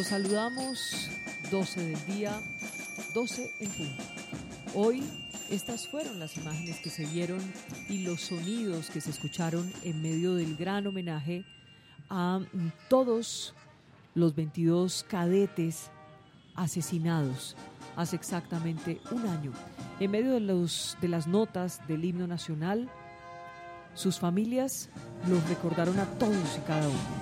Los 0.00 0.06
saludamos 0.06 1.10
12 1.50 1.88
del 1.88 2.06
día, 2.06 2.40
12 3.12 3.52
en 3.60 3.70
punto. 3.70 4.02
Hoy 4.74 5.04
estas 5.50 5.88
fueron 5.88 6.18
las 6.18 6.38
imágenes 6.38 6.80
que 6.80 6.88
se 6.88 7.04
vieron 7.04 7.38
y 7.86 7.98
los 8.04 8.22
sonidos 8.22 8.88
que 8.88 9.02
se 9.02 9.10
escucharon 9.10 9.70
en 9.82 10.00
medio 10.00 10.34
del 10.36 10.56
gran 10.56 10.86
homenaje 10.86 11.44
a 12.08 12.40
todos 12.88 13.52
los 14.14 14.34
22 14.34 15.04
cadetes 15.06 15.90
asesinados 16.54 17.54
hace 17.94 18.16
exactamente 18.16 19.02
un 19.10 19.26
año. 19.26 19.52
En 20.00 20.12
medio 20.12 20.32
de, 20.32 20.40
los, 20.40 20.96
de 21.02 21.08
las 21.08 21.26
notas 21.26 21.86
del 21.88 22.06
himno 22.06 22.26
nacional, 22.26 22.88
sus 23.92 24.18
familias 24.18 24.88
los 25.28 25.46
recordaron 25.50 25.98
a 25.98 26.06
todos 26.06 26.56
y 26.56 26.60
cada 26.66 26.88
uno. 26.88 27.19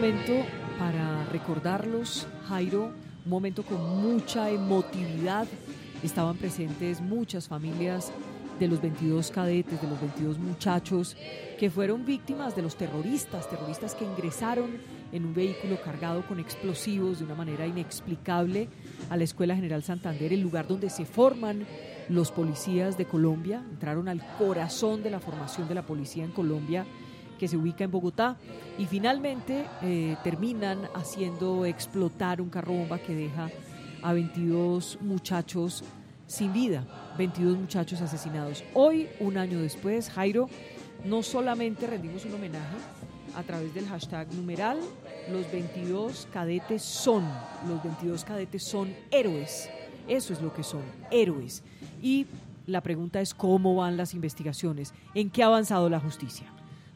Momento 0.00 0.32
para 0.78 1.26
recordarlos, 1.26 2.26
Jairo, 2.48 2.84
un 2.86 3.30
momento 3.30 3.62
con 3.62 4.00
mucha 4.00 4.48
emotividad. 4.48 5.46
Estaban 6.02 6.38
presentes 6.38 7.02
muchas 7.02 7.48
familias 7.48 8.10
de 8.58 8.66
los 8.66 8.80
22 8.80 9.30
cadetes, 9.30 9.78
de 9.82 9.86
los 9.86 10.00
22 10.00 10.38
muchachos 10.38 11.18
que 11.58 11.68
fueron 11.68 12.06
víctimas 12.06 12.56
de 12.56 12.62
los 12.62 12.76
terroristas, 12.76 13.50
terroristas 13.50 13.94
que 13.94 14.06
ingresaron 14.06 14.78
en 15.12 15.26
un 15.26 15.34
vehículo 15.34 15.78
cargado 15.84 16.26
con 16.26 16.40
explosivos 16.40 17.18
de 17.18 17.26
una 17.26 17.34
manera 17.34 17.66
inexplicable 17.66 18.68
a 19.10 19.18
la 19.18 19.24
Escuela 19.24 19.54
General 19.54 19.82
Santander, 19.82 20.32
el 20.32 20.40
lugar 20.40 20.66
donde 20.66 20.88
se 20.88 21.04
forman 21.04 21.66
los 22.08 22.32
policías 22.32 22.96
de 22.96 23.04
Colombia, 23.04 23.62
entraron 23.70 24.08
al 24.08 24.22
corazón 24.38 25.02
de 25.02 25.10
la 25.10 25.20
formación 25.20 25.68
de 25.68 25.74
la 25.74 25.84
policía 25.84 26.24
en 26.24 26.32
Colombia 26.32 26.86
que 27.40 27.48
se 27.48 27.56
ubica 27.56 27.84
en 27.84 27.90
Bogotá 27.90 28.36
y 28.78 28.84
finalmente 28.84 29.64
eh, 29.80 30.14
terminan 30.22 30.78
haciendo 30.94 31.64
explotar 31.64 32.42
un 32.42 32.50
carro 32.50 32.74
bomba 32.74 32.98
que 32.98 33.14
deja 33.14 33.48
a 34.02 34.12
22 34.12 34.98
muchachos 35.00 35.82
sin 36.26 36.52
vida, 36.52 36.84
22 37.16 37.56
muchachos 37.56 38.02
asesinados. 38.02 38.62
Hoy, 38.74 39.08
un 39.20 39.38
año 39.38 39.58
después, 39.58 40.10
Jairo, 40.10 40.50
no 41.06 41.22
solamente 41.22 41.86
rendimos 41.86 42.26
un 42.26 42.34
homenaje 42.34 42.76
a 43.34 43.42
través 43.42 43.72
del 43.72 43.86
hashtag 43.86 44.30
numeral, 44.34 44.78
los 45.32 45.50
22 45.50 46.28
cadetes 46.30 46.82
son, 46.82 47.24
los 47.66 47.82
22 47.82 48.22
cadetes 48.22 48.64
son 48.64 48.94
héroes, 49.10 49.70
eso 50.08 50.34
es 50.34 50.42
lo 50.42 50.52
que 50.52 50.62
son, 50.62 50.82
héroes. 51.10 51.62
Y 52.02 52.26
la 52.66 52.82
pregunta 52.82 53.22
es 53.22 53.32
cómo 53.32 53.76
van 53.76 53.96
las 53.96 54.12
investigaciones, 54.12 54.92
en 55.14 55.30
qué 55.30 55.42
ha 55.42 55.46
avanzado 55.46 55.88
la 55.88 56.00
justicia. 56.00 56.52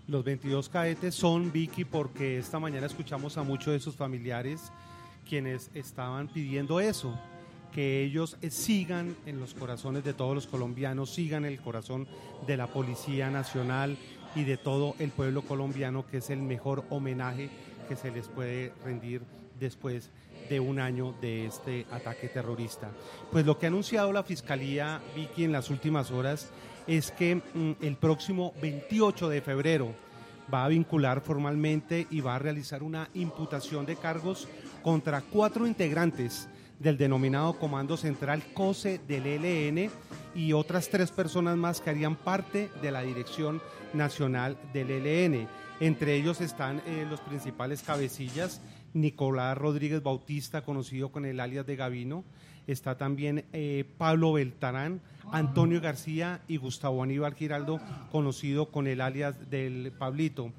Los 0.06 0.22
22 0.22 0.68
cadetes 0.68 1.14
son, 1.14 1.50
Vicky, 1.50 1.86
porque 1.86 2.36
esta 2.38 2.58
mañana 2.58 2.86
escuchamos 2.86 3.38
a 3.38 3.42
muchos 3.42 3.72
de 3.72 3.80
sus 3.80 3.96
familiares 3.96 4.70
quienes 5.26 5.70
estaban 5.72 6.28
pidiendo 6.28 6.78
eso, 6.78 7.18
que 7.72 8.04
ellos 8.04 8.36
eh, 8.42 8.50
sigan 8.50 9.16
en 9.24 9.40
los 9.40 9.54
corazones 9.54 10.04
de 10.04 10.12
todos 10.12 10.34
los 10.34 10.46
colombianos, 10.46 11.08
sigan 11.08 11.46
el 11.46 11.58
corazón 11.58 12.06
de 12.46 12.58
la 12.58 12.66
Policía 12.66 13.30
Nacional 13.30 13.96
y 14.34 14.44
de 14.44 14.58
todo 14.58 14.94
el 14.98 15.10
pueblo 15.10 15.40
colombiano, 15.40 16.06
que 16.06 16.18
es 16.18 16.28
el 16.28 16.42
mejor 16.42 16.84
homenaje 16.90 17.48
que 17.88 17.96
se 17.96 18.10
les 18.10 18.28
puede 18.28 18.74
rendir 18.84 19.22
después 19.58 20.10
de 20.50 20.60
un 20.60 20.80
año 20.80 21.14
de 21.22 21.46
este 21.46 21.86
ataque 21.90 22.28
terrorista. 22.28 22.90
Pues 23.32 23.46
lo 23.46 23.58
que 23.58 23.64
ha 23.64 23.68
anunciado 23.70 24.12
la 24.12 24.22
Fiscalía, 24.22 25.00
Vicky, 25.16 25.44
en 25.44 25.52
las 25.52 25.70
últimas 25.70 26.10
horas 26.10 26.50
es 26.86 27.10
que 27.10 27.36
mm, 27.36 27.72
el 27.84 27.96
próximo 27.96 28.52
28 28.60 29.28
de 29.28 29.40
febrero 29.40 29.94
va 30.52 30.64
a 30.64 30.68
vincular 30.68 31.20
formalmente 31.20 32.06
y 32.10 32.20
va 32.20 32.36
a 32.36 32.38
realizar 32.38 32.82
una 32.82 33.08
imputación 33.14 33.86
de 33.86 33.96
cargos 33.96 34.48
contra 34.82 35.22
cuatro 35.22 35.66
integrantes 35.66 36.48
del 36.78 36.98
denominado 36.98 37.58
Comando 37.58 37.96
Central 37.96 38.42
COSE 38.52 39.00
del 39.08 39.26
ELN 39.26 39.90
y 40.34 40.52
otras 40.52 40.90
tres 40.90 41.10
personas 41.10 41.56
más 41.56 41.80
que 41.80 41.90
harían 41.90 42.16
parte 42.16 42.70
de 42.82 42.90
la 42.90 43.02
Dirección 43.02 43.62
Nacional 43.92 44.58
del 44.72 44.90
ELN. 44.90 45.48
Entre 45.80 46.14
ellos 46.14 46.40
están 46.40 46.82
eh, 46.86 47.06
los 47.08 47.20
principales 47.20 47.82
cabecillas, 47.82 48.60
Nicolás 48.92 49.56
Rodríguez 49.56 50.02
Bautista, 50.02 50.62
conocido 50.62 51.10
con 51.10 51.24
el 51.24 51.40
alias 51.40 51.66
de 51.66 51.76
Gavino, 51.76 52.24
está 52.66 52.96
también 52.96 53.44
eh, 53.52 53.84
Pablo 53.98 54.32
Beltarán, 54.32 55.00
Antonio 55.32 55.80
García 55.80 56.40
y 56.48 56.56
Gustavo 56.56 57.02
Aníbal 57.02 57.34
Giraldo, 57.34 57.80
conocido 58.10 58.66
con 58.66 58.86
el 58.86 59.00
alias 59.00 59.50
del 59.50 59.92
Pablito. 59.98 60.52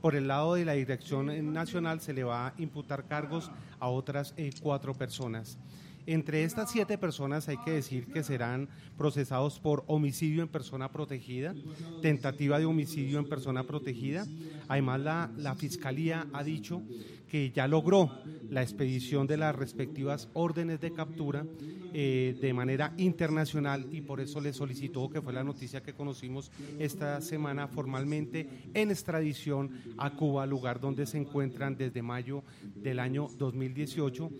Por 0.00 0.16
el 0.16 0.28
lado 0.28 0.54
de 0.54 0.64
la 0.64 0.72
Dirección 0.72 1.52
Nacional 1.52 2.00
se 2.00 2.12
le 2.12 2.24
va 2.24 2.48
a 2.48 2.54
imputar 2.58 3.04
cargos 3.04 3.50
a 3.78 3.88
otras 3.88 4.34
eh, 4.36 4.50
cuatro 4.60 4.94
personas. 4.94 5.58
Entre 6.06 6.42
estas 6.42 6.70
siete 6.70 6.98
personas 6.98 7.48
hay 7.48 7.58
que 7.58 7.70
decir 7.70 8.06
que 8.06 8.24
serán 8.24 8.68
procesados 8.98 9.60
por 9.60 9.84
homicidio 9.86 10.42
en 10.42 10.48
persona 10.48 10.90
protegida, 10.90 11.54
tentativa 12.00 12.58
de 12.58 12.64
homicidio 12.64 13.18
en 13.18 13.28
persona 13.28 13.62
protegida. 13.64 14.26
Además, 14.68 15.00
la, 15.36 15.54
Fiscalía 15.54 16.26
ha 16.32 16.42
dicho 16.42 16.82
que 17.28 17.52
ya 17.52 17.68
logró 17.68 18.10
la 18.50 18.62
expedición 18.62 19.26
de 19.26 19.36
las 19.36 19.54
respectivas 19.54 20.28
órdenes 20.34 20.80
de 20.80 20.92
captura 20.92 21.46
eh, 21.94 22.36
de 22.40 22.52
manera 22.52 22.94
internacional 22.96 23.86
y 23.92 24.00
por 24.00 24.20
eso 24.20 24.40
le 24.40 24.52
solicitó, 24.52 25.08
que 25.08 25.22
fue 25.22 25.32
la 25.32 25.44
noticia 25.44 25.82
que 25.82 25.92
conocimos 25.92 26.50
esta 26.78 27.20
semana 27.20 27.68
formalmente, 27.68 28.48
en 28.74 28.90
extradición 28.90 29.70
a 29.98 30.10
Cuba, 30.10 30.46
lugar 30.46 30.80
donde 30.80 31.06
se 31.06 31.18
encuentran 31.18 31.76
desde 31.76 32.02
mayo 32.02 32.42
del 32.74 32.98
año 32.98 33.28
2018 33.38 34.30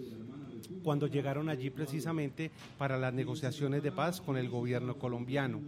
cuando 0.83 1.07
llegaron 1.07 1.49
allí 1.49 1.71
precisamente 1.71 2.51
para 2.79 2.99
las 2.99 3.13
negociaciones 3.13 3.83
de 3.83 3.93
paz 3.93 4.21
con 4.21 4.37
el 4.37 4.49
gobierno 4.49 4.97
colombiano. 4.99 5.61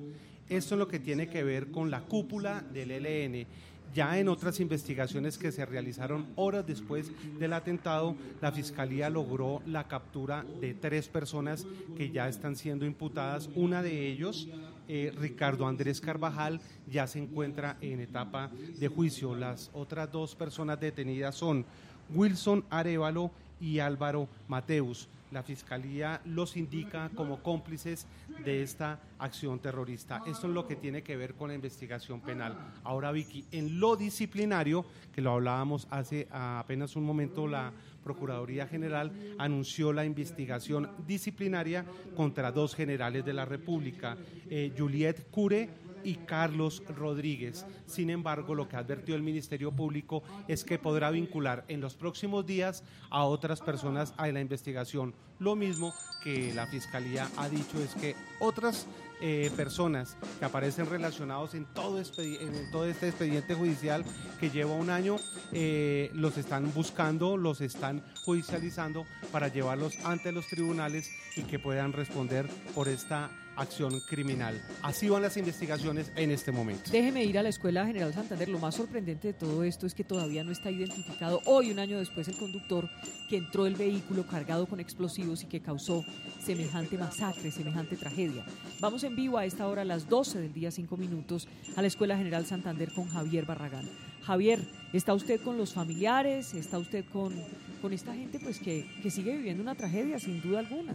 Esto 0.48 0.74
es 0.74 0.78
lo 0.78 0.88
que 0.88 0.98
tiene 0.98 1.28
que 1.28 1.42
ver 1.42 1.70
con 1.70 1.90
la 1.90 2.02
cúpula 2.02 2.60
del 2.60 2.90
ELN. 2.90 3.46
Ya 3.94 4.18
en 4.18 4.28
otras 4.28 4.58
investigaciones 4.58 5.38
que 5.38 5.52
se 5.52 5.64
realizaron 5.64 6.26
horas 6.34 6.66
después 6.66 7.12
del 7.38 7.52
atentado, 7.52 8.16
la 8.42 8.50
Fiscalía 8.50 9.08
logró 9.08 9.62
la 9.66 9.86
captura 9.86 10.44
de 10.60 10.74
tres 10.74 11.08
personas 11.08 11.64
que 11.96 12.10
ya 12.10 12.28
están 12.28 12.56
siendo 12.56 12.84
imputadas. 12.84 13.48
Una 13.54 13.84
de 13.84 14.08
ellos, 14.08 14.48
eh, 14.88 15.12
Ricardo 15.16 15.68
Andrés 15.68 16.00
Carvajal, 16.00 16.60
ya 16.90 17.06
se 17.06 17.20
encuentra 17.20 17.76
en 17.80 18.00
etapa 18.00 18.50
de 18.80 18.88
juicio. 18.88 19.36
Las 19.36 19.70
otras 19.72 20.10
dos 20.10 20.34
personas 20.34 20.80
detenidas 20.80 21.36
son 21.36 21.64
Wilson 22.12 22.64
Arevalo 22.70 23.30
y 23.60 23.78
Álvaro 23.78 24.28
Mateus. 24.48 25.08
La 25.30 25.42
Fiscalía 25.42 26.20
los 26.26 26.56
indica 26.56 27.10
como 27.16 27.42
cómplices 27.42 28.06
de 28.44 28.62
esta 28.62 29.00
acción 29.18 29.58
terrorista. 29.58 30.22
Esto 30.26 30.46
es 30.46 30.54
lo 30.54 30.66
que 30.68 30.76
tiene 30.76 31.02
que 31.02 31.16
ver 31.16 31.34
con 31.34 31.48
la 31.48 31.56
investigación 31.56 32.20
penal. 32.20 32.56
Ahora, 32.84 33.10
Vicky, 33.10 33.44
en 33.50 33.80
lo 33.80 33.96
disciplinario, 33.96 34.84
que 35.12 35.20
lo 35.20 35.32
hablábamos 35.32 35.88
hace 35.90 36.28
apenas 36.30 36.94
un 36.94 37.04
momento, 37.04 37.48
la 37.48 37.72
Procuraduría 38.04 38.68
General 38.68 39.10
anunció 39.38 39.92
la 39.92 40.04
investigación 40.04 40.90
disciplinaria 41.06 41.84
contra 42.14 42.52
dos 42.52 42.74
generales 42.74 43.24
de 43.24 43.32
la 43.32 43.46
República, 43.46 44.16
eh, 44.50 44.72
Juliet 44.76 45.30
Cure 45.30 45.68
y 46.04 46.16
Carlos 46.16 46.82
Rodríguez. 46.96 47.66
Sin 47.86 48.10
embargo, 48.10 48.54
lo 48.54 48.68
que 48.68 48.76
advirtió 48.76 49.14
el 49.14 49.22
Ministerio 49.22 49.72
Público 49.72 50.22
es 50.48 50.64
que 50.64 50.78
podrá 50.78 51.10
vincular 51.10 51.64
en 51.68 51.80
los 51.80 51.94
próximos 51.94 52.46
días 52.46 52.84
a 53.10 53.24
otras 53.24 53.60
personas 53.60 54.14
a 54.16 54.28
la 54.28 54.40
investigación. 54.40 55.14
Lo 55.38 55.56
mismo 55.56 55.92
que 56.22 56.54
la 56.54 56.66
Fiscalía 56.66 57.28
ha 57.36 57.48
dicho 57.48 57.82
es 57.82 57.94
que 57.94 58.14
otras 58.38 58.86
eh, 59.20 59.50
personas 59.56 60.16
que 60.38 60.44
aparecen 60.44 60.86
relacionados 60.86 61.54
en 61.54 61.64
todo, 61.66 61.98
este 62.00 63.08
expediente 63.08 63.54
judicial 63.54 64.04
que 64.38 64.50
lleva 64.50 64.72
un 64.72 64.90
año, 64.90 65.16
eh, 65.52 66.10
los 66.14 66.36
están 66.36 66.72
buscando, 66.74 67.36
los 67.36 67.60
están 67.60 68.04
judicializando 68.24 69.06
para 69.32 69.48
llevarlos 69.48 69.96
ante 70.04 70.32
los 70.32 70.46
tribunales 70.46 71.10
y 71.36 71.42
que 71.42 71.58
puedan 71.58 71.92
responder 71.92 72.48
por 72.74 72.88
esta 72.88 73.30
acción 73.56 74.00
criminal. 74.00 74.60
Así 74.82 75.08
van 75.08 75.22
las 75.22 75.36
investigaciones 75.36 76.12
en 76.16 76.30
este 76.30 76.52
momento. 76.52 76.90
Déjeme 76.90 77.24
ir 77.24 77.38
a 77.38 77.42
la 77.42 77.48
Escuela 77.48 77.86
General 77.86 78.12
Santander. 78.12 78.48
Lo 78.48 78.58
más 78.58 78.74
sorprendente 78.74 79.28
de 79.28 79.34
todo 79.34 79.64
esto 79.64 79.86
es 79.86 79.94
que 79.94 80.04
todavía 80.04 80.44
no 80.44 80.52
está 80.52 80.70
identificado 80.70 81.40
hoy, 81.46 81.70
un 81.70 81.78
año 81.78 81.98
después, 81.98 82.28
el 82.28 82.36
conductor 82.36 82.88
que 83.28 83.36
entró 83.36 83.66
el 83.66 83.74
vehículo 83.74 84.26
cargado 84.26 84.66
con 84.66 84.80
explosivos 84.80 85.42
y 85.42 85.46
que 85.46 85.60
causó 85.60 86.04
semejante 86.42 86.98
masacre, 86.98 87.50
semejante 87.50 87.96
tragedia. 87.96 88.44
Vamos 88.80 89.04
en 89.04 89.16
vivo 89.16 89.38
a 89.38 89.44
esta 89.44 89.66
hora, 89.66 89.82
a 89.82 89.84
las 89.84 90.08
12 90.08 90.40
del 90.40 90.52
día, 90.52 90.70
5 90.70 90.96
minutos, 90.96 91.48
a 91.76 91.82
la 91.82 91.88
Escuela 91.88 92.16
General 92.16 92.44
Santander 92.46 92.92
con 92.92 93.08
Javier 93.08 93.44
Barragán. 93.46 93.88
Javier, 94.22 94.60
¿está 94.92 95.12
usted 95.12 95.40
con 95.40 95.58
los 95.58 95.74
familiares? 95.74 96.54
¿Está 96.54 96.78
usted 96.78 97.04
con, 97.12 97.34
con 97.82 97.92
esta 97.92 98.14
gente 98.14 98.38
pues 98.40 98.58
que, 98.58 98.86
que 99.02 99.10
sigue 99.10 99.36
viviendo 99.36 99.62
una 99.62 99.74
tragedia, 99.74 100.18
sin 100.18 100.40
duda 100.40 100.60
alguna? 100.60 100.94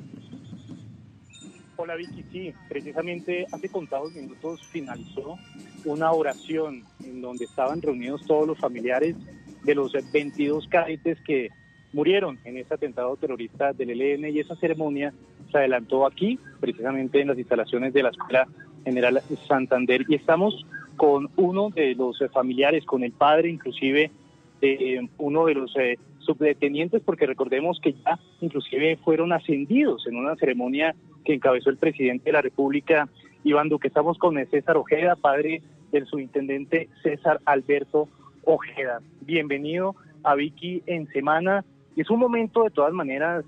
Hola 1.82 1.96
Vicky, 1.96 2.26
sí, 2.30 2.54
precisamente 2.68 3.48
hace 3.54 3.70
contados 3.70 4.14
minutos 4.14 4.68
finalizó 4.68 5.38
una 5.86 6.12
oración 6.12 6.84
en 7.06 7.22
donde 7.22 7.46
estaban 7.46 7.82
reunidos 7.82 8.28
todos 8.28 8.46
los 8.46 8.58
familiares 8.58 9.16
de 9.64 9.76
los 9.76 9.94
22 10.12 10.68
cadetes 10.68 11.22
que 11.22 11.48
murieron 11.94 12.38
en 12.44 12.58
ese 12.58 12.74
atentado 12.74 13.16
terrorista 13.16 13.72
del 13.72 13.92
ELN 13.92 14.26
y 14.26 14.40
esa 14.40 14.58
ceremonia 14.58 15.14
se 15.54 15.58
adelantó 15.58 16.06
aquí, 16.06 16.38
precisamente 16.60 17.22
en 17.22 17.30
las 17.30 17.38
instalaciones 17.38 17.94
de 17.94 18.04
la 18.04 18.10
Escuela 18.10 18.46
General 18.84 19.22
Santander. 19.48 20.04
Y 20.10 20.16
estamos 20.16 20.66
con 20.98 21.30
uno 21.38 21.70
de 21.70 21.96
los 21.96 22.20
familiares, 22.34 22.84
con 22.84 23.06
el 23.06 23.14
padre 23.14 23.52
inclusive 23.52 24.12
de 24.60 25.08
uno 25.18 25.46
de 25.46 25.54
los 25.54 25.74
eh, 25.78 25.98
subdetenientes, 26.20 27.02
porque 27.06 27.26
recordemos 27.26 27.80
que 27.80 27.94
ya 27.94 28.20
inclusive 28.42 28.98
fueron 28.98 29.32
ascendidos 29.32 30.06
en 30.08 30.18
una 30.18 30.36
ceremonia 30.36 30.94
que 31.30 31.36
encabezó 31.36 31.70
el 31.70 31.78
presidente 31.78 32.26
de 32.26 32.32
la 32.32 32.42
República, 32.42 33.08
Iván 33.44 33.70
Duque. 33.70 33.88
Estamos 33.88 34.18
con 34.18 34.44
César 34.48 34.78
Ojeda, 34.78 35.16
padre 35.16 35.62
del 35.92 36.08
subintendente 36.08 36.90
César 37.04 37.40
Alberto 37.46 38.10
Ojeda. 38.46 39.00
Bienvenido 39.22 39.96
a 40.24 40.34
Vicky 40.34 40.82
en 40.88 41.08
semana. 41.10 41.64
Es 41.96 42.10
un 42.10 42.18
momento 42.18 42.64
de 42.64 42.72
todas 42.72 42.94
maneras 42.94 43.46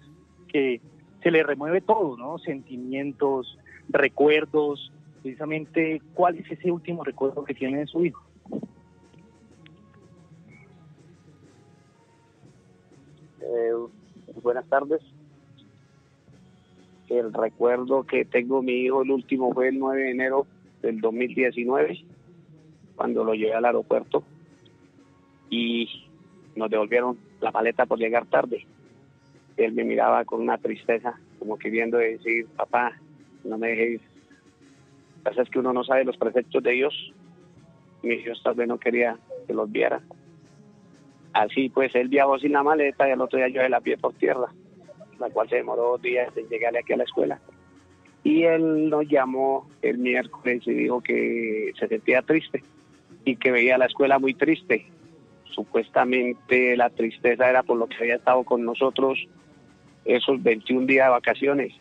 que 0.47 0.79
se 1.23 1.31
le 1.31 1.41
remueve 1.41 1.81
todo, 1.81 2.17
¿no? 2.17 2.37
Sentimientos, 2.37 3.57
recuerdos. 3.89 4.91
Precisamente, 5.23 6.03
¿cuál 6.13 6.37
es 6.37 6.51
ese 6.51 6.69
último 6.69 7.03
recuerdo 7.03 7.43
que 7.43 7.55
tiene 7.55 7.79
de 7.79 7.87
su 7.87 8.05
hijo? 8.05 8.23
Eh, 13.41 13.73
buenas 14.43 14.67
tardes. 14.67 15.01
El 17.11 17.33
recuerdo 17.33 18.05
que 18.05 18.23
tengo 18.23 18.61
mi 18.61 18.71
hijo, 18.71 19.01
el 19.01 19.11
último 19.11 19.53
fue 19.53 19.67
el 19.67 19.77
9 19.77 20.01
de 20.01 20.11
enero 20.11 20.47
del 20.81 21.01
2019, 21.01 22.05
cuando 22.95 23.25
lo 23.25 23.33
llevé 23.33 23.53
al 23.53 23.65
aeropuerto 23.65 24.23
y 25.49 25.89
nos 26.55 26.69
devolvieron 26.69 27.17
la 27.41 27.51
paleta 27.51 27.85
por 27.85 27.99
llegar 27.99 28.27
tarde. 28.27 28.65
Él 29.57 29.73
me 29.73 29.83
miraba 29.83 30.23
con 30.23 30.39
una 30.39 30.57
tristeza, 30.57 31.19
como 31.37 31.57
queriendo 31.57 31.97
decir, 31.97 32.47
papá, 32.55 32.93
no 33.43 33.57
me 33.57 33.67
dejes. 33.71 34.01
Lo 35.25 35.41
es 35.43 35.49
que 35.49 35.59
uno 35.59 35.73
no 35.73 35.83
sabe 35.83 36.05
los 36.05 36.15
preceptos 36.15 36.63
de 36.63 36.71
Dios. 36.71 37.13
Mi 38.03 38.13
hijo 38.13 38.31
tal 38.41 38.55
vez 38.55 38.69
no 38.69 38.79
quería 38.79 39.17
que 39.47 39.53
los 39.53 39.69
viera. 39.69 40.01
Así 41.33 41.67
pues, 41.67 41.93
él 41.93 42.07
viajó 42.07 42.39
sin 42.39 42.53
la 42.53 42.63
maleta 42.63 43.09
y 43.09 43.11
el 43.11 43.19
otro 43.19 43.37
día 43.37 43.49
yo 43.49 43.61
de 43.61 43.69
la 43.69 43.81
pie 43.81 43.97
por 43.97 44.13
tierra, 44.13 44.47
la 45.21 45.29
cual 45.29 45.49
se 45.49 45.57
demoró 45.57 45.83
dos 45.83 46.01
días 46.01 46.35
en 46.35 46.47
llegarle 46.49 46.79
aquí 46.79 46.93
a 46.93 46.97
la 46.97 47.03
escuela. 47.03 47.39
Y 48.23 48.43
él 48.43 48.89
nos 48.89 49.07
llamó 49.07 49.67
el 49.81 49.97
miércoles 49.97 50.61
y 50.65 50.71
dijo 50.71 51.01
que 51.01 51.71
se 51.79 51.87
sentía 51.87 52.21
triste 52.21 52.63
y 53.25 53.35
que 53.35 53.51
veía 53.51 53.77
la 53.77 53.85
escuela 53.85 54.19
muy 54.19 54.33
triste. 54.33 54.85
Supuestamente 55.45 56.77
la 56.77 56.89
tristeza 56.89 57.49
era 57.49 57.63
por 57.63 57.77
lo 57.77 57.87
que 57.87 57.97
había 57.97 58.15
estado 58.15 58.43
con 58.43 58.63
nosotros 58.63 59.27
esos 60.05 60.41
21 60.41 60.85
días 60.85 61.07
de 61.07 61.11
vacaciones. 61.11 61.73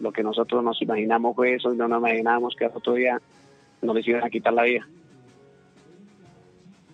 Lo 0.00 0.12
que 0.12 0.22
nosotros 0.22 0.64
nos 0.64 0.80
imaginamos 0.80 1.36
fue 1.36 1.54
eso 1.54 1.72
y 1.72 1.76
no 1.76 1.88
nos 1.88 1.98
imaginábamos 1.98 2.56
que 2.56 2.64
el 2.64 2.72
otro 2.74 2.94
día 2.94 3.20
nos 3.82 3.94
les 3.94 4.08
iban 4.08 4.24
a 4.24 4.30
quitar 4.30 4.52
la 4.52 4.62
vida 4.62 4.86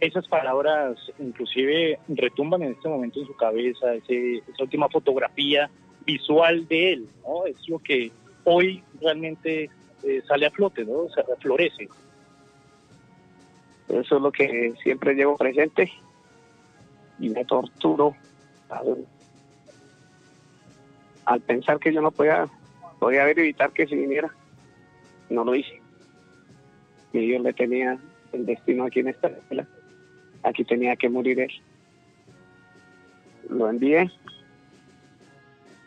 esas 0.00 0.26
palabras 0.28 0.98
inclusive 1.18 1.98
retumban 2.08 2.62
en 2.62 2.72
este 2.72 2.88
momento 2.88 3.20
en 3.20 3.26
su 3.26 3.36
cabeza, 3.36 3.94
esa 3.94 4.62
última 4.62 4.88
fotografía 4.88 5.70
visual 6.04 6.66
de 6.68 6.92
él. 6.92 7.08
Es 7.46 7.68
lo 7.68 7.78
que 7.78 8.10
hoy 8.44 8.82
realmente 9.00 9.70
eh, 10.02 10.22
sale 10.26 10.46
a 10.46 10.50
flote, 10.50 10.84
¿no? 10.84 11.08
Se 11.14 11.22
reflorece. 11.22 11.88
Eso 13.88 14.16
es 14.16 14.22
lo 14.22 14.30
que 14.30 14.74
siempre 14.82 15.14
llevo 15.14 15.36
presente 15.36 15.92
y 17.18 17.28
me 17.28 17.44
torturo 17.44 18.14
al, 21.24 21.40
pensar 21.40 21.78
que 21.78 21.92
yo 21.92 22.00
no 22.00 22.10
podía, 22.10 22.48
podía 22.98 23.22
haber 23.22 23.38
evitar 23.40 23.72
que 23.72 23.86
se 23.86 23.96
viniera. 23.96 24.32
No 25.28 25.44
lo 25.44 25.54
hice. 25.54 25.80
Y 27.12 27.26
yo 27.26 27.38
le 27.40 27.52
tenía 27.52 27.98
el 28.32 28.46
destino 28.46 28.84
aquí 28.84 29.00
en 29.00 29.08
esta 29.08 29.28
escuela 29.28 29.66
aquí 30.42 30.64
tenía 30.64 30.96
que 30.96 31.08
morir 31.08 31.40
él. 31.40 31.52
Lo 33.48 33.68
envié 33.68 34.10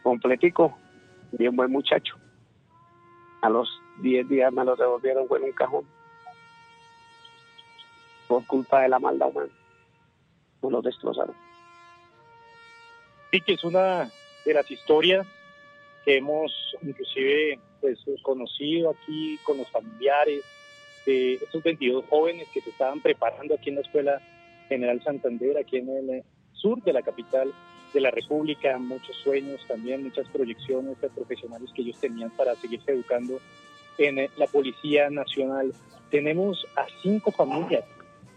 completico, 0.03 0.77
bien 1.31 1.55
buen 1.55 1.72
muchacho. 1.72 2.15
A 3.41 3.50
los 3.50 3.69
10 4.01 4.29
días 4.29 4.53
me 4.53 4.63
lo 4.63 4.75
devolvieron 4.75 5.27
en 5.29 5.43
un 5.43 5.51
cajón 5.53 5.86
por 8.27 8.45
culpa 8.45 8.81
de 8.81 8.89
la 8.89 9.00
maldad 9.00 9.29
humana. 9.29 9.51
Me 10.62 10.69
lo 10.69 10.81
destrozaron. 10.81 11.36
Sí, 13.31 13.41
que 13.41 13.53
es 13.53 13.63
una 13.63 14.10
de 14.45 14.53
las 14.53 14.69
historias 14.69 15.25
que 16.05 16.17
hemos 16.17 16.51
inclusive 16.81 17.60
pues 17.81 18.00
conocido 18.22 18.91
aquí 18.91 19.39
con 19.43 19.57
los 19.57 19.69
familiares 19.69 20.43
de 21.05 21.33
estos 21.36 21.63
22 21.63 22.05
jóvenes 22.10 22.48
que 22.53 22.62
se 22.62 22.69
estaban 22.69 23.01
preparando 23.01 23.55
aquí 23.55 23.69
en 23.69 23.75
la 23.75 23.81
escuela 23.81 24.22
General 24.69 25.01
Santander, 25.03 25.57
aquí 25.57 25.77
en 25.77 25.89
el 25.89 26.24
sur 26.53 26.81
de 26.83 26.93
la 26.93 27.01
capital 27.01 27.53
de 27.94 28.02
la 28.02 28.12
República, 28.12 28.78
muchos 28.78 29.16
sueños 29.18 29.62
también, 29.68 30.04
muchas 30.04 30.28
proyecciones 30.30 31.00
de 31.00 31.10
profesionales 31.10 31.70
que 31.76 31.84
ellos 31.84 32.00
tenían 32.00 32.32
para 32.32 32.56
seguirse 32.56 32.92
educando 32.92 33.40
en 33.98 34.20
eh, 34.20 34.30
la 34.38 34.48
Policía 34.48 35.10
Nacional. 35.10 35.74
Tenemos 36.10 36.66
a 36.76 36.86
cinco 37.02 37.32
familias 37.32 37.86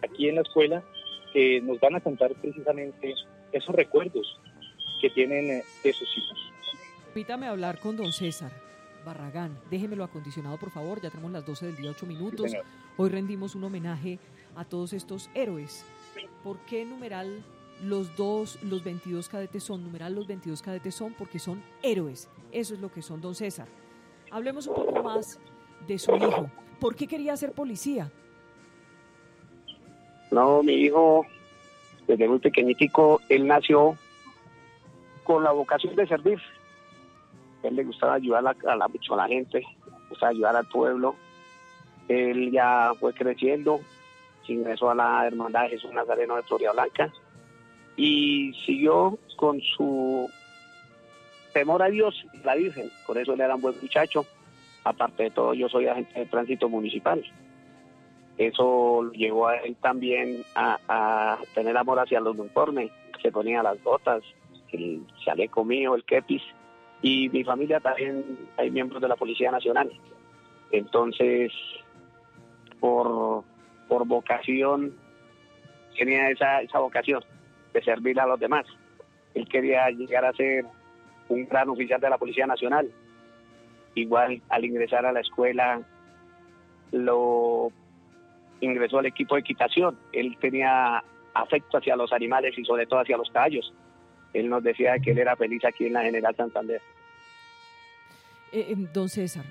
aquí 0.02 0.28
en 0.28 0.36
la 0.36 0.42
escuela 0.42 0.82
que 1.32 1.60
nos 1.60 1.80
van 1.80 1.96
a 1.96 2.00
contar 2.00 2.34
precisamente 2.34 3.14
esos 3.52 3.74
recuerdos 3.74 4.38
que 5.00 5.10
tienen 5.10 5.50
eh, 5.50 5.64
de 5.82 5.92
sus 5.92 6.08
hijos. 6.16 6.52
Permítame 7.06 7.46
hablar 7.46 7.78
con 7.80 7.96
don 7.96 8.12
César 8.12 8.52
Barragán. 9.04 9.58
Déjemelo 9.70 10.04
acondicionado, 10.04 10.58
por 10.58 10.70
favor. 10.70 11.00
Ya 11.00 11.10
tenemos 11.10 11.32
las 11.32 11.46
12 11.46 11.66
del 11.66 11.76
día, 11.76 11.90
8 11.90 12.06
minutos. 12.06 12.52
Hoy 12.98 13.08
rendimos 13.08 13.54
un 13.54 13.64
homenaje 13.64 14.18
a 14.54 14.64
todos 14.64 14.92
estos 14.92 15.30
héroes 15.34 15.84
¿Por 16.42 16.58
qué 16.60 16.84
numeral 16.84 17.42
los 17.82 18.16
dos, 18.16 18.62
los 18.62 18.82
22 18.82 19.28
cadetes 19.28 19.62
son? 19.64 19.84
Numeral 19.84 20.14
los 20.14 20.26
22 20.26 20.62
cadetes 20.62 20.94
son 20.94 21.14
porque 21.14 21.38
son 21.38 21.62
héroes. 21.82 22.28
Eso 22.52 22.74
es 22.74 22.80
lo 22.80 22.90
que 22.90 23.02
son, 23.02 23.20
don 23.20 23.34
César. 23.34 23.68
Hablemos 24.30 24.66
un 24.66 24.74
poco 24.74 25.02
más 25.02 25.38
de 25.86 25.98
su 25.98 26.14
hijo. 26.16 26.50
¿Por 26.80 26.94
qué 26.94 27.06
quería 27.06 27.36
ser 27.36 27.52
policía? 27.52 28.10
No, 30.30 30.62
mi 30.62 30.72
hijo, 30.72 31.26
desde 32.06 32.28
muy 32.28 32.38
pequeñitico, 32.38 33.20
él 33.28 33.46
nació 33.46 33.96
con 35.24 35.44
la 35.44 35.52
vocación 35.52 35.94
de 35.96 36.06
servir. 36.06 36.40
él 37.62 37.76
le 37.76 37.84
gustaba 37.84 38.14
ayudar 38.14 38.46
a 38.46 38.54
la, 38.64 38.72
a 38.72 39.16
la 39.16 39.28
gente, 39.28 39.64
gustaba 40.08 40.30
ayudar 40.30 40.56
al 40.56 40.66
pueblo. 40.68 41.16
Él 42.08 42.50
ya 42.52 42.92
fue 42.98 43.12
creciendo, 43.12 43.80
ingresó 44.46 44.90
a 44.90 44.94
la 44.94 45.26
Hermandad 45.26 45.62
de 45.64 45.70
Jesús 45.70 45.92
Nazareno 45.92 46.36
de 46.36 46.42
Floria 46.42 46.72
Blanca 46.72 47.12
y 47.96 48.52
siguió 48.64 49.18
con 49.36 49.60
su 49.60 50.30
temor 51.52 51.82
a 51.82 51.88
Dios 51.88 52.24
y 52.34 52.44
la 52.44 52.54
Virgen. 52.54 52.90
Por 53.06 53.18
eso 53.18 53.32
él 53.32 53.40
era 53.40 53.54
un 53.54 53.62
buen 53.62 53.74
muchacho. 53.80 54.26
Aparte 54.84 55.24
de 55.24 55.30
todo, 55.30 55.54
yo 55.54 55.68
soy 55.68 55.86
agente 55.86 56.20
de 56.20 56.26
tránsito 56.26 56.68
municipal. 56.68 57.24
Eso 58.38 59.02
lo 59.02 59.12
llevó 59.12 59.48
a 59.48 59.56
él 59.56 59.76
también 59.80 60.44
a, 60.54 61.38
tener 61.54 61.76
amor 61.76 61.98
hacia 61.98 62.20
los 62.20 62.36
uniformes. 62.36 62.90
Se 63.22 63.32
ponía 63.32 63.62
las 63.62 63.82
botas, 63.82 64.22
el 64.72 65.02
chaleco 65.24 65.64
mío, 65.64 65.94
el 65.94 66.04
kepis. 66.04 66.42
Y 67.02 67.28
mi 67.30 67.44
familia 67.44 67.80
también 67.80 68.24
hay 68.56 68.70
miembros 68.70 69.00
de 69.00 69.08
la 69.08 69.16
Policía 69.16 69.50
Nacional. 69.50 69.90
Entonces, 70.70 71.52
por 72.78 73.44
por 73.88 74.04
vocación, 74.04 74.96
tenía 75.96 76.28
esa, 76.30 76.60
esa 76.60 76.80
vocación 76.80 77.22
de 77.76 77.84
servir 77.84 78.18
a 78.18 78.26
los 78.26 78.40
demás. 78.40 78.64
Él 79.34 79.46
quería 79.48 79.90
llegar 79.90 80.24
a 80.24 80.32
ser 80.32 80.64
un 81.28 81.46
gran 81.46 81.68
oficial 81.68 82.00
de 82.00 82.10
la 82.10 82.18
Policía 82.18 82.46
Nacional. 82.46 82.90
igual 83.94 84.42
al 84.50 84.64
ingresar 84.64 85.06
a 85.06 85.12
la 85.12 85.20
escuela 85.20 85.80
lo 86.92 87.72
ingresó 88.60 88.98
al 88.98 89.06
equipo 89.06 89.34
de 89.34 89.40
equitación. 89.40 89.98
Él 90.12 90.36
tenía 90.40 91.02
afecto 91.34 91.78
hacia 91.78 91.96
los 91.96 92.12
animales 92.12 92.56
y 92.58 92.64
sobre 92.64 92.86
todo 92.86 93.00
hacia 93.00 93.16
los 93.16 93.30
caballos. 93.30 93.72
Él 94.32 94.48
nos 94.48 94.62
decía 94.62 94.98
que 94.98 95.12
él 95.12 95.18
era 95.18 95.36
feliz 95.36 95.64
aquí 95.64 95.86
en 95.86 95.94
la 95.94 96.02
General 96.02 96.34
Santander. 96.36 96.80
Eh, 98.52 98.74
don 98.92 99.08
César, 99.08 99.44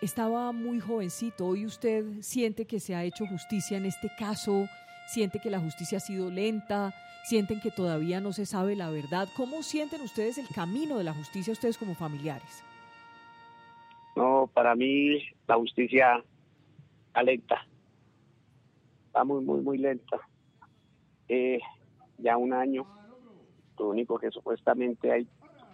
estaba 0.00 0.52
muy 0.52 0.80
jovencito. 0.80 1.46
¿Hoy 1.46 1.66
usted 1.66 2.04
siente 2.20 2.66
que 2.66 2.80
se 2.80 2.94
ha 2.94 3.04
hecho 3.04 3.26
justicia 3.26 3.76
en 3.76 3.86
este 3.86 4.10
caso? 4.18 4.68
¿Siente 5.06 5.38
que 5.38 5.50
la 5.50 5.60
justicia 5.60 5.98
ha 5.98 6.00
sido 6.00 6.30
lenta? 6.30 6.92
¿Sienten 7.24 7.60
que 7.60 7.70
todavía 7.70 8.20
no 8.20 8.32
se 8.32 8.46
sabe 8.46 8.76
la 8.76 8.90
verdad? 8.90 9.28
¿Cómo 9.36 9.62
sienten 9.62 10.02
ustedes 10.02 10.38
el 10.38 10.48
camino 10.48 10.98
de 10.98 11.04
la 11.04 11.14
justicia 11.14 11.52
ustedes 11.52 11.78
como 11.78 11.94
familiares? 11.94 12.62
No, 14.16 14.50
para 14.52 14.74
mí 14.74 15.18
la 15.46 15.56
justicia 15.56 16.22
está 17.06 17.22
lenta. 17.22 17.66
Está 19.06 19.24
muy, 19.24 19.44
muy, 19.44 19.60
muy 19.60 19.78
lenta. 19.78 20.20
Eh, 21.28 21.58
ya 22.18 22.36
un 22.36 22.52
año, 22.52 22.86
lo 23.78 23.88
único 23.88 24.18
que 24.18 24.30
supuestamente 24.30 25.10
hay, 25.10 25.26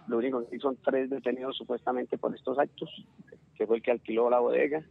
lo 0.07 0.17
único 0.17 0.47
que 0.47 0.59
son 0.59 0.77
tres 0.77 1.09
detenidos 1.09 1.57
supuestamente 1.57 2.17
por 2.17 2.33
estos 2.35 2.57
actos, 2.57 2.89
que 3.55 3.67
fue 3.67 3.77
el 3.77 3.83
que 3.83 3.91
alquiló 3.91 4.29
la 4.29 4.39
bodega, 4.39 4.83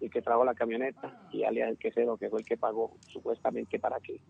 el 0.00 0.10
que 0.10 0.22
trajo 0.22 0.44
la 0.44 0.54
camioneta 0.54 1.26
y 1.32 1.44
alias 1.44 1.70
el 1.70 1.78
quesero, 1.78 2.16
que 2.16 2.28
fue 2.28 2.40
el 2.40 2.46
que 2.46 2.56
pagó 2.56 2.96
supuestamente 3.08 3.78
para 3.78 3.98
que 4.00 4.20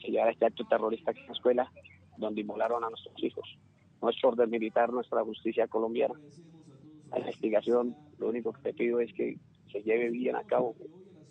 se 0.00 0.10
llevara 0.10 0.32
este 0.32 0.46
acto 0.46 0.64
terrorista 0.64 1.10
aquí 1.10 1.20
en 1.20 1.26
la 1.26 1.32
escuela, 1.32 1.72
donde 2.16 2.40
inmolaron 2.40 2.84
a 2.84 2.88
nuestros 2.88 3.22
hijos. 3.22 3.58
Nuestro 4.02 4.30
orden 4.30 4.50
militar, 4.50 4.92
nuestra 4.92 5.22
justicia 5.22 5.68
colombiana. 5.68 6.14
La 7.10 7.18
investigación, 7.18 7.96
lo 8.18 8.28
único 8.28 8.52
que 8.52 8.62
te 8.62 8.74
pido 8.74 9.00
es 9.00 9.12
que 9.12 9.36
se 9.70 9.82
lleve 9.82 10.10
bien 10.10 10.36
a 10.36 10.44
cabo, 10.44 10.74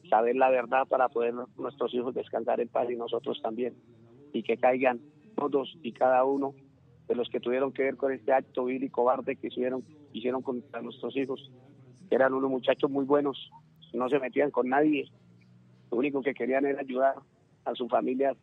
saber 0.10 0.36
la 0.36 0.50
verdad 0.50 0.88
para 0.88 1.10
poder 1.10 1.34
nuestros 1.58 1.94
hijos 1.94 2.14
descansar 2.14 2.60
en 2.60 2.70
paz 2.70 2.90
y 2.90 2.96
nosotros 2.96 3.42
también, 3.42 3.76
y 4.34 4.44
que 4.44 4.58
caigan 4.58 5.02
todos 5.36 5.78
y 5.82 5.94
cada 5.94 6.24
uno 6.26 6.54
de 7.08 7.16
los 7.16 7.30
que 7.30 7.40
tuvieron 7.40 7.72
que 7.74 7.84
ver 7.84 7.98
con 7.98 8.14
este 8.14 8.32
acto 8.32 8.66
vil 8.66 8.84
y 8.84 8.90
cobarde 8.90 9.36
que 9.36 9.48
hicieron, 9.48 9.84
hicieron 10.14 10.42
contra 10.42 10.82
nuestros 10.82 11.16
hijos, 11.18 11.52
eran 12.10 12.34
unos 12.34 12.50
muchachos 12.50 12.90
muy 12.90 13.06
buenos, 13.06 13.52
no 13.94 14.10
se 14.10 14.20
metían 14.20 14.52
con 14.52 14.70
nadie, 14.70 15.10
lo 15.92 15.98
único 15.98 16.22
que 16.22 16.34
querían 16.34 16.66
era 16.66 16.82
ayudar 16.82 17.16
a 17.66 17.76
su 17.76 17.88
familia 17.88 18.36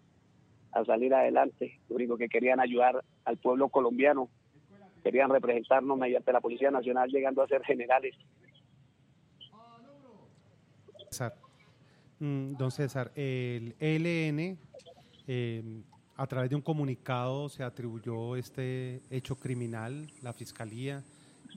a 0.72 0.84
salir 0.84 1.14
adelante, 1.14 1.80
lo 1.88 1.96
único 1.96 2.16
que 2.16 2.28
querían 2.28 2.60
ayudar 2.60 3.02
al 3.24 3.36
pueblo 3.38 3.68
colombiano, 3.68 4.28
querían 5.02 5.30
representarnos 5.30 5.96
mediante 5.96 6.32
la 6.32 6.40
Policía 6.40 6.70
Nacional 6.70 7.08
llegando 7.10 7.42
a 7.42 7.48
ser 7.48 7.62
generales. 7.64 8.14
Mm, 12.18 12.56
don 12.56 12.70
César, 12.70 13.12
el 13.14 13.74
ELN 13.78 14.58
em, 15.26 15.82
a 16.16 16.26
través 16.26 16.50
de 16.50 16.56
un 16.56 16.62
comunicado 16.62 17.48
se 17.48 17.62
atribuyó 17.62 18.36
este 18.36 19.02
hecho 19.10 19.36
criminal, 19.36 20.06
la 20.22 20.32
Fiscalía 20.32 21.02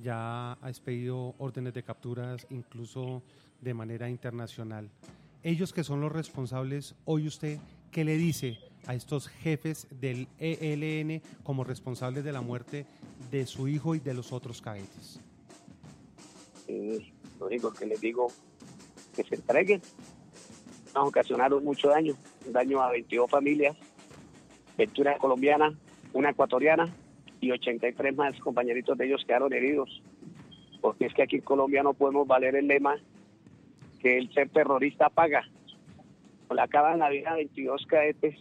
ya 0.01 0.53
ha 0.53 0.69
expedido 0.69 1.35
órdenes 1.37 1.73
de 1.73 1.83
capturas 1.83 2.47
incluso 2.49 3.21
de 3.61 3.73
manera 3.73 4.09
internacional. 4.09 4.89
Ellos 5.43 5.73
que 5.73 5.83
son 5.83 6.01
los 6.01 6.11
responsables, 6.11 6.95
hoy 7.05 7.27
usted, 7.27 7.59
¿qué 7.91 8.03
le 8.03 8.17
dice 8.17 8.57
a 8.87 8.95
estos 8.95 9.27
jefes 9.27 9.87
del 9.99 10.27
ELN 10.39 11.21
como 11.43 11.63
responsables 11.63 12.23
de 12.23 12.31
la 12.31 12.41
muerte 12.41 12.85
de 13.31 13.45
su 13.45 13.67
hijo 13.67 13.95
y 13.95 13.99
de 13.99 14.13
los 14.13 14.31
otros 14.31 14.61
cadetes? 14.61 15.19
Eh, 16.67 17.11
lo 17.39 17.47
único 17.47 17.73
que 17.73 17.85
les 17.85 17.99
digo, 17.99 18.27
que 19.15 19.23
se 19.23 19.35
entreguen. 19.35 19.81
Nos 20.93 21.07
ocasionaron 21.07 21.63
mucho 21.63 21.89
daño, 21.89 22.15
daño 22.51 22.81
a 22.81 22.91
22 22.91 23.29
familias, 23.29 23.77
21 24.77 25.17
colombiana, 25.19 25.77
una 26.13 26.31
ecuatoriana 26.31 26.93
y 27.41 27.51
83 27.51 28.15
más 28.15 28.37
compañeritos 28.39 28.97
de 28.97 29.05
ellos 29.05 29.23
quedaron 29.25 29.53
heridos. 29.53 30.01
Porque 30.81 31.05
es 31.05 31.13
que 31.13 31.23
aquí 31.23 31.37
en 31.37 31.41
Colombia 31.41 31.83
no 31.83 31.93
podemos 31.93 32.27
valer 32.27 32.55
el 32.55 32.67
lema 32.67 32.97
que 33.99 34.17
el 34.17 34.31
ser 34.33 34.49
terrorista 34.49 35.09
paga. 35.09 35.43
Le 36.49 36.61
acaban 36.61 36.99
la 36.99 37.09
vida 37.09 37.31
a 37.31 37.35
22 37.35 37.85
cadetes 37.85 38.35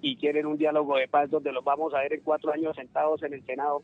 y 0.00 0.16
quieren 0.16 0.46
un 0.46 0.56
diálogo 0.56 0.96
de 0.96 1.08
paz 1.08 1.30
donde 1.30 1.52
los 1.52 1.64
vamos 1.64 1.94
a 1.94 2.00
ver 2.00 2.14
en 2.14 2.20
cuatro 2.20 2.52
años 2.52 2.76
sentados 2.76 3.22
en 3.22 3.34
el 3.34 3.44
Senado. 3.44 3.82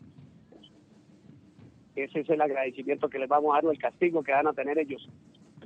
Ese 1.94 2.20
es 2.20 2.30
el 2.30 2.40
agradecimiento 2.40 3.08
que 3.08 3.18
les 3.18 3.28
vamos 3.28 3.52
a 3.52 3.56
dar 3.56 3.66
o 3.66 3.70
el 3.70 3.78
castigo 3.78 4.22
que 4.22 4.32
van 4.32 4.48
a 4.48 4.52
tener 4.52 4.78
ellos, 4.78 5.08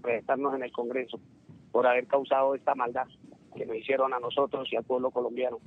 presentarnos 0.03 0.55
en 0.55 0.63
el 0.63 0.73
Congreso 0.73 1.19
por 1.73 1.87
haber 1.87 2.07
causado 2.07 2.55
esta 2.55 2.75
maldad 2.75 3.07
que 3.57 3.65
nos 3.65 3.77
hicieron 3.77 4.13
a 4.13 4.21
nosotros 4.21 4.69
y 4.71 4.77
al 4.77 4.85
pueblo 4.85 5.11
colombiano. 5.11 5.59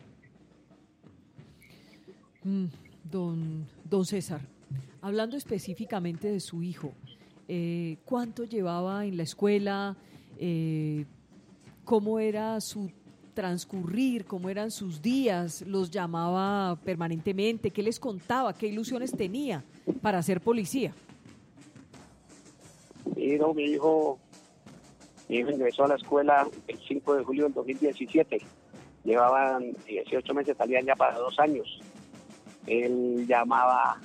Mm, 2.43 2.65
don, 3.03 3.67
don 3.83 4.05
César, 4.05 4.41
hablando 5.01 5.37
específicamente 5.37 6.27
de 6.27 6.39
su 6.39 6.63
hijo, 6.63 6.93
eh, 7.47 7.97
¿cuánto 8.05 8.45
llevaba 8.45 9.05
en 9.05 9.17
la 9.17 9.23
escuela? 9.23 9.95
Eh, 10.37 11.05
¿Cómo 11.83 12.19
era 12.19 12.59
su 12.61 12.89
transcurrir, 13.33 14.25
cómo 14.25 14.49
eran 14.49 14.71
sus 14.71 15.01
días, 15.01 15.61
los 15.63 15.89
llamaba 15.89 16.77
permanentemente, 16.83 17.71
qué 17.71 17.81
les 17.81 17.99
contaba, 17.99 18.53
qué 18.53 18.67
ilusiones 18.67 19.11
tenía 19.11 19.63
para 20.01 20.21
ser 20.21 20.41
policía. 20.41 20.93
mi 23.15 23.63
hijo, 23.63 24.19
mi 25.29 25.37
hijo 25.37 25.51
ingresó 25.51 25.85
a 25.85 25.89
la 25.89 25.95
escuela 25.95 26.47
el 26.67 26.77
5 26.77 27.15
de 27.15 27.23
julio 27.23 27.43
del 27.45 27.53
2017. 27.53 28.41
Llevaban 29.03 29.73
18 29.87 30.33
meses, 30.33 30.57
salían 30.57 30.85
ya 30.85 30.95
para 30.95 31.17
dos 31.17 31.39
años. 31.39 31.79
Él 32.67 33.25
llamaba 33.27 33.99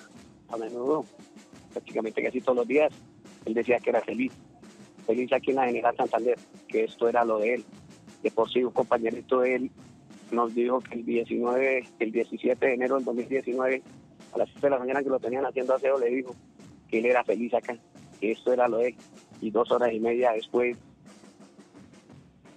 a 0.48 0.56
menudo, 0.56 1.04
prácticamente 1.72 2.22
casi 2.22 2.40
todos 2.40 2.58
los 2.58 2.68
días. 2.68 2.92
Él 3.44 3.54
decía 3.54 3.78
que 3.78 3.90
era 3.90 4.00
feliz, 4.00 4.32
feliz 5.06 5.32
aquí 5.32 5.50
en 5.50 5.56
la 5.56 5.66
General 5.66 5.96
Santander, 5.96 6.38
que 6.68 6.84
esto 6.84 7.08
era 7.08 7.24
lo 7.24 7.38
de 7.38 7.54
él 7.54 7.64
que 8.22 8.30
por 8.30 8.50
sí 8.50 8.64
un 8.64 8.72
compañerito 8.72 9.40
de 9.40 9.54
él 9.54 9.70
nos 10.32 10.52
dijo 10.52 10.80
que 10.80 10.96
el 10.96 11.04
19, 11.04 11.84
el 12.00 12.10
17 12.10 12.66
de 12.66 12.74
enero 12.74 12.96
del 12.96 13.04
2019, 13.04 13.82
a 14.32 14.38
las 14.38 14.48
7 14.50 14.66
de 14.66 14.70
la 14.70 14.78
mañana 14.80 15.02
que 15.02 15.10
lo 15.10 15.20
tenían 15.20 15.46
haciendo 15.46 15.74
aseo, 15.74 15.98
le 15.98 16.10
dijo 16.10 16.34
que 16.88 16.98
él 16.98 17.06
era 17.06 17.22
feliz 17.22 17.54
acá, 17.54 17.78
que 18.20 18.32
esto 18.32 18.52
era 18.52 18.66
lo 18.66 18.78
de 18.78 18.88
él. 18.88 18.96
Y 19.40 19.50
dos 19.52 19.70
horas 19.70 19.92
y 19.92 20.00
media 20.00 20.32
después 20.32 20.76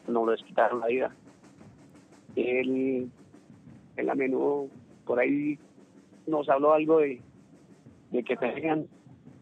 nos 0.08 0.26
lo 0.26 0.36
quitaron 0.38 0.80
la 0.80 0.88
vida. 0.88 1.16
Él, 2.36 3.12
él 3.96 4.10
a 4.10 4.16
menudo 4.16 4.70
por 5.06 5.20
ahí 5.20 5.60
nos 6.30 6.48
habló 6.50 6.74
algo 6.74 7.00
de, 7.00 7.22
de 8.12 8.24
que 8.24 8.36
tenían 8.38 8.88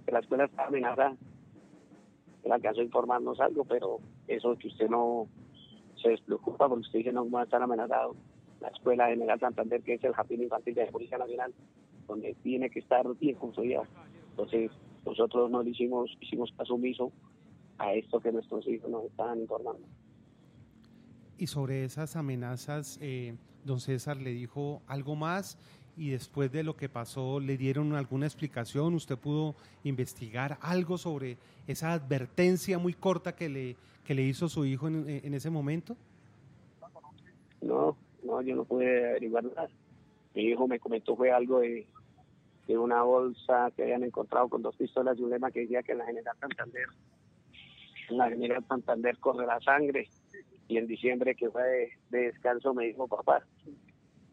que 0.05 0.11
la 0.11 0.19
escuela 0.19 0.45
estaba 0.45 0.67
amenazada. 0.67 1.15
Él 2.43 2.51
alcanzó 2.51 2.81
a 2.81 2.85
informarnos 2.85 3.39
algo, 3.39 3.65
pero 3.65 3.99
eso 4.27 4.57
que 4.57 4.67
usted 4.67 4.89
no, 4.89 5.27
se 6.01 6.09
despreocupa 6.09 6.67
porque 6.67 6.81
usted 6.81 6.99
dice 6.99 7.11
no 7.11 7.29
va 7.29 7.41
a 7.41 7.43
estar 7.43 7.61
amenazado 7.61 8.15
la 8.61 8.69
escuela 8.69 9.07
General 9.07 9.39
Santander, 9.39 9.81
que 9.83 9.95
es 9.95 10.03
el 10.03 10.13
jardín 10.13 10.43
infantil 10.43 10.73
de 10.73 10.85
la 10.85 10.91
Policía 10.91 11.17
Nacional, 11.17 11.53
donde 12.07 12.35
tiene 12.41 12.69
que 12.69 12.79
estar 12.79 13.05
bien 13.17 13.35
construida. 13.35 13.83
Entonces, 14.31 14.71
nosotros 15.05 15.51
no 15.51 15.61
le 15.61 15.71
hicimos, 15.71 16.17
hicimos 16.19 16.51
caso 16.57 16.73
omiso 16.73 17.11
a 17.77 17.93
esto 17.93 18.19
que 18.19 18.31
nuestros 18.31 18.67
hijos 18.67 18.89
nos 18.89 19.05
estaban 19.05 19.39
informando. 19.39 19.85
Y 21.37 21.47
sobre 21.47 21.83
esas 21.83 22.15
amenazas, 22.15 22.97
eh, 22.99 23.35
don 23.63 23.79
César 23.79 24.17
le 24.17 24.31
dijo 24.31 24.81
algo 24.87 25.15
más 25.15 25.59
y 25.97 26.11
después 26.11 26.51
de 26.51 26.63
lo 26.63 26.75
que 26.77 26.89
pasó, 26.89 27.39
¿le 27.39 27.57
dieron 27.57 27.93
alguna 27.93 28.27
explicación? 28.27 28.93
¿Usted 28.93 29.17
pudo 29.17 29.55
investigar 29.83 30.57
algo 30.61 30.97
sobre 30.97 31.37
esa 31.65 31.91
advertencia 31.91 32.77
muy 32.77 32.93
corta 32.93 33.35
que 33.35 33.49
le, 33.49 33.75
que 34.05 34.13
le 34.13 34.21
hizo 34.21 34.47
su 34.47 34.63
hijo 34.63 34.87
en, 34.87 35.33
ese 35.33 35.49
momento? 35.49 35.97
No, 37.61 37.97
no, 38.23 38.41
yo 38.41 38.55
no 38.55 38.63
pude 38.63 39.09
averiguar 39.09 39.45
nada. 39.45 39.69
Mi 40.35 40.43
hijo 40.43 40.67
me 40.67 40.79
comentó 40.79 41.15
fue 41.15 41.31
algo 41.31 41.61
de, 41.61 41.87
una 42.69 43.01
bolsa 43.01 43.71
que 43.75 43.83
habían 43.83 44.03
encontrado 44.03 44.49
con 44.49 44.61
dos 44.61 44.75
pistolas 44.75 45.17
y 45.17 45.23
un 45.23 45.31
lema 45.31 45.49
que 45.49 45.61
decía 45.61 45.81
que 45.81 45.93
en 45.93 45.97
la 45.97 46.05
General 46.05 46.37
Santander, 46.39 46.85
en 48.09 48.17
la 48.17 48.29
General 48.29 48.63
Santander 48.67 49.17
corre 49.17 49.47
la 49.47 49.59
sangre. 49.61 50.07
Y 50.67 50.77
en 50.77 50.85
diciembre 50.85 51.33
que 51.33 51.49
fue 51.49 51.93
de 52.11 52.19
descanso 52.19 52.73
me 52.73 52.85
dijo, 52.85 53.07
papá, 53.07 53.41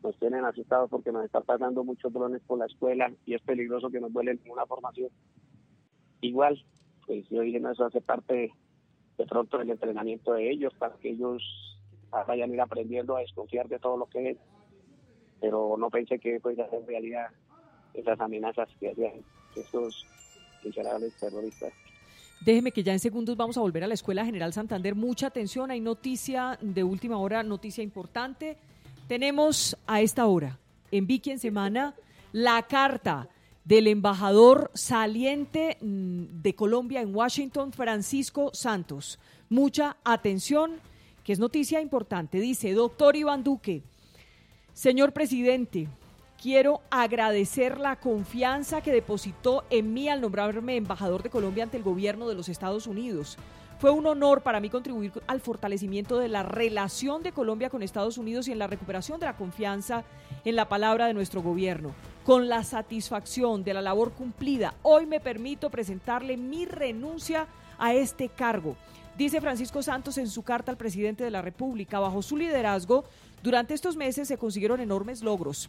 nos 0.04 0.16
tienen 0.18 0.44
asustados 0.44 0.90
porque 0.90 1.10
nos 1.10 1.24
están 1.24 1.42
pasando 1.44 1.82
muchos 1.82 2.12
drones 2.12 2.42
por 2.42 2.58
la 2.58 2.66
escuela 2.66 3.10
y 3.24 3.34
es 3.34 3.40
peligroso 3.40 3.90
que 3.90 4.00
nos 4.00 4.12
vuelen 4.12 4.38
una 4.46 4.66
formación. 4.66 5.08
Igual, 6.20 6.62
pues 7.06 7.26
yo 7.30 7.40
dije, 7.40 7.58
no, 7.58 7.72
eso 7.72 7.86
hace 7.86 8.02
parte 8.02 8.52
de 9.16 9.26
pronto 9.26 9.60
el 9.60 9.70
entrenamiento 9.70 10.34
de 10.34 10.50
ellos 10.50 10.74
para 10.78 10.94
que 10.96 11.10
ellos 11.10 11.42
vayan 12.28 12.50
a 12.50 12.54
ir 12.54 12.60
aprendiendo 12.60 13.16
a 13.16 13.20
desconfiar 13.20 13.66
de 13.68 13.78
todo 13.78 13.96
lo 13.96 14.06
que 14.06 14.30
es. 14.30 14.38
Pero 15.40 15.76
no 15.78 15.88
pensé 15.88 16.18
que 16.18 16.38
pues 16.38 16.58
en 16.58 16.86
realidad 16.86 17.28
esas 17.94 18.20
amenazas 18.20 18.68
que 18.78 18.90
hacían 18.90 19.24
estos 19.56 20.06
miserables 20.62 21.16
terroristas. 21.18 21.72
Déjeme 22.44 22.72
que 22.72 22.82
ya 22.82 22.92
en 22.92 23.00
segundos 23.00 23.38
vamos 23.38 23.56
a 23.56 23.62
volver 23.62 23.84
a 23.84 23.86
la 23.86 23.94
Escuela 23.94 24.24
General 24.24 24.52
Santander. 24.52 24.94
Mucha 24.94 25.28
atención, 25.28 25.70
hay 25.70 25.80
noticia 25.80 26.58
de 26.60 26.84
última 26.84 27.16
hora, 27.16 27.42
noticia 27.42 27.82
importante. 27.82 28.58
Tenemos 29.08 29.76
a 29.86 30.00
esta 30.00 30.26
hora, 30.26 30.58
en 30.90 31.06
Vicky 31.06 31.30
en 31.30 31.38
Semana, 31.38 31.94
la 32.32 32.62
carta 32.62 33.28
del 33.64 33.86
embajador 33.86 34.70
saliente 34.74 35.76
mm, 35.80 36.42
de 36.42 36.54
Colombia 36.54 37.02
en 37.02 37.14
Washington, 37.14 37.72
Francisco 37.72 38.50
Santos. 38.54 39.18
Mucha 39.50 39.98
atención, 40.04 40.80
que 41.22 41.34
es 41.34 41.38
noticia 41.38 41.82
importante. 41.82 42.40
Dice, 42.40 42.72
doctor 42.72 43.14
Iván 43.14 43.44
Duque, 43.44 43.82
señor 44.72 45.12
presidente, 45.12 45.86
quiero 46.40 46.80
agradecer 46.90 47.80
la 47.80 47.96
confianza 47.96 48.80
que 48.80 48.92
depositó 48.92 49.64
en 49.68 49.92
mí 49.92 50.08
al 50.08 50.22
nombrarme 50.22 50.76
embajador 50.76 51.22
de 51.22 51.30
Colombia 51.30 51.64
ante 51.64 51.76
el 51.76 51.82
gobierno 51.82 52.26
de 52.26 52.34
los 52.34 52.48
Estados 52.48 52.86
Unidos. 52.86 53.36
Fue 53.84 53.90
un 53.90 54.06
honor 54.06 54.40
para 54.40 54.60
mí 54.60 54.70
contribuir 54.70 55.12
al 55.26 55.42
fortalecimiento 55.42 56.18
de 56.18 56.28
la 56.28 56.42
relación 56.42 57.22
de 57.22 57.32
Colombia 57.32 57.68
con 57.68 57.82
Estados 57.82 58.16
Unidos 58.16 58.48
y 58.48 58.52
en 58.52 58.58
la 58.58 58.66
recuperación 58.66 59.20
de 59.20 59.26
la 59.26 59.36
confianza 59.36 60.04
en 60.46 60.56
la 60.56 60.70
palabra 60.70 61.06
de 61.06 61.12
nuestro 61.12 61.42
gobierno. 61.42 61.94
Con 62.24 62.48
la 62.48 62.64
satisfacción 62.64 63.62
de 63.62 63.74
la 63.74 63.82
labor 63.82 64.12
cumplida, 64.12 64.72
hoy 64.80 65.04
me 65.04 65.20
permito 65.20 65.68
presentarle 65.68 66.38
mi 66.38 66.64
renuncia 66.64 67.46
a 67.78 67.92
este 67.92 68.30
cargo. 68.30 68.74
Dice 69.18 69.42
Francisco 69.42 69.82
Santos 69.82 70.16
en 70.16 70.28
su 70.28 70.42
carta 70.44 70.70
al 70.70 70.78
presidente 70.78 71.22
de 71.22 71.30
la 71.30 71.42
República, 71.42 71.98
bajo 71.98 72.22
su 72.22 72.38
liderazgo, 72.38 73.04
durante 73.42 73.74
estos 73.74 73.98
meses 73.98 74.28
se 74.28 74.38
consiguieron 74.38 74.80
enormes 74.80 75.22
logros. 75.22 75.68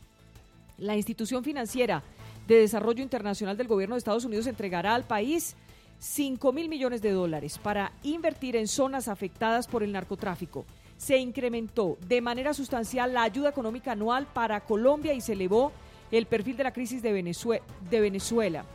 La 0.78 0.96
institución 0.96 1.44
financiera 1.44 2.02
de 2.48 2.62
desarrollo 2.62 3.04
internacional 3.04 3.58
del 3.58 3.68
gobierno 3.68 3.96
de 3.96 4.00
Estados 4.00 4.24
Unidos 4.24 4.48
entregará 4.48 4.96
al 4.96 5.04
país 5.04 5.58
5 6.06 6.54
mil 6.54 6.70
millones 6.70 7.02
de 7.02 7.12
dólares 7.12 7.58
para 7.58 7.92
invertir 8.04 8.56
en 8.56 8.68
zonas 8.68 9.08
afectadas 9.08 9.66
por 9.66 9.82
el 9.82 9.92
narcotráfico. 9.92 10.64
Se 10.98 11.18
incrementó 11.18 11.98
de 12.08 12.22
manera 12.22 12.54
sustancial 12.54 13.12
la 13.12 13.24
ayuda 13.24 13.50
económica 13.50 13.94
anual 13.94 14.28
para 14.32 14.62
Colombia 14.62 15.16
y 15.16 15.22
se 15.22 15.34
elevó 15.34 15.72
el 16.12 16.28
perfil 16.28 16.58
de 16.58 16.64
la 16.64 16.74
crisis 16.74 17.02
de 17.02 17.12
Venezuela, 17.12 18.66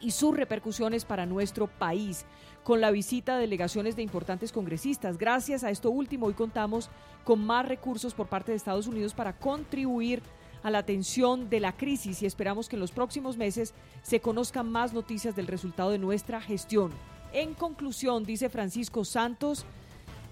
y 0.00 0.10
sus 0.10 0.36
repercusiones 0.36 1.06
para 1.06 1.24
nuestro 1.24 1.66
país 1.66 2.26
con 2.62 2.82
la 2.82 2.90
visita 2.90 3.36
de 3.36 3.40
delegaciones 3.40 3.96
de 3.96 4.02
importantes 4.02 4.52
congresistas. 4.52 5.16
Gracias 5.16 5.64
a 5.64 5.70
esto 5.70 5.90
último, 5.90 6.26
hoy 6.26 6.34
contamos 6.34 6.90
con 7.24 7.42
más 7.44 7.66
recursos 7.66 8.12
por 8.12 8.26
parte 8.26 8.52
de 8.52 8.56
Estados 8.56 8.86
Unidos 8.86 9.14
para 9.14 9.32
contribuir 9.32 10.22
a 10.66 10.70
la 10.70 10.78
atención 10.78 11.48
de 11.48 11.60
la 11.60 11.76
crisis 11.76 12.22
y 12.22 12.26
esperamos 12.26 12.68
que 12.68 12.74
en 12.74 12.80
los 12.80 12.90
próximos 12.90 13.36
meses 13.36 13.72
se 14.02 14.18
conozcan 14.18 14.68
más 14.68 14.92
noticias 14.92 15.36
del 15.36 15.46
resultado 15.46 15.90
de 15.90 15.98
nuestra 15.98 16.40
gestión. 16.40 16.90
En 17.32 17.54
conclusión, 17.54 18.24
dice 18.24 18.48
Francisco 18.48 19.04
Santos, 19.04 19.64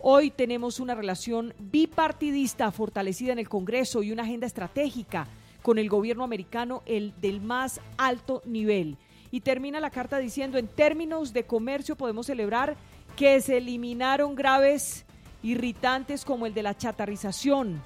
hoy 0.01 0.33
tenemos 0.33 0.81
una 0.81 0.97
relación 0.97 1.55
bipartidista 1.61 2.73
fortalecida 2.73 3.33
en 3.33 3.38
el 3.38 3.49
Congreso 3.49 4.03
y 4.03 4.11
una 4.11 4.25
agenda 4.25 4.49
estratégica 4.49 5.29
con 5.62 5.79
el 5.79 5.88
gobierno 5.88 6.25
americano 6.25 6.83
el 6.85 7.14
del 7.20 7.40
más 7.40 7.81
alto 7.97 8.42
nivel. 8.44 8.97
Y 9.31 9.42
termina 9.42 9.79
la 9.79 9.90
carta 9.90 10.18
diciendo, 10.18 10.59
en 10.59 10.66
términos 10.66 11.33
de 11.33 11.44
comercio 11.44 11.94
podemos 11.94 12.27
celebrar 12.27 12.75
que 13.14 13.40
se 13.40 13.59
eliminaron 13.59 14.35
graves 14.35 15.05
irritantes 15.44 16.25
como 16.25 16.47
el 16.47 16.55
de 16.55 16.64
la 16.64 16.77
chatarrización 16.77 17.81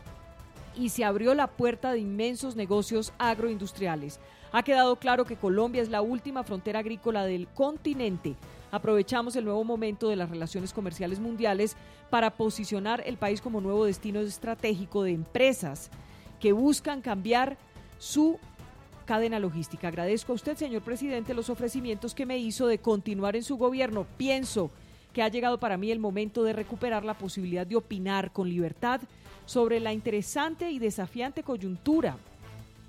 y 0.78 0.90
se 0.90 1.04
abrió 1.04 1.34
la 1.34 1.48
puerta 1.48 1.92
de 1.92 1.98
inmensos 1.98 2.54
negocios 2.54 3.12
agroindustriales. 3.18 4.20
Ha 4.52 4.62
quedado 4.62 4.96
claro 4.96 5.24
que 5.24 5.36
Colombia 5.36 5.82
es 5.82 5.90
la 5.90 6.00
última 6.00 6.44
frontera 6.44 6.78
agrícola 6.78 7.24
del 7.24 7.48
continente. 7.48 8.36
Aprovechamos 8.70 9.34
el 9.36 9.44
nuevo 9.44 9.64
momento 9.64 10.08
de 10.08 10.16
las 10.16 10.30
relaciones 10.30 10.72
comerciales 10.72 11.20
mundiales 11.20 11.76
para 12.10 12.30
posicionar 12.30 13.02
el 13.06 13.16
país 13.16 13.40
como 13.40 13.60
nuevo 13.60 13.84
destino 13.84 14.20
estratégico 14.20 15.02
de 15.02 15.12
empresas 15.12 15.90
que 16.38 16.52
buscan 16.52 17.02
cambiar 17.02 17.58
su 17.98 18.38
cadena 19.04 19.40
logística. 19.40 19.88
Agradezco 19.88 20.32
a 20.32 20.36
usted, 20.36 20.56
señor 20.56 20.82
presidente, 20.82 21.34
los 21.34 21.50
ofrecimientos 21.50 22.14
que 22.14 22.26
me 22.26 22.38
hizo 22.38 22.66
de 22.66 22.78
continuar 22.78 23.36
en 23.36 23.42
su 23.42 23.56
gobierno. 23.56 24.06
Pienso 24.16 24.70
que 25.12 25.22
ha 25.22 25.28
llegado 25.28 25.58
para 25.58 25.76
mí 25.76 25.90
el 25.90 25.98
momento 25.98 26.44
de 26.44 26.52
recuperar 26.52 27.04
la 27.04 27.14
posibilidad 27.14 27.66
de 27.66 27.76
opinar 27.76 28.32
con 28.32 28.48
libertad 28.48 29.00
sobre 29.48 29.80
la 29.80 29.94
interesante 29.94 30.70
y 30.70 30.78
desafiante 30.78 31.42
coyuntura 31.42 32.18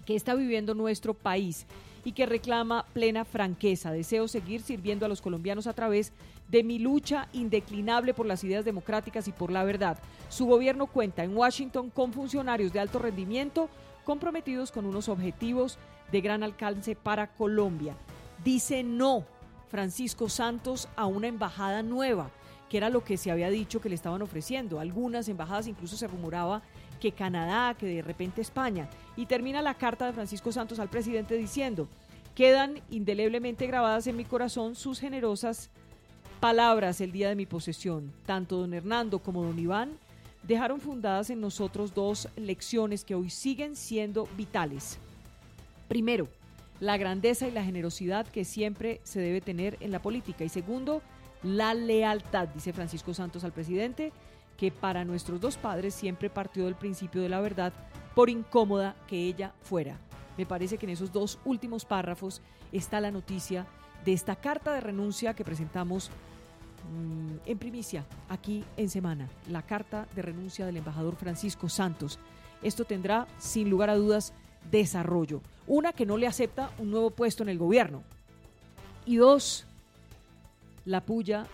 que 0.05 0.17
está 0.17 0.35
viviendo 0.35 0.73
nuestro 0.73 1.13
país 1.13 1.65
y 2.03 2.11
que 2.11 2.25
reclama 2.25 2.85
plena 2.91 3.23
franqueza. 3.23 3.93
Deseo 3.93 4.27
seguir 4.27 4.61
sirviendo 4.61 5.05
a 5.05 5.09
los 5.09 5.21
colombianos 5.21 5.67
a 5.67 5.73
través 5.73 6.11
de 6.49 6.63
mi 6.63 6.77
lucha 6.77 7.29
indeclinable 7.31 8.13
por 8.13 8.25
las 8.25 8.43
ideas 8.43 8.65
democráticas 8.65 9.29
y 9.29 9.31
por 9.31 9.51
la 9.51 9.63
verdad. 9.63 9.99
Su 10.27 10.47
gobierno 10.47 10.87
cuenta 10.87 11.23
en 11.23 11.37
Washington 11.37 11.91
con 11.91 12.11
funcionarios 12.11 12.73
de 12.73 12.81
alto 12.81 12.99
rendimiento 12.99 13.69
comprometidos 14.03 14.73
con 14.73 14.85
unos 14.85 15.07
objetivos 15.07 15.77
de 16.11 16.19
gran 16.19 16.43
alcance 16.43 16.93
para 16.93 17.27
Colombia. 17.27 17.95
Dice 18.43 18.83
no 18.83 19.23
Francisco 19.69 20.27
Santos 20.27 20.89
a 20.97 21.05
una 21.05 21.27
embajada 21.27 21.83
nueva, 21.83 22.31
que 22.69 22.77
era 22.77 22.89
lo 22.89 23.03
que 23.03 23.17
se 23.17 23.31
había 23.31 23.49
dicho 23.49 23.81
que 23.81 23.89
le 23.89 23.95
estaban 23.95 24.21
ofreciendo. 24.21 24.79
Algunas 24.79 25.27
embajadas 25.27 25.67
incluso 25.67 25.97
se 25.97 26.07
rumoraba 26.07 26.61
que 26.99 27.11
Canadá, 27.11 27.73
que 27.75 27.87
de 27.87 28.01
repente 28.01 28.41
España. 28.41 28.89
Y 29.15 29.25
termina 29.25 29.61
la 29.61 29.73
carta 29.73 30.05
de 30.05 30.13
Francisco 30.13 30.51
Santos 30.51 30.79
al 30.79 30.89
presidente 30.89 31.35
diciendo, 31.35 31.87
quedan 32.35 32.81
indeleblemente 32.89 33.67
grabadas 33.67 34.07
en 34.07 34.15
mi 34.15 34.25
corazón 34.25 34.75
sus 34.75 34.99
generosas 34.99 35.69
palabras 36.39 37.01
el 37.01 37.11
día 37.11 37.29
de 37.29 37.35
mi 37.35 37.45
posesión. 37.45 38.13
Tanto 38.25 38.57
don 38.57 38.73
Hernando 38.73 39.19
como 39.19 39.43
don 39.43 39.59
Iván 39.59 39.97
dejaron 40.43 40.79
fundadas 40.79 41.29
en 41.29 41.41
nosotros 41.41 41.93
dos 41.93 42.29
lecciones 42.37 43.03
que 43.03 43.15
hoy 43.15 43.29
siguen 43.29 43.75
siendo 43.75 44.27
vitales. 44.37 44.97
Primero, 45.87 46.27
la 46.79 46.97
grandeza 46.97 47.47
y 47.47 47.51
la 47.51 47.63
generosidad 47.63 48.25
que 48.27 48.45
siempre 48.45 49.01
se 49.03 49.19
debe 49.19 49.41
tener 49.41 49.77
en 49.81 49.91
la 49.91 50.01
política. 50.01 50.45
Y 50.45 50.49
segundo, 50.49 51.01
la 51.43 51.73
lealtad, 51.73 52.47
dice 52.49 52.73
Francisco 52.73 53.13
Santos 53.13 53.43
al 53.43 53.51
presidente, 53.51 54.11
que 54.57 54.71
para 54.71 55.05
nuestros 55.05 55.39
dos 55.39 55.57
padres 55.57 55.93
siempre 55.93 56.29
partió 56.29 56.65
del 56.65 56.75
principio 56.75 57.21
de 57.21 57.29
la 57.29 57.39
verdad, 57.39 57.73
por 58.15 58.29
incómoda 58.29 58.95
que 59.07 59.25
ella 59.25 59.53
fuera. 59.61 59.97
Me 60.37 60.45
parece 60.45 60.77
que 60.77 60.85
en 60.85 60.91
esos 60.91 61.11
dos 61.11 61.39
últimos 61.45 61.85
párrafos 61.85 62.41
está 62.71 62.99
la 62.99 63.11
noticia 63.11 63.65
de 64.05 64.13
esta 64.13 64.35
carta 64.35 64.73
de 64.73 64.81
renuncia 64.81 65.33
que 65.33 65.43
presentamos 65.43 66.11
Mm, 66.89 67.37
en 67.45 67.57
primicia 67.57 68.05
aquí 68.29 68.63
en 68.77 68.89
semana 68.89 69.29
la 69.47 69.61
carta 69.61 70.07
de 70.15 70.21
renuncia 70.21 70.65
del 70.65 70.77
embajador 70.77 71.15
Francisco 71.15 71.69
Santos. 71.69 72.19
Esto 72.63 72.83
tendrá, 72.83 73.27
sin 73.37 73.69
lugar 73.69 73.89
a 73.89 73.95
dudas, 73.95 74.33
desarrollo. 74.71 75.41
Una, 75.67 75.93
que 75.93 76.05
no 76.05 76.17
le 76.17 76.27
acepta 76.27 76.71
un 76.79 76.89
nuevo 76.89 77.11
puesto 77.11 77.43
en 77.43 77.49
el 77.49 77.57
gobierno. 77.57 78.03
Y 79.05 79.17
dos, 79.17 79.65
la 80.85 81.01
puya, 81.01 81.45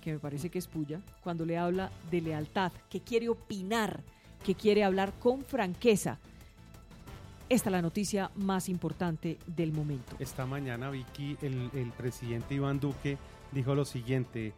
que 0.00 0.12
me 0.12 0.18
parece 0.18 0.50
que 0.50 0.58
es 0.58 0.66
puya, 0.66 1.00
cuando 1.22 1.44
le 1.44 1.58
habla 1.58 1.90
de 2.10 2.20
lealtad, 2.20 2.72
que 2.90 3.00
quiere 3.00 3.28
opinar, 3.28 4.00
que 4.44 4.54
quiere 4.54 4.84
hablar 4.84 5.12
con 5.20 5.42
franqueza. 5.42 6.18
Esta 7.48 7.68
es 7.68 7.72
la 7.72 7.82
noticia 7.82 8.30
más 8.36 8.68
importante 8.68 9.38
del 9.46 9.72
momento. 9.72 10.16
Esta 10.18 10.46
mañana, 10.46 10.90
Vicky, 10.90 11.36
el, 11.42 11.70
el 11.74 11.90
presidente 11.90 12.54
Iván 12.54 12.80
Duque 12.80 13.18
dijo 13.52 13.74
lo 13.74 13.84
siguiente, 13.84 14.54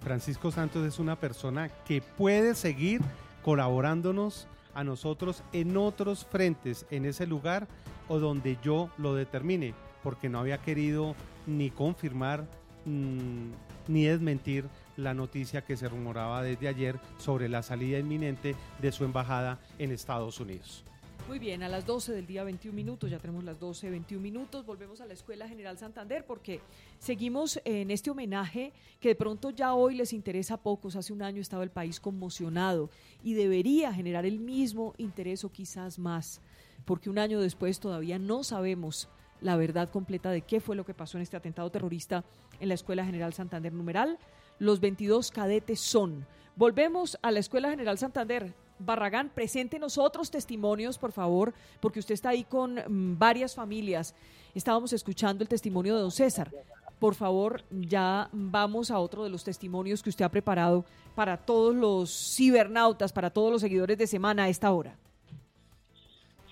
Francisco 0.00 0.50
Santos 0.50 0.86
es 0.86 0.98
una 0.98 1.16
persona 1.16 1.68
que 1.68 2.00
puede 2.00 2.54
seguir 2.54 3.00
colaborándonos 3.42 4.46
a 4.74 4.84
nosotros 4.84 5.42
en 5.52 5.76
otros 5.76 6.24
frentes, 6.24 6.86
en 6.90 7.06
ese 7.06 7.26
lugar 7.26 7.66
o 8.08 8.18
donde 8.18 8.58
yo 8.62 8.90
lo 8.98 9.14
determine, 9.14 9.74
porque 10.02 10.28
no 10.28 10.38
había 10.38 10.58
querido 10.58 11.14
ni 11.46 11.70
confirmar 11.70 12.46
mm, 12.86 13.50
ni 13.88 14.04
desmentir 14.04 14.64
la 14.96 15.12
noticia 15.12 15.62
que 15.62 15.76
se 15.76 15.88
rumoraba 15.88 16.42
desde 16.42 16.68
ayer 16.68 16.98
sobre 17.18 17.48
la 17.48 17.62
salida 17.62 17.98
inminente 17.98 18.54
de 18.80 18.92
su 18.92 19.04
embajada 19.04 19.60
en 19.78 19.92
Estados 19.92 20.40
Unidos. 20.40 20.84
Muy 21.28 21.40
bien, 21.40 21.64
a 21.64 21.68
las 21.68 21.84
12 21.84 22.12
del 22.12 22.24
día 22.24 22.44
21 22.44 22.72
minutos, 22.72 23.10
ya 23.10 23.18
tenemos 23.18 23.42
las 23.42 23.58
12, 23.58 23.90
21 23.90 24.22
minutos, 24.22 24.64
volvemos 24.64 25.00
a 25.00 25.06
la 25.06 25.12
Escuela 25.14 25.48
General 25.48 25.76
Santander 25.76 26.24
porque 26.24 26.60
seguimos 27.00 27.60
en 27.64 27.90
este 27.90 28.10
homenaje 28.10 28.72
que 29.00 29.08
de 29.08 29.16
pronto 29.16 29.50
ya 29.50 29.74
hoy 29.74 29.96
les 29.96 30.12
interesa 30.12 30.54
a 30.54 30.62
pocos, 30.62 30.94
hace 30.94 31.12
un 31.12 31.22
año 31.22 31.42
estaba 31.42 31.64
el 31.64 31.70
país 31.70 31.98
conmocionado 31.98 32.90
y 33.24 33.34
debería 33.34 33.92
generar 33.92 34.24
el 34.24 34.38
mismo 34.38 34.94
interés 34.98 35.42
o 35.42 35.50
quizás 35.50 35.98
más, 35.98 36.40
porque 36.84 37.10
un 37.10 37.18
año 37.18 37.40
después 37.40 37.80
todavía 37.80 38.20
no 38.20 38.44
sabemos 38.44 39.08
la 39.40 39.56
verdad 39.56 39.90
completa 39.90 40.30
de 40.30 40.42
qué 40.42 40.60
fue 40.60 40.76
lo 40.76 40.84
que 40.84 40.94
pasó 40.94 41.18
en 41.18 41.22
este 41.22 41.36
atentado 41.36 41.70
terrorista 41.70 42.24
en 42.60 42.68
la 42.68 42.74
Escuela 42.74 43.04
General 43.04 43.32
Santander 43.32 43.72
numeral. 43.72 44.18
Los 44.58 44.80
22 44.80 45.30
cadetes 45.30 45.80
son. 45.80 46.26
Volvemos 46.54 47.18
a 47.22 47.30
la 47.30 47.40
Escuela 47.40 47.70
General 47.70 47.98
Santander. 47.98 48.54
Barragán, 48.78 49.30
preséntenos 49.30 49.98
otros 49.98 50.30
testimonios, 50.30 50.98
por 50.98 51.12
favor, 51.12 51.54
porque 51.80 51.98
usted 51.98 52.14
está 52.14 52.30
ahí 52.30 52.44
con 52.44 52.74
mm, 52.74 53.18
varias 53.18 53.54
familias. 53.54 54.14
Estábamos 54.54 54.92
escuchando 54.92 55.42
el 55.42 55.48
testimonio 55.48 55.94
de 55.94 56.00
don 56.02 56.10
César. 56.10 56.50
por 56.98 57.14
favor, 57.14 57.62
ya 57.70 58.30
vamos 58.32 58.90
a 58.90 58.98
otro 58.98 59.22
de 59.22 59.28
los 59.28 59.44
testimonios 59.44 60.02
que 60.02 60.08
usted 60.08 60.24
ha 60.24 60.30
preparado 60.30 60.86
para 61.14 61.36
todos 61.36 61.74
los 61.74 62.10
cibernautas, 62.34 63.12
para 63.12 63.28
todos 63.28 63.52
los 63.52 63.60
seguidores 63.60 63.98
de 63.98 64.06
semana 64.06 64.44
a 64.44 64.48
esta 64.48 64.72
hora. 64.72 64.96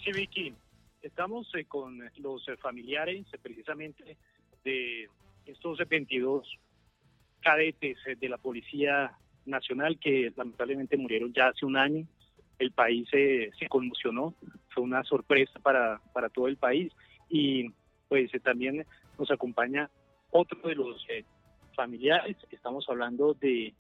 Sí, 0.05 0.55
estamos 1.05 1.47
eh, 1.55 1.67
con 1.67 1.99
los 2.19 2.49
eh, 2.49 2.57
familiares 2.57 3.27
eh, 3.33 3.39
precisamente 3.41 4.17
de 4.65 5.09
estos 5.45 5.79
22 5.87 6.49
cadetes 7.41 7.99
de 8.19 8.29
la 8.29 8.39
Policía 8.39 9.13
Nacional 9.45 9.99
que 9.99 10.33
lamentablemente 10.35 10.97
murieron 10.97 11.33
ya 11.35 11.49
hace 11.49 11.67
un 11.67 11.77
año. 11.77 12.07
El 12.59 12.73
país 12.73 13.07
se 13.11 13.69
conmocionó, 13.69 14.35
fue 14.69 14.83
una 14.83 15.03
sorpresa 15.05 15.59
para, 15.61 16.01
para 16.15 16.31
todo 16.31 16.49
el 16.49 16.57
país 16.57 16.91
y 17.29 17.69
pues 18.09 18.31
también 18.43 18.87
nos 19.19 19.31
acompaña 19.31 19.91
otro 20.31 20.67
de 20.67 20.75
los 20.77 21.05
familiares, 21.75 22.37
estamos 22.51 22.89
hablando 22.89 23.35
de 23.35 23.75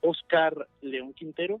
Oscar 0.00 0.66
León 0.80 1.12
Quintero, 1.12 1.60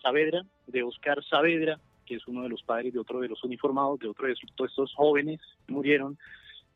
Saavedra, 0.00 0.46
de 0.66 0.82
Oscar 0.84 1.22
Saavedra, 1.24 1.78
que 2.08 2.14
es 2.14 2.26
uno 2.26 2.42
de 2.42 2.48
los 2.48 2.62
padres 2.62 2.94
de 2.94 2.98
otro 2.98 3.20
de 3.20 3.28
los 3.28 3.44
uniformados, 3.44 4.00
de 4.00 4.08
otro 4.08 4.26
de 4.26 4.32
estos 4.32 4.94
jóvenes 4.94 5.40
que 5.66 5.72
murieron. 5.72 6.18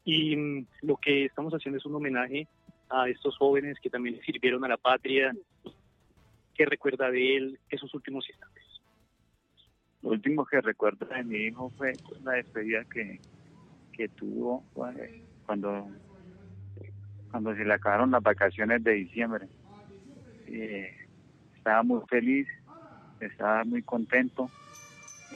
Y 0.04 0.36
mm, 0.36 0.66
lo 0.82 0.98
que 0.98 1.24
estamos 1.24 1.54
haciendo 1.54 1.78
es 1.78 1.86
un 1.86 1.94
homenaje 1.94 2.46
a 2.90 3.08
estos 3.08 3.38
jóvenes 3.38 3.78
que 3.80 3.88
también 3.88 4.20
sirvieron 4.20 4.62
a 4.64 4.68
la 4.68 4.76
patria, 4.76 5.32
que 6.54 6.66
recuerda 6.66 7.10
de 7.10 7.36
él 7.36 7.58
esos 7.70 7.94
últimos 7.94 8.28
instantes. 8.28 8.62
Lo 10.02 10.10
último 10.10 10.44
que 10.44 10.60
recuerdo 10.60 11.06
de 11.06 11.24
mi 11.24 11.36
hijo 11.46 11.70
fue 11.70 11.94
la 12.22 12.32
despedida 12.32 12.84
que, 12.84 13.18
tuvo 14.16 14.64
cuando, 14.74 15.88
cuando 17.30 17.54
se 17.54 17.64
le 17.64 17.72
acabaron 17.72 18.10
las 18.10 18.22
vacaciones 18.22 18.82
de 18.82 18.92
diciembre. 18.94 19.46
Eh, 20.48 20.92
estaba 21.56 21.84
muy 21.84 22.00
feliz, 22.08 22.48
estaba 23.20 23.62
muy 23.64 23.82
contento 23.82 24.50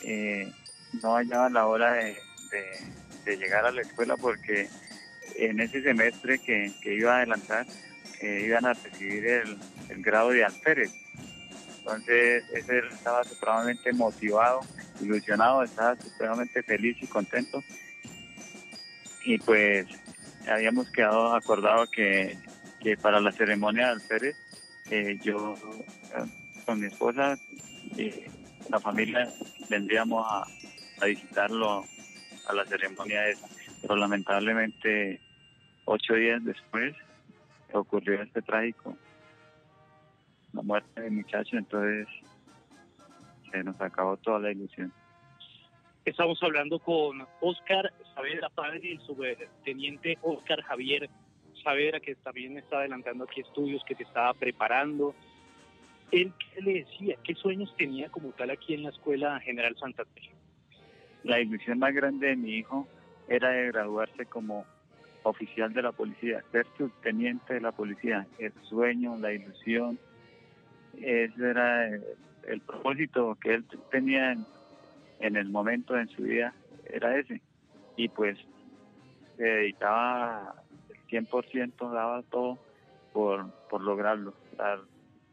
eh, 0.03 0.53
no 1.03 1.17
hallaba 1.17 1.49
la 1.49 1.67
hora 1.67 1.93
de, 1.93 2.17
llegar 3.37 3.67
a 3.67 3.73
la 3.73 3.83
escuela 3.83 4.17
porque 4.17 4.69
en 5.35 5.59
ese 5.61 5.83
semestre 5.83 6.39
que, 6.39 6.73
iba 6.85 7.15
a 7.15 7.17
adelantar 7.17 7.67
eh, 8.21 8.45
iban 8.47 8.65
a 8.67 8.73
recibir 8.73 9.27
el, 9.27 10.03
grado 10.03 10.31
de 10.31 10.45
alférez. 10.45 10.93
Entonces 11.79 12.45
ese 12.53 12.79
estaba 12.93 13.25
supremamente 13.25 13.93
motivado, 13.93 14.61
ilusionado, 15.01 15.63
estaba 15.63 15.97
supremamente 15.97 16.63
feliz 16.63 16.97
y 17.01 17.07
contento. 17.07 17.63
Y 19.25 19.39
pues 19.39 19.87
habíamos 20.49 20.91
quedado 20.91 21.35
acordado 21.35 21.87
que, 21.91 22.39
para 23.03 23.21
la 23.21 23.33
ceremonia 23.33 23.87
de 23.87 23.93
alférez 23.95 24.37
eh, 24.91 25.19
yo 25.21 25.57
con 26.65 26.79
mi 26.79 26.87
esposa 26.87 27.37
la 28.71 28.81
familia 28.81 29.29
vendríamos 29.69 30.25
a, 30.29 30.47
visitarlo 31.05 31.85
a 32.49 32.53
la 32.53 32.65
ceremonia 32.65 33.29
esa. 33.29 33.47
Pero 33.83 33.97
lamentablemente, 33.97 35.21
ocho 35.85 36.15
días 36.15 36.45
después, 36.45 36.95
ocurrió 37.73 38.23
este 38.23 38.43
trágico, 38.43 38.97
la 40.53 40.63
muerte 40.63 41.01
del 41.01 41.13
muchacho, 41.13 41.57
entonces 41.57 42.09
se 43.51 43.63
nos 43.63 43.81
acabó 43.81 44.17
toda 44.17 44.39
la 44.39 44.53
ilusión. 44.53 44.93
Estamos 46.05 46.41
hablando 46.43 46.79
con 46.79 47.27
Oscar 47.41 47.93
Saavedra, 48.15 48.49
padre 48.51 48.81
y 48.93 48.99
subteniente 48.99 50.17
Oscar 50.23 50.63
Javier 50.63 51.11
Saavedra, 51.63 52.01
que 52.01 52.15
también 52.15 52.57
está 52.59 52.79
adelantando 52.79 53.25
aquí 53.25 53.41
estudios, 53.41 53.83
que 53.85 53.97
se 53.97 54.05
estaba 54.05 54.33
preparando 54.35 55.15
¿Él 56.13 56.33
qué 56.39 56.63
le 56.63 56.75
decía? 56.85 57.17
¿Qué 57.25 57.35
sueños 57.35 57.75
tenía 57.77 58.09
como 58.11 58.31
tal 58.31 58.51
aquí 58.51 58.75
en 58.75 58.85
la 58.85 58.91
Escuela 58.91 59.41
General 59.41 59.77
Santa 59.77 60.05
Fe? 60.05 60.31
La 61.25 61.41
ilusión 61.41 61.79
más 61.79 61.93
grande 61.93 62.29
de 62.29 62.37
mi 62.37 62.55
hijo 62.55 62.87
era 63.29 63.51
de 63.51 63.67
graduarse 63.69 64.27
como 64.27 64.65
oficial 65.25 65.73
de 65.73 65.83
la 65.83 65.91
policía, 65.91 66.45
ser 66.53 66.67
subteniente 66.79 67.55
de 67.55 67.61
la 67.61 67.73
policía. 67.73 68.27
El 68.39 68.53
sueño, 68.69 69.17
la 69.19 69.33
ilusión, 69.33 69.99
ese 70.97 71.51
era 71.51 71.89
el, 71.89 72.61
propósito 72.65 73.37
que 73.41 73.55
él 73.55 73.65
tenía 73.91 74.37
en, 75.19 75.37
el 75.37 75.49
momento 75.49 75.99
en 75.99 76.09
su 76.09 76.23
vida, 76.23 76.55
era 76.89 77.19
ese. 77.19 77.41
Y 77.97 78.09
pues 78.09 78.39
se 79.37 79.43
dedicaba 79.43 80.63
el 81.11 81.27
100%, 81.27 81.91
daba 81.91 82.23
todo 82.23 82.59
por, 83.13 83.51
por 83.69 83.81
lograrlo 83.81 84.35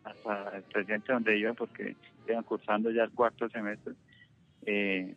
hasta 0.03 0.57
el 0.57 0.63
presente 0.63 1.13
donde 1.13 1.37
iba 1.37 1.53
porque 1.53 1.95
iban 2.27 2.43
cursando 2.43 2.91
ya 2.91 3.03
el 3.03 3.11
cuarto 3.11 3.49
semestre, 3.49 3.93
eh, 4.65 5.15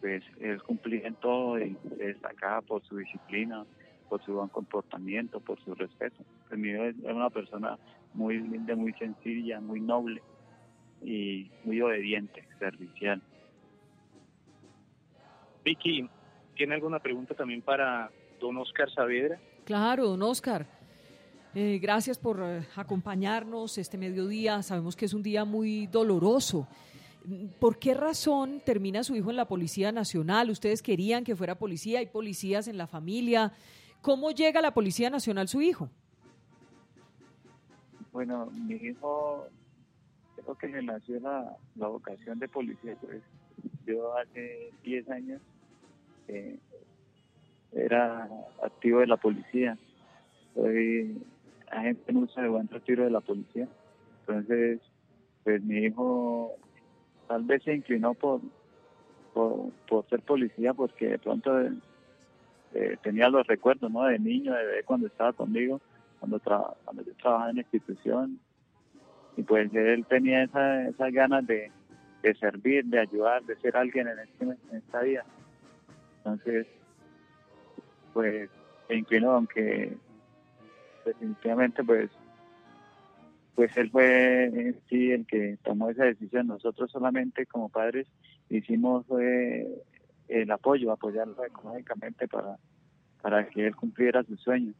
pues 0.00 0.22
él 0.40 0.62
cumplía 0.62 1.06
en 1.06 1.14
todo 1.14 1.58
y 1.58 1.76
se 1.96 2.04
destacaba 2.06 2.60
por 2.60 2.82
su 2.84 2.96
disciplina, 2.96 3.64
por 4.08 4.22
su 4.24 4.34
buen 4.34 4.48
comportamiento, 4.48 5.40
por 5.40 5.58
su 5.64 5.74
respeto. 5.74 6.22
Pues 6.48 6.60
mi 6.60 6.70
es 6.70 6.94
una 7.04 7.30
persona 7.30 7.78
muy 8.12 8.38
linda, 8.38 8.76
muy 8.76 8.92
sencilla, 8.94 9.60
muy 9.60 9.80
noble 9.80 10.22
y 11.02 11.50
muy 11.64 11.80
obediente, 11.80 12.46
servicial. 12.58 13.22
Vicky, 15.64 16.08
¿tiene 16.54 16.74
alguna 16.74 16.98
pregunta 16.98 17.34
también 17.34 17.62
para 17.62 18.10
don 18.40 18.56
Oscar 18.58 18.90
Saavedra? 18.90 19.40
Claro, 19.64 20.08
don 20.08 20.22
Oscar. 20.22 20.66
Eh, 21.56 21.78
gracias 21.80 22.18
por 22.18 22.40
eh, 22.42 22.66
acompañarnos 22.74 23.78
este 23.78 23.96
mediodía. 23.96 24.60
Sabemos 24.64 24.96
que 24.96 25.04
es 25.04 25.14
un 25.14 25.22
día 25.22 25.44
muy 25.44 25.86
doloroso. 25.86 26.66
¿Por 27.60 27.78
qué 27.78 27.94
razón 27.94 28.60
termina 28.64 29.04
su 29.04 29.14
hijo 29.14 29.30
en 29.30 29.36
la 29.36 29.46
Policía 29.46 29.92
Nacional? 29.92 30.50
¿Ustedes 30.50 30.82
querían 30.82 31.22
que 31.22 31.36
fuera 31.36 31.54
policía? 31.54 32.00
¿Hay 32.00 32.06
policías 32.06 32.66
en 32.66 32.76
la 32.76 32.88
familia? 32.88 33.52
¿Cómo 34.02 34.32
llega 34.32 34.58
a 34.58 34.62
la 34.62 34.74
Policía 34.74 35.10
Nacional 35.10 35.46
su 35.46 35.62
hijo? 35.62 35.88
Bueno, 38.12 38.46
mi 38.46 38.74
hijo 38.74 39.46
creo 40.34 40.54
que 40.56 40.66
me 40.66 40.82
nació 40.82 41.20
la, 41.20 41.56
vocación 41.76 42.40
de 42.40 42.48
policía. 42.48 42.96
Pues 43.00 43.22
yo 43.86 44.16
hace 44.18 44.72
10 44.82 45.08
años 45.08 45.40
eh, 46.26 46.58
era 47.72 48.28
activo 48.60 48.98
de 48.98 49.06
la 49.06 49.16
policía. 49.16 49.78
Gente 51.70 52.12
mucho 52.12 52.40
de 52.40 52.48
buen 52.48 52.68
retiro 52.68 53.04
de 53.04 53.10
la 53.10 53.20
policía. 53.20 53.68
Entonces, 54.20 54.80
pues 55.42 55.62
mi 55.62 55.78
hijo 55.78 56.52
tal 57.28 57.44
vez 57.44 57.62
se 57.62 57.74
inclinó 57.74 58.14
por, 58.14 58.40
por, 59.32 60.08
ser 60.08 60.20
policía 60.22 60.74
porque 60.74 61.08
de 61.08 61.18
pronto 61.18 61.52
eh, 61.60 62.96
tenía 63.02 63.28
los 63.28 63.46
recuerdos 63.46 63.90
¿no? 63.90 64.04
de 64.04 64.18
niño, 64.18 64.54
de 64.54 64.64
bebé 64.64 64.82
cuando 64.84 65.06
estaba 65.06 65.32
conmigo, 65.32 65.80
cuando, 66.20 66.38
cuando 66.40 67.02
yo 67.02 67.14
trabajaba 67.14 67.50
en 67.50 67.56
la 67.56 67.62
institución. 67.62 68.38
Y 69.36 69.42
pues 69.42 69.72
él 69.74 70.06
tenía 70.06 70.44
esa, 70.44 70.88
esas 70.88 71.12
ganas 71.12 71.46
de, 71.46 71.70
de 72.22 72.34
servir, 72.36 72.84
de 72.86 73.00
ayudar, 73.00 73.42
de 73.44 73.56
ser 73.56 73.76
alguien 73.76 74.08
en, 74.08 74.18
este, 74.20 74.44
en 74.44 74.76
esta 74.78 75.02
vida. 75.02 75.24
Entonces, 76.18 76.66
pues 78.12 78.48
se 78.86 78.96
inclinó, 78.96 79.32
aunque 79.32 79.96
definitivamente 81.04 81.82
pues 81.84 82.10
pues 83.54 83.76
él 83.76 83.90
fue 83.90 84.74
sí 84.88 85.12
el 85.12 85.26
que 85.26 85.58
tomó 85.62 85.90
esa 85.90 86.04
decisión. 86.04 86.48
Nosotros 86.48 86.90
solamente 86.90 87.46
como 87.46 87.68
padres 87.68 88.08
hicimos 88.48 89.06
el 90.28 90.50
apoyo, 90.50 90.92
apoyarlo 90.92 91.44
económicamente 91.44 92.26
para, 92.26 92.58
para 93.22 93.48
que 93.48 93.66
él 93.66 93.76
cumpliera 93.76 94.24
su 94.24 94.36
sueño. 94.36 94.74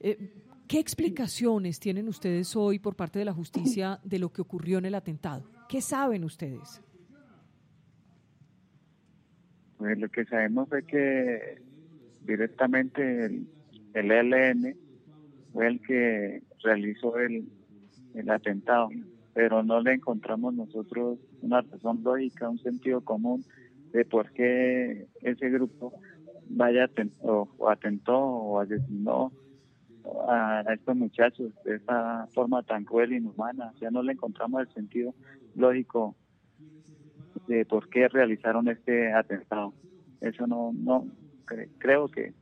Eh, 0.00 0.32
¿Qué 0.66 0.80
explicaciones 0.80 1.78
tienen 1.78 2.08
ustedes 2.08 2.56
hoy 2.56 2.78
por 2.78 2.96
parte 2.96 3.18
de 3.18 3.24
la 3.24 3.32
justicia 3.32 4.00
de 4.02 4.18
lo 4.18 4.32
que 4.32 4.42
ocurrió 4.42 4.78
en 4.78 4.86
el 4.86 4.94
atentado? 4.94 5.44
¿Qué 5.68 5.80
saben 5.80 6.24
ustedes? 6.24 6.82
Pues 9.78 9.98
lo 9.98 10.08
que 10.08 10.24
sabemos 10.24 10.72
es 10.72 10.84
que 10.86 11.65
directamente 12.26 13.26
el, 13.26 13.46
el 13.94 14.10
ELN 14.10 14.76
fue 15.52 15.68
el 15.68 15.80
que 15.80 16.42
realizó 16.62 17.18
el, 17.18 17.48
el 18.14 18.30
atentado, 18.30 18.88
pero 19.34 19.62
no 19.62 19.80
le 19.80 19.94
encontramos 19.94 20.54
nosotros 20.54 21.18
una 21.42 21.60
razón 21.62 22.02
lógica, 22.02 22.48
un 22.48 22.58
sentido 22.58 23.00
común 23.00 23.44
de 23.92 24.04
por 24.04 24.30
qué 24.32 25.06
ese 25.22 25.48
grupo 25.50 25.92
vaya 26.48 26.88
o, 27.20 27.48
atentó 27.68 28.18
o 28.18 28.60
asesinó 28.60 29.32
a, 30.28 30.62
estos 30.72 30.96
muchachos 30.96 31.52
de 31.64 31.76
esta 31.76 32.26
forma 32.32 32.62
tan 32.62 32.84
cruel 32.84 33.12
e 33.12 33.16
inhumana. 33.16 33.72
Ya 33.80 33.90
no 33.90 34.02
le 34.02 34.12
encontramos 34.12 34.62
el 34.62 34.68
sentido 34.74 35.14
lógico 35.54 36.14
de 37.46 37.64
por 37.64 37.88
qué 37.88 38.08
realizaron 38.08 38.68
este 38.68 39.12
atentado. 39.12 39.72
Eso 40.20 40.46
no, 40.46 40.72
no, 40.74 41.06
creo 41.78 42.08
que 42.08 42.34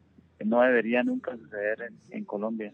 no 0.45 0.61
debería 0.63 1.03
nunca 1.03 1.37
suceder 1.37 1.93
en, 2.11 2.25
Colombia. 2.25 2.73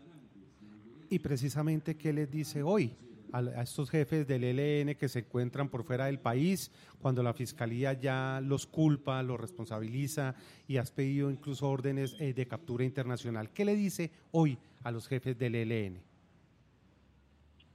Y 1.09 1.19
precisamente, 1.19 1.97
¿qué 1.97 2.13
les 2.13 2.31
dice 2.31 2.63
hoy 2.63 2.97
a, 3.33 3.63
estos 3.63 3.91
jefes 3.91 4.27
del 4.27 4.45
ELN 4.45 4.95
que 4.95 5.09
se 5.09 5.21
encuentran 5.21 5.69
por 5.69 5.85
fuera 5.85 6.07
del 6.07 6.19
país 6.19 6.71
cuando 7.01 7.23
la 7.23 7.33
fiscalía 7.33 7.93
ya 7.93 8.41
los 8.43 8.67
culpa, 8.67 9.23
los 9.23 9.41
responsabiliza 9.41 10.35
y 10.67 10.79
has 10.79 10.91
pedido 10.91 11.31
incluso 11.31 11.69
órdenes 11.69 12.17
eh, 12.21 12.33
de 12.33 12.47
captura 12.47 12.85
internacional? 12.85 13.51
¿Qué 13.51 13.65
le 13.65 13.77
dice 13.77 14.11
hoy 14.33 14.59
a 14.83 14.91
los 14.91 15.09
jefes 15.09 15.39
del 15.39 15.55
ELN? 15.55 16.01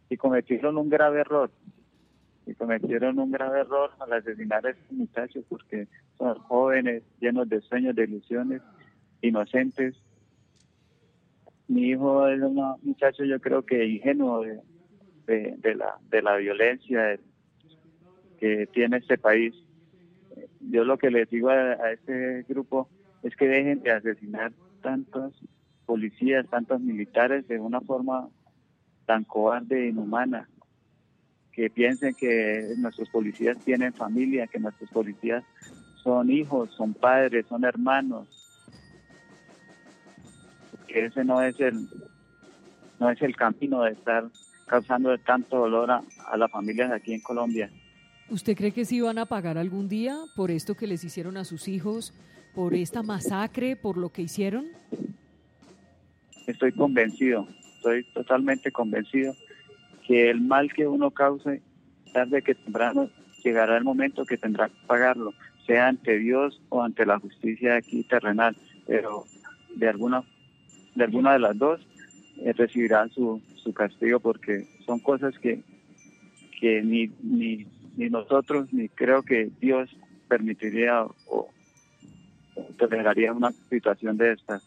Y 0.09 0.17
cometieron 0.17 0.77
un 0.77 0.89
grave 0.89 1.21
error. 1.21 1.51
Y 2.45 2.53
cometieron 2.53 3.17
un 3.17 3.31
grave 3.31 3.61
error 3.61 3.91
al 3.99 4.13
asesinar 4.13 4.65
a 4.65 4.69
estos 4.69 4.91
muchachos 4.91 5.43
porque 5.49 5.87
jóvenes, 6.17 7.04
llenos 7.19 7.47
de 7.49 7.62
sueños, 7.62 7.95
de 7.95 8.04
ilusiones, 8.04 8.62
inocentes. 9.21 9.95
Mi 11.67 11.89
hijo 11.89 12.28
es 12.28 12.41
un 12.41 12.56
muchacho, 12.84 13.23
yo 13.23 13.39
creo 13.39 13.65
que 13.65 13.86
ingenuo 13.86 14.41
de, 15.25 15.56
de, 15.58 15.75
la, 15.75 15.97
de 16.10 16.21
la 16.21 16.38
violencia 16.38 17.19
que 18.39 18.67
tiene 18.67 18.97
este 18.97 19.17
país. 19.17 19.54
Yo 20.60 20.84
lo 20.84 20.97
que 20.97 21.10
les 21.10 21.30
digo 21.30 21.49
a, 21.49 21.73
a 21.73 21.91
este 21.91 22.43
grupo 22.47 22.89
es 23.23 23.36
que 23.36 23.47
dejen 23.47 23.82
de 23.82 23.91
asesinar 23.91 24.54
tantos 24.82 25.34
policías, 25.86 26.47
tantos 26.47 26.82
militares 26.82 27.47
de 27.47 27.60
una 27.60 27.82
forma 27.82 28.30
tan 29.06 29.23
cobarde 29.23 29.86
e 29.86 29.89
inhumana. 29.89 30.49
Que 31.51 31.69
piensen 31.69 32.13
que 32.13 32.73
nuestros 32.78 33.10
policías 33.10 33.58
tienen 33.63 33.93
familia, 33.93 34.47
que 34.47 34.60
nuestros 34.60 34.89
policías 34.89 35.43
son 36.05 36.29
hijos, 36.29 36.69
son 36.77 36.93
padres, 36.93 37.47
son 37.49 37.65
hermanos, 37.65 38.27
que 40.87 41.07
ese 41.07 41.25
no 41.25 41.41
es 41.41 41.59
el 41.59 41.89
no 42.99 43.09
es 43.09 43.21
el 43.21 43.35
camino 43.35 43.81
de 43.81 43.91
estar 43.91 44.23
causando 44.67 45.17
tanto 45.17 45.57
dolor 45.57 45.91
a, 45.91 46.03
a 46.27 46.37
las 46.37 46.49
familias 46.51 46.91
aquí 46.91 47.13
en 47.13 47.21
Colombia. 47.21 47.69
¿Usted 48.29 48.55
cree 48.55 48.71
que 48.71 48.85
sí 48.85 49.01
van 49.01 49.17
a 49.17 49.25
pagar 49.25 49.57
algún 49.57 49.89
día 49.89 50.15
por 50.35 50.51
esto 50.51 50.75
que 50.75 50.87
les 50.87 51.03
hicieron 51.03 51.37
a 51.37 51.43
sus 51.43 51.67
hijos, 51.67 52.13
por 52.53 52.75
esta 52.75 53.01
masacre, 53.03 53.75
por 53.75 53.97
lo 53.97 54.09
que 54.09 54.21
hicieron? 54.21 54.67
Estoy 56.45 56.71
convencido, 56.71 57.47
estoy 57.77 58.03
totalmente 58.13 58.71
convencido 58.71 59.33
que 60.07 60.29
el 60.29 60.39
mal 60.39 60.71
que 60.71 60.87
uno 60.87 61.09
cause, 61.09 61.63
tarde 62.13 62.43
que 62.43 62.53
temprano, 62.53 63.09
llegará 63.43 63.75
el 63.77 63.83
momento 63.83 64.23
que 64.25 64.37
tendrá 64.37 64.69
que 64.69 64.75
pagarlo, 64.87 65.33
sea 65.65 65.88
ante 65.88 66.17
Dios 66.19 66.62
o 66.69 66.82
ante 66.82 67.06
la 67.06 67.19
justicia 67.19 67.78
aquí 67.78 68.04
terrenal, 68.04 68.56
pero 68.86 69.25
de 69.75 69.89
alguna 69.89 70.23
de 70.95 71.04
alguna 71.04 71.34
de 71.34 71.39
las 71.39 71.58
dos, 71.58 71.86
eh, 72.38 72.54
recibirán 72.54 73.12
su, 73.12 73.41
su 73.56 73.73
castigo 73.73 74.19
porque 74.19 74.65
son 74.86 74.99
cosas 74.99 75.38
que, 75.39 75.62
que 76.60 76.82
ni, 76.82 77.12
ni, 77.21 77.67
ni 77.97 78.10
nosotros 78.10 78.71
ni 78.71 78.88
creo 78.89 79.23
que 79.23 79.51
Dios 79.60 79.89
permitiría 80.28 81.06
o, 81.28 81.49
toleraría 82.78 83.34
una 83.34 83.51
situación 83.69 84.17
de 84.17 84.34
estas. 84.34 84.63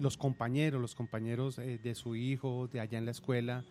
Los 0.00 0.16
compañeros, 0.16 0.80
los 0.80 0.94
compañeros 0.94 1.58
eh, 1.58 1.78
de 1.82 1.94
su 1.94 2.16
hijo, 2.16 2.68
de 2.68 2.80
allá 2.80 2.98
en 2.98 3.04
la 3.04 3.10
escuela, 3.10 3.64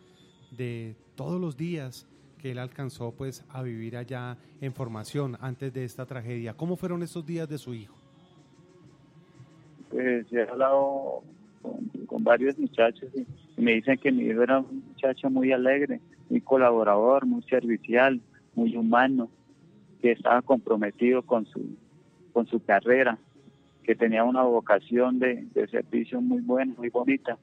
de 0.51 0.95
todos 1.15 1.41
los 1.41 1.57
días 1.57 2.07
que 2.41 2.51
él 2.51 2.59
alcanzó 2.59 3.11
pues 3.11 3.45
a 3.49 3.61
vivir 3.61 3.97
allá 3.97 4.37
en 4.61 4.73
formación 4.73 5.37
antes 5.41 5.73
de 5.73 5.83
esta 5.83 6.05
tragedia. 6.05 6.55
¿Cómo 6.55 6.75
fueron 6.75 7.03
estos 7.03 7.25
días 7.25 7.47
de 7.47 7.57
su 7.57 7.73
hijo? 7.73 7.95
pues 9.89 10.31
he 10.31 10.41
hablado 10.43 11.23
con, 12.07 12.23
varios 12.23 12.57
muchachos 12.57 13.09
y, 13.15 13.25
me 13.61 13.73
dicen 13.73 13.97
que 13.97 14.11
mi 14.11 14.23
hijo 14.23 14.43
era 14.43 14.59
un 14.59 14.83
muchacho 14.87 15.29
muy 15.29 15.51
alegre, 15.51 15.99
muy 16.29 16.39
colaborador, 16.39 17.25
muy 17.25 17.41
servicial, 17.43 18.21
muy 18.55 18.75
humano, 18.77 19.29
que 20.01 20.11
estaba 20.11 20.41
comprometido 20.41 21.23
con 21.23 21.45
su, 21.45 21.75
con 22.31 22.47
su 22.47 22.63
carrera, 22.63 23.17
que 23.83 23.95
tenía 23.95 24.23
una 24.23 24.43
vocación 24.43 25.19
de, 25.19 25.45
de 25.53 25.67
servicio 25.67 26.21
muy 26.21 26.41
buena, 26.41 26.73
muy 26.77 26.89
bonita, 26.89 27.37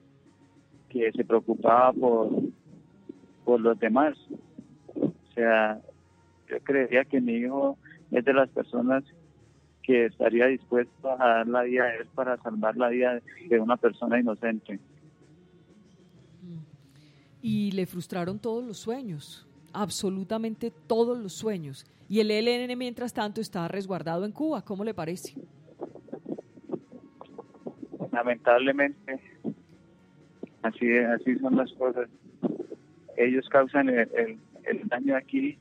que 0.88 1.12
se 1.12 1.24
preocupaba 1.24 1.92
por, 1.92 2.30
por 3.44 3.60
los 3.60 3.78
demás. 3.78 4.16
O 5.36 5.38
sea, 5.38 5.78
yo 6.48 6.60
creería 6.60 7.04
que 7.04 7.20
mi 7.20 7.34
hijo 7.34 7.76
es 8.10 8.24
de 8.24 8.32
las 8.32 8.48
personas 8.48 9.04
que 9.82 10.06
estaría 10.06 10.46
dispuesto 10.46 11.10
a 11.10 11.16
dar 11.16 11.46
la 11.46 11.62
vida 11.62 11.84
a 11.84 11.94
él 11.94 12.06
para 12.14 12.38
salvar 12.38 12.74
la 12.78 12.88
vida 12.88 13.20
de 13.50 13.60
una 13.60 13.76
persona 13.76 14.18
inocente. 14.18 14.80
Y 17.42 17.70
le 17.72 17.84
frustraron 17.84 18.38
todos 18.38 18.64
los 18.64 18.78
sueños, 18.78 19.46
absolutamente 19.74 20.72
todos 20.86 21.18
los 21.18 21.34
sueños. 21.34 21.84
Y 22.08 22.20
el 22.20 22.30
ELN, 22.30 22.78
mientras 22.78 23.12
tanto, 23.12 23.42
está 23.42 23.68
resguardado 23.68 24.24
en 24.24 24.32
Cuba. 24.32 24.64
¿Cómo 24.64 24.84
le 24.84 24.94
parece? 24.94 25.34
Lamentablemente, 28.10 29.20
así, 30.62 30.96
así 30.96 31.36
son 31.36 31.56
las 31.56 31.70
cosas. 31.74 32.08
Ellos 33.18 33.46
causan 33.50 33.90
el, 33.90 34.08
el 34.16 34.38
daño 34.84 35.16
aquí, 35.16 35.58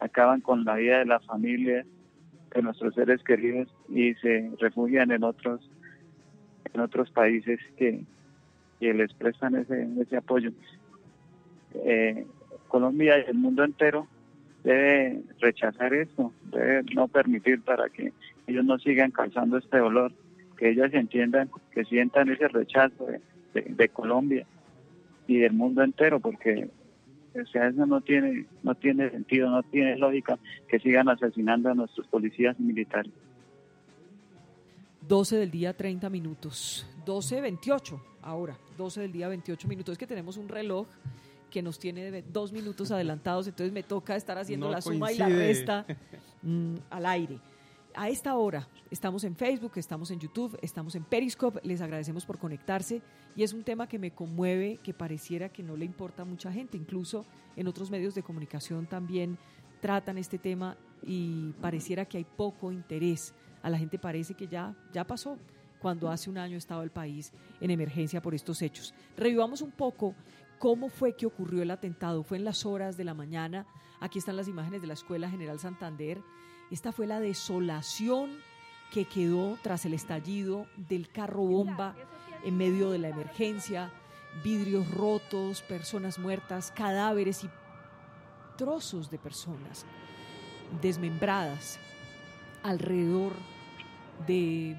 acaban 0.00 0.40
con 0.40 0.64
la 0.64 0.76
vida 0.76 0.98
de 0.98 1.06
la 1.06 1.20
familia, 1.20 1.84
de 2.54 2.62
nuestros 2.62 2.94
seres 2.94 3.22
queridos 3.22 3.68
y 3.88 4.14
se 4.14 4.50
refugian 4.58 5.10
en 5.10 5.24
otros 5.24 5.60
en 6.72 6.80
otros 6.80 7.10
países 7.10 7.58
que, 7.76 8.04
les 8.80 9.12
prestan 9.14 9.56
ese, 9.56 9.88
ese 10.00 10.16
apoyo. 10.16 10.52
Eh, 11.74 12.24
Colombia 12.68 13.18
y 13.18 13.28
el 13.28 13.36
mundo 13.36 13.64
entero 13.64 14.06
debe 14.62 15.22
rechazar 15.40 15.92
esto, 15.94 16.32
debe 16.52 16.84
no 16.94 17.08
permitir 17.08 17.62
para 17.62 17.88
que 17.88 18.12
ellos 18.46 18.64
no 18.64 18.78
sigan 18.78 19.10
causando 19.10 19.58
este 19.58 19.78
dolor, 19.78 20.12
que 20.56 20.70
ellos 20.70 20.92
entiendan, 20.92 21.50
que 21.72 21.84
sientan 21.86 22.28
ese 22.28 22.46
rechazo 22.48 23.06
de 23.54 23.88
Colombia 23.88 24.46
y 25.26 25.38
del 25.38 25.54
mundo 25.54 25.82
entero, 25.82 26.20
porque 26.20 26.68
o 27.34 27.46
sea, 27.46 27.68
eso 27.68 27.86
no 27.86 28.00
tiene, 28.00 28.46
no 28.62 28.74
tiene 28.74 29.10
sentido, 29.10 29.50
no 29.50 29.62
tiene 29.62 29.96
lógica 29.96 30.38
que 30.68 30.78
sigan 30.80 31.08
asesinando 31.08 31.70
a 31.70 31.74
nuestros 31.74 32.06
policías 32.08 32.58
militares. 32.58 33.12
12 35.06 35.36
del 35.36 35.50
día 35.50 35.72
30 35.74 36.10
minutos, 36.10 36.86
12, 37.06 37.40
28 37.40 38.02
ahora, 38.22 38.58
12 38.76 39.00
del 39.00 39.12
día 39.12 39.28
28 39.28 39.68
minutos. 39.68 39.92
Es 39.92 39.98
que 39.98 40.06
tenemos 40.06 40.36
un 40.36 40.48
reloj 40.48 40.86
que 41.50 41.62
nos 41.62 41.78
tiene 41.78 42.22
dos 42.22 42.52
minutos 42.52 42.90
adelantados, 42.90 43.46
entonces 43.46 43.72
me 43.72 43.82
toca 43.82 44.16
estar 44.16 44.36
haciendo 44.36 44.70
la 44.70 44.82
suma 44.82 45.10
y 45.12 45.18
la 45.18 45.28
resta 45.28 45.86
mm, 46.42 46.74
al 46.90 47.06
aire. 47.06 47.38
A 48.00 48.08
esta 48.10 48.36
hora 48.36 48.68
estamos 48.92 49.24
en 49.24 49.34
Facebook, 49.34 49.72
estamos 49.74 50.12
en 50.12 50.20
YouTube, 50.20 50.56
estamos 50.62 50.94
en 50.94 51.02
Periscope. 51.02 51.58
Les 51.64 51.80
agradecemos 51.80 52.24
por 52.24 52.38
conectarse 52.38 53.02
y 53.34 53.42
es 53.42 53.52
un 53.52 53.64
tema 53.64 53.88
que 53.88 53.98
me 53.98 54.12
conmueve, 54.12 54.78
que 54.84 54.94
pareciera 54.94 55.48
que 55.48 55.64
no 55.64 55.76
le 55.76 55.84
importa 55.84 56.22
a 56.22 56.24
mucha 56.24 56.52
gente. 56.52 56.76
Incluso 56.76 57.26
en 57.56 57.66
otros 57.66 57.90
medios 57.90 58.14
de 58.14 58.22
comunicación 58.22 58.86
también 58.86 59.36
tratan 59.80 60.16
este 60.16 60.38
tema 60.38 60.76
y 61.02 61.50
pareciera 61.60 62.04
que 62.04 62.18
hay 62.18 62.24
poco 62.24 62.70
interés. 62.70 63.34
A 63.64 63.68
la 63.68 63.78
gente 63.78 63.98
parece 63.98 64.34
que 64.34 64.46
ya, 64.46 64.76
ya 64.92 65.04
pasó 65.04 65.36
cuando 65.80 66.08
hace 66.08 66.30
un 66.30 66.38
año 66.38 66.56
estaba 66.56 66.84
el 66.84 66.92
país 66.92 67.32
en 67.60 67.72
emergencia 67.72 68.22
por 68.22 68.32
estos 68.32 68.62
hechos. 68.62 68.94
Revivamos 69.16 69.60
un 69.60 69.72
poco 69.72 70.14
cómo 70.60 70.88
fue 70.88 71.16
que 71.16 71.26
ocurrió 71.26 71.64
el 71.64 71.70
atentado. 71.72 72.22
Fue 72.22 72.36
en 72.36 72.44
las 72.44 72.64
horas 72.64 72.96
de 72.96 73.02
la 73.02 73.14
mañana. 73.14 73.66
Aquí 73.98 74.20
están 74.20 74.36
las 74.36 74.46
imágenes 74.46 74.82
de 74.82 74.86
la 74.86 74.94
Escuela 74.94 75.28
General 75.28 75.58
Santander 75.58 76.22
esta 76.70 76.92
fue 76.92 77.06
la 77.06 77.20
desolación 77.20 78.38
que 78.92 79.04
quedó 79.04 79.58
tras 79.62 79.84
el 79.84 79.94
estallido 79.94 80.66
del 80.76 81.08
carro 81.10 81.42
bomba 81.42 81.94
en 82.44 82.56
medio 82.56 82.90
de 82.90 82.98
la 82.98 83.08
emergencia, 83.08 83.90
vidrios 84.44 84.90
rotos, 84.90 85.62
personas 85.62 86.18
muertas, 86.18 86.70
cadáveres 86.70 87.44
y 87.44 87.50
trozos 88.56 89.10
de 89.10 89.18
personas 89.18 89.84
desmembradas 90.82 91.78
alrededor 92.62 93.32
de 94.26 94.76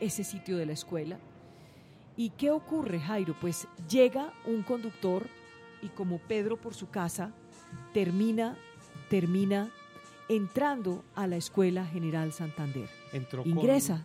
ese 0.00 0.24
sitio 0.24 0.56
de 0.56 0.66
la 0.66 0.72
escuela. 0.72 1.18
¿Y 2.16 2.30
qué 2.30 2.50
ocurre, 2.50 3.00
Jairo? 3.00 3.36
Pues 3.40 3.66
llega 3.88 4.32
un 4.46 4.62
conductor 4.62 5.26
y 5.82 5.88
como 5.88 6.18
Pedro 6.18 6.60
por 6.60 6.74
su 6.74 6.88
casa, 6.90 7.32
termina, 7.92 8.56
termina 9.10 9.70
entrando 10.28 11.04
a 11.14 11.26
la 11.26 11.36
Escuela 11.36 11.86
General 11.86 12.32
Santander. 12.32 12.88
Ingresa, 13.44 14.04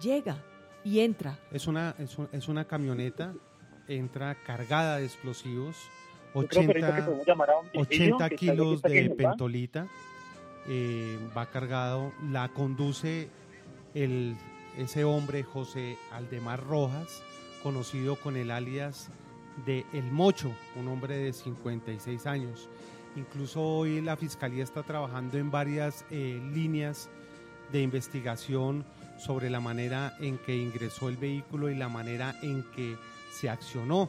llega 0.00 0.42
y 0.84 1.00
entra. 1.00 1.38
Es 1.50 1.66
una, 1.66 1.94
es, 2.32 2.48
una 2.48 2.64
camioneta, 2.66 3.34
entra 3.88 4.34
cargada 4.34 4.98
de 4.98 5.04
explosivos, 5.04 5.76
80, 6.34 7.08
80 7.74 8.30
kilos 8.30 8.82
de 8.82 9.10
pentolita, 9.10 9.86
eh, 10.66 11.18
va 11.36 11.46
cargado, 11.46 12.12
la 12.30 12.48
conduce 12.48 13.28
el, 13.94 14.36
ese 14.76 15.04
hombre 15.04 15.42
José 15.42 15.96
Aldemar 16.12 16.64
Rojas, 16.64 17.22
conocido 17.62 18.16
con 18.16 18.36
el 18.36 18.50
alias 18.50 19.10
de 19.64 19.86
El 19.92 20.10
Mocho, 20.10 20.52
un 20.76 20.88
hombre 20.88 21.16
de 21.16 21.32
56 21.32 22.26
años. 22.26 22.68
Incluso 23.16 23.62
hoy 23.62 24.00
la 24.00 24.16
Fiscalía 24.16 24.64
está 24.64 24.82
trabajando 24.82 25.38
en 25.38 25.50
varias 25.50 26.04
eh, 26.10 26.40
líneas 26.52 27.08
de 27.70 27.80
investigación 27.80 28.84
sobre 29.18 29.50
la 29.50 29.60
manera 29.60 30.14
en 30.20 30.38
que 30.38 30.56
ingresó 30.56 31.08
el 31.08 31.16
vehículo 31.16 31.70
y 31.70 31.76
la 31.76 31.88
manera 31.88 32.34
en 32.42 32.64
que 32.74 32.96
se 33.32 33.48
accionó, 33.48 34.08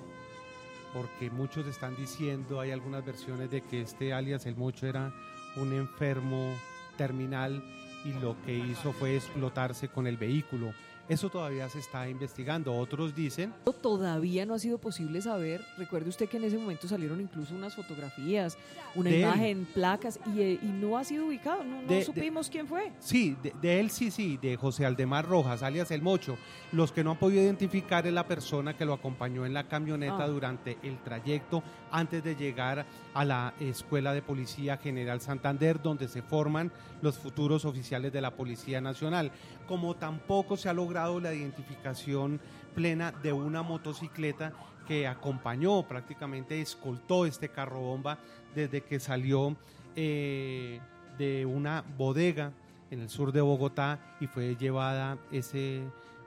porque 0.93 1.29
muchos 1.29 1.67
están 1.67 1.95
diciendo, 1.95 2.59
hay 2.59 2.71
algunas 2.71 3.05
versiones 3.05 3.51
de 3.51 3.61
que 3.61 3.81
este 3.81 4.13
alias 4.13 4.45
El 4.45 4.55
Mocho 4.55 4.87
era 4.87 5.13
un 5.55 5.73
enfermo 5.73 6.53
terminal 6.97 7.63
y 8.03 8.13
lo 8.13 8.35
que 8.45 8.55
hizo 8.55 8.91
fue 8.93 9.15
explotarse 9.15 9.87
con 9.87 10.07
el 10.07 10.17
vehículo. 10.17 10.73
Eso 11.07 11.29
todavía 11.29 11.69
se 11.69 11.79
está 11.79 12.09
investigando. 12.09 12.75
Otros 12.75 13.15
dicen... 13.15 13.53
Todavía 13.81 14.45
no 14.47 14.55
ha 14.55 14.59
sido 14.59 14.79
posible 14.79 15.21
saber. 15.21 15.61
Recuerde 15.77 16.09
usted 16.09 16.27
que 16.27 16.37
en 16.37 16.45
ese 16.45 16.57
momento 16.57 16.87
salieron 16.87 17.21
incluso 17.21 17.53
unas 17.53 17.75
fotografías, 17.75 18.57
una 18.95 19.11
imagen, 19.11 19.67
placas, 19.73 20.19
y, 20.25 20.59
no 20.63 20.97
ha 20.97 21.03
sido 21.03 21.27
ubicado. 21.27 21.63
No, 21.63 22.01
supimos 22.01 22.49
quién 22.49 22.67
fue. 22.67 22.91
Sí, 22.99 23.37
de, 23.61 23.79
él 23.79 23.91
sí, 23.91 24.09
sí, 24.09 24.37
de 24.37 24.57
José 24.57 24.85
Aldemar 24.85 25.27
Rojas, 25.27 25.61
alias 25.61 25.91
El 25.91 26.01
Mocho. 26.01 26.37
Los 26.71 26.91
que 26.91 27.03
no 27.03 27.11
han 27.11 27.17
podido 27.17 27.43
identificar 27.43 28.07
es 28.07 28.13
la 28.13 28.27
persona 28.27 28.75
que 28.75 28.85
lo 28.85 28.93
acompañó 28.93 29.45
en 29.45 29.53
la 29.53 29.67
camioneta 29.67 30.23
ah. 30.23 30.27
durante 30.27 30.77
el 30.81 30.97
trayecto 31.03 31.61
antes 31.91 32.23
de 32.23 32.35
llegar 32.35 32.85
a 33.15 33.23
la 33.23 33.53
Escuela 33.61 34.13
de 34.13 34.21
Policía 34.21 34.77
General 34.77 35.21
Santander, 35.21 35.81
donde 35.81 36.09
se 36.09 36.21
forman 36.21 36.71
los 37.01 37.17
futuros 37.17 37.63
oficiales 37.63 38.11
de 38.11 38.21
la 38.21 38.35
Policía 38.35 38.81
Nacional. 38.81 39.31
Como 39.67 39.95
tampoco 39.95 40.57
se 40.57 40.67
ha 40.67 40.73
logrado 40.73 41.21
la 41.21 41.33
identificación 41.33 42.41
plena 42.75 43.13
de 43.13 43.31
una 43.31 43.63
motocicleta 43.63 44.51
que 44.85 45.07
acompañó, 45.07 45.87
prácticamente 45.87 46.61
escoltó 46.61 47.25
este 47.25 47.49
carro 47.49 47.79
bomba 47.79 48.19
desde 48.53 48.81
que 48.81 48.99
salió 48.99 49.55
eh, 49.95 50.81
de 51.17 51.45
una 51.45 51.85
bodega 51.97 52.51
en 52.91 52.99
el 52.99 53.09
sur 53.09 53.31
de 53.31 53.39
Bogotá 53.39 54.17
y 54.19 54.27
fue 54.27 54.57
llevada 54.57 55.17
ese 55.31 55.83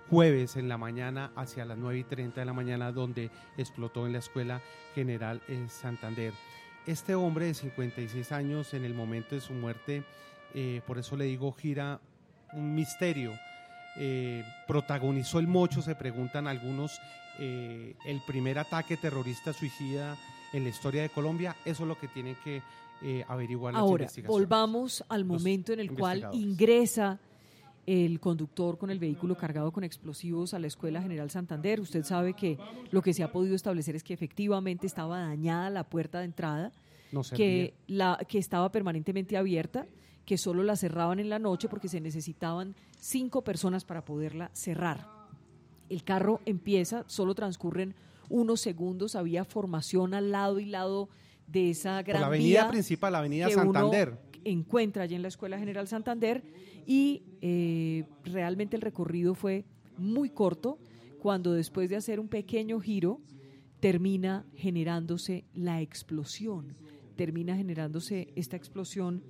jueves 0.08 0.56
en 0.56 0.70
la 0.70 0.78
mañana 0.78 1.32
hacia 1.36 1.66
las 1.66 1.76
9 1.76 1.98
y 1.98 2.04
30 2.04 2.40
de 2.40 2.46
la 2.46 2.54
mañana 2.54 2.92
donde 2.92 3.30
explotó 3.58 4.06
en 4.06 4.14
la 4.14 4.18
Escuela 4.20 4.62
General 4.94 5.42
en 5.48 5.68
Santander. 5.68 6.32
Este 6.86 7.14
hombre 7.14 7.46
de 7.46 7.54
56 7.54 8.32
años 8.32 8.72
en 8.74 8.84
el 8.84 8.94
momento 8.94 9.34
de 9.34 9.40
su 9.40 9.52
muerte, 9.52 10.04
eh, 10.54 10.80
por 10.86 10.98
eso 10.98 11.16
le 11.16 11.24
digo, 11.24 11.52
gira 11.52 12.00
un 12.52 12.74
misterio. 12.74 13.32
Eh, 13.96 14.44
protagonizó 14.66 15.38
el 15.38 15.48
mocho, 15.48 15.82
se 15.82 15.94
preguntan 15.94 16.46
algunos, 16.46 17.00
eh, 17.38 17.94
el 18.06 18.20
primer 18.26 18.58
ataque 18.58 18.96
terrorista 18.96 19.52
suicida 19.52 20.16
en 20.52 20.64
la 20.64 20.70
historia 20.70 21.02
de 21.02 21.08
Colombia. 21.08 21.56
Eso 21.64 21.82
es 21.82 21.88
lo 21.88 21.98
que 21.98 22.08
tienen 22.08 22.36
que 22.44 22.62
eh, 23.02 23.24
averiguar 23.28 23.74
las 23.74 23.80
Ahora, 23.80 24.08
volvamos 24.26 25.04
al 25.08 25.24
momento 25.24 25.72
en 25.72 25.80
el 25.80 25.92
cual 25.92 26.28
ingresa 26.32 27.18
el 27.88 28.20
conductor 28.20 28.76
con 28.76 28.90
el 28.90 28.98
vehículo 28.98 29.34
cargado 29.34 29.72
con 29.72 29.82
explosivos 29.82 30.52
a 30.52 30.58
la 30.58 30.66
Escuela 30.66 31.00
General 31.00 31.30
Santander. 31.30 31.80
Usted 31.80 32.04
sabe 32.04 32.34
que 32.34 32.58
lo 32.90 33.00
que 33.00 33.14
se 33.14 33.22
ha 33.22 33.32
podido 33.32 33.54
establecer 33.56 33.96
es 33.96 34.04
que 34.04 34.12
efectivamente 34.12 34.86
estaba 34.86 35.20
dañada 35.20 35.70
la 35.70 35.84
puerta 35.84 36.18
de 36.18 36.26
entrada, 36.26 36.70
que, 37.34 37.72
la, 37.86 38.18
que 38.28 38.36
estaba 38.36 38.70
permanentemente 38.70 39.38
abierta 39.38 39.86
que 40.26 40.36
solo 40.36 40.64
la 40.64 40.76
cerraban 40.76 41.18
en 41.18 41.30
la 41.30 41.38
noche 41.38 41.66
porque 41.70 41.88
se 41.88 42.02
necesitaban 42.02 42.76
cinco 43.00 43.42
personas 43.42 43.86
para 43.86 44.04
poderla 44.04 44.50
cerrar. 44.52 45.08
El 45.88 46.04
carro 46.04 46.42
empieza, 46.44 47.04
solo 47.06 47.34
transcurren 47.34 47.94
unos 48.28 48.60
segundos, 48.60 49.16
había 49.16 49.46
formación 49.46 50.12
al 50.12 50.30
lado 50.30 50.60
y 50.60 50.66
lado 50.66 51.08
de 51.46 51.70
esa 51.70 52.02
gran 52.02 52.20
la 52.20 52.26
avenida 52.26 52.68
principal, 52.68 53.12
la 53.12 53.20
avenida 53.20 53.48
Santander. 53.48 54.27
Encuentra 54.50 55.04
allí 55.04 55.14
en 55.14 55.22
la 55.22 55.28
Escuela 55.28 55.58
General 55.58 55.86
Santander 55.88 56.42
y 56.86 57.22
eh, 57.40 58.04
realmente 58.24 58.76
el 58.76 58.82
recorrido 58.82 59.34
fue 59.34 59.64
muy 59.96 60.30
corto 60.30 60.78
cuando 61.20 61.52
después 61.52 61.90
de 61.90 61.96
hacer 61.96 62.20
un 62.20 62.28
pequeño 62.28 62.80
giro 62.80 63.20
termina 63.80 64.44
generándose 64.54 65.44
la 65.54 65.80
explosión, 65.80 66.76
termina 67.16 67.56
generándose 67.56 68.32
esta 68.34 68.56
explosión 68.56 69.22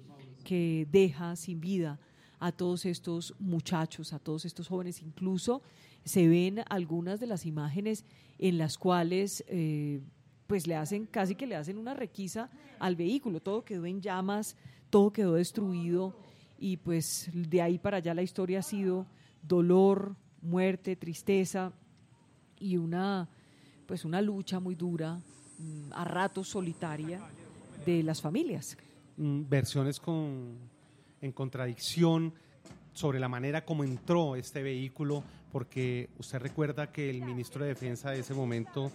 que 0.45 0.87
deja 0.91 1.37
sin 1.37 1.61
vida 1.61 1.99
a 2.39 2.53
todos 2.53 2.87
estos 2.87 3.35
muchachos, 3.39 4.13
a 4.13 4.19
todos 4.19 4.45
estos 4.45 4.69
jóvenes. 4.69 5.03
Incluso 5.03 5.63
se 6.05 6.29
ven 6.29 6.63
algunas 6.69 7.21
de 7.21 7.27
las 7.27 7.45
imágenes 7.45 8.05
en 8.39 8.59
las 8.59 8.79
cuales 8.79 9.45
eh, 9.49 10.01
pues 10.47 10.67
le 10.67 10.77
hacen, 10.77 11.07
casi 11.07 11.35
que 11.35 11.47
le 11.47 11.57
hacen 11.57 11.77
una 11.77 11.95
requisa 11.95 12.51
al 12.79 12.97
vehículo. 12.97 13.41
Todo 13.41 13.65
quedó 13.65 13.85
en 13.85 14.01
llamas, 14.01 14.57
todo 14.91 15.13
quedó 15.13 15.35
destruido 15.35 16.15
y 16.59 16.77
pues 16.77 17.31
de 17.33 17.63
ahí 17.63 17.79
para 17.79 17.99
allá 17.99 18.15
la 18.15 18.23
historia 18.23 18.61
ha 18.61 18.63
sido 18.63 19.07
dolor, 19.43 20.17
muerte, 20.43 20.97
tristeza 20.97 21.73
y 22.59 22.77
una 22.77 23.29
pues 23.89 24.05
una 24.05 24.21
lucha 24.21 24.61
muy 24.61 24.75
dura, 24.75 25.19
mm, 25.59 25.93
a 25.95 26.05
ratos 26.05 26.49
solitaria 26.49 27.21
de 27.87 28.03
las 28.03 28.21
familias. 28.21 28.77
Mm, 29.17 29.49
versiones 29.49 29.99
con, 29.99 30.59
en 31.23 31.33
contradicción 31.33 32.35
sobre 32.93 33.19
la 33.19 33.29
manera 33.29 33.65
como 33.65 33.83
entró 33.83 34.37
este 34.37 34.63
vehículo, 34.63 35.25
porque 35.51 36.11
usted 36.19 36.39
recuerda 36.39 36.93
que 36.93 37.09
el 37.09 37.23
ministro 37.23 37.63
de 37.63 37.71
Defensa 37.71 38.11
de 38.11 38.21
ese 38.21 38.35
momento 38.35 38.93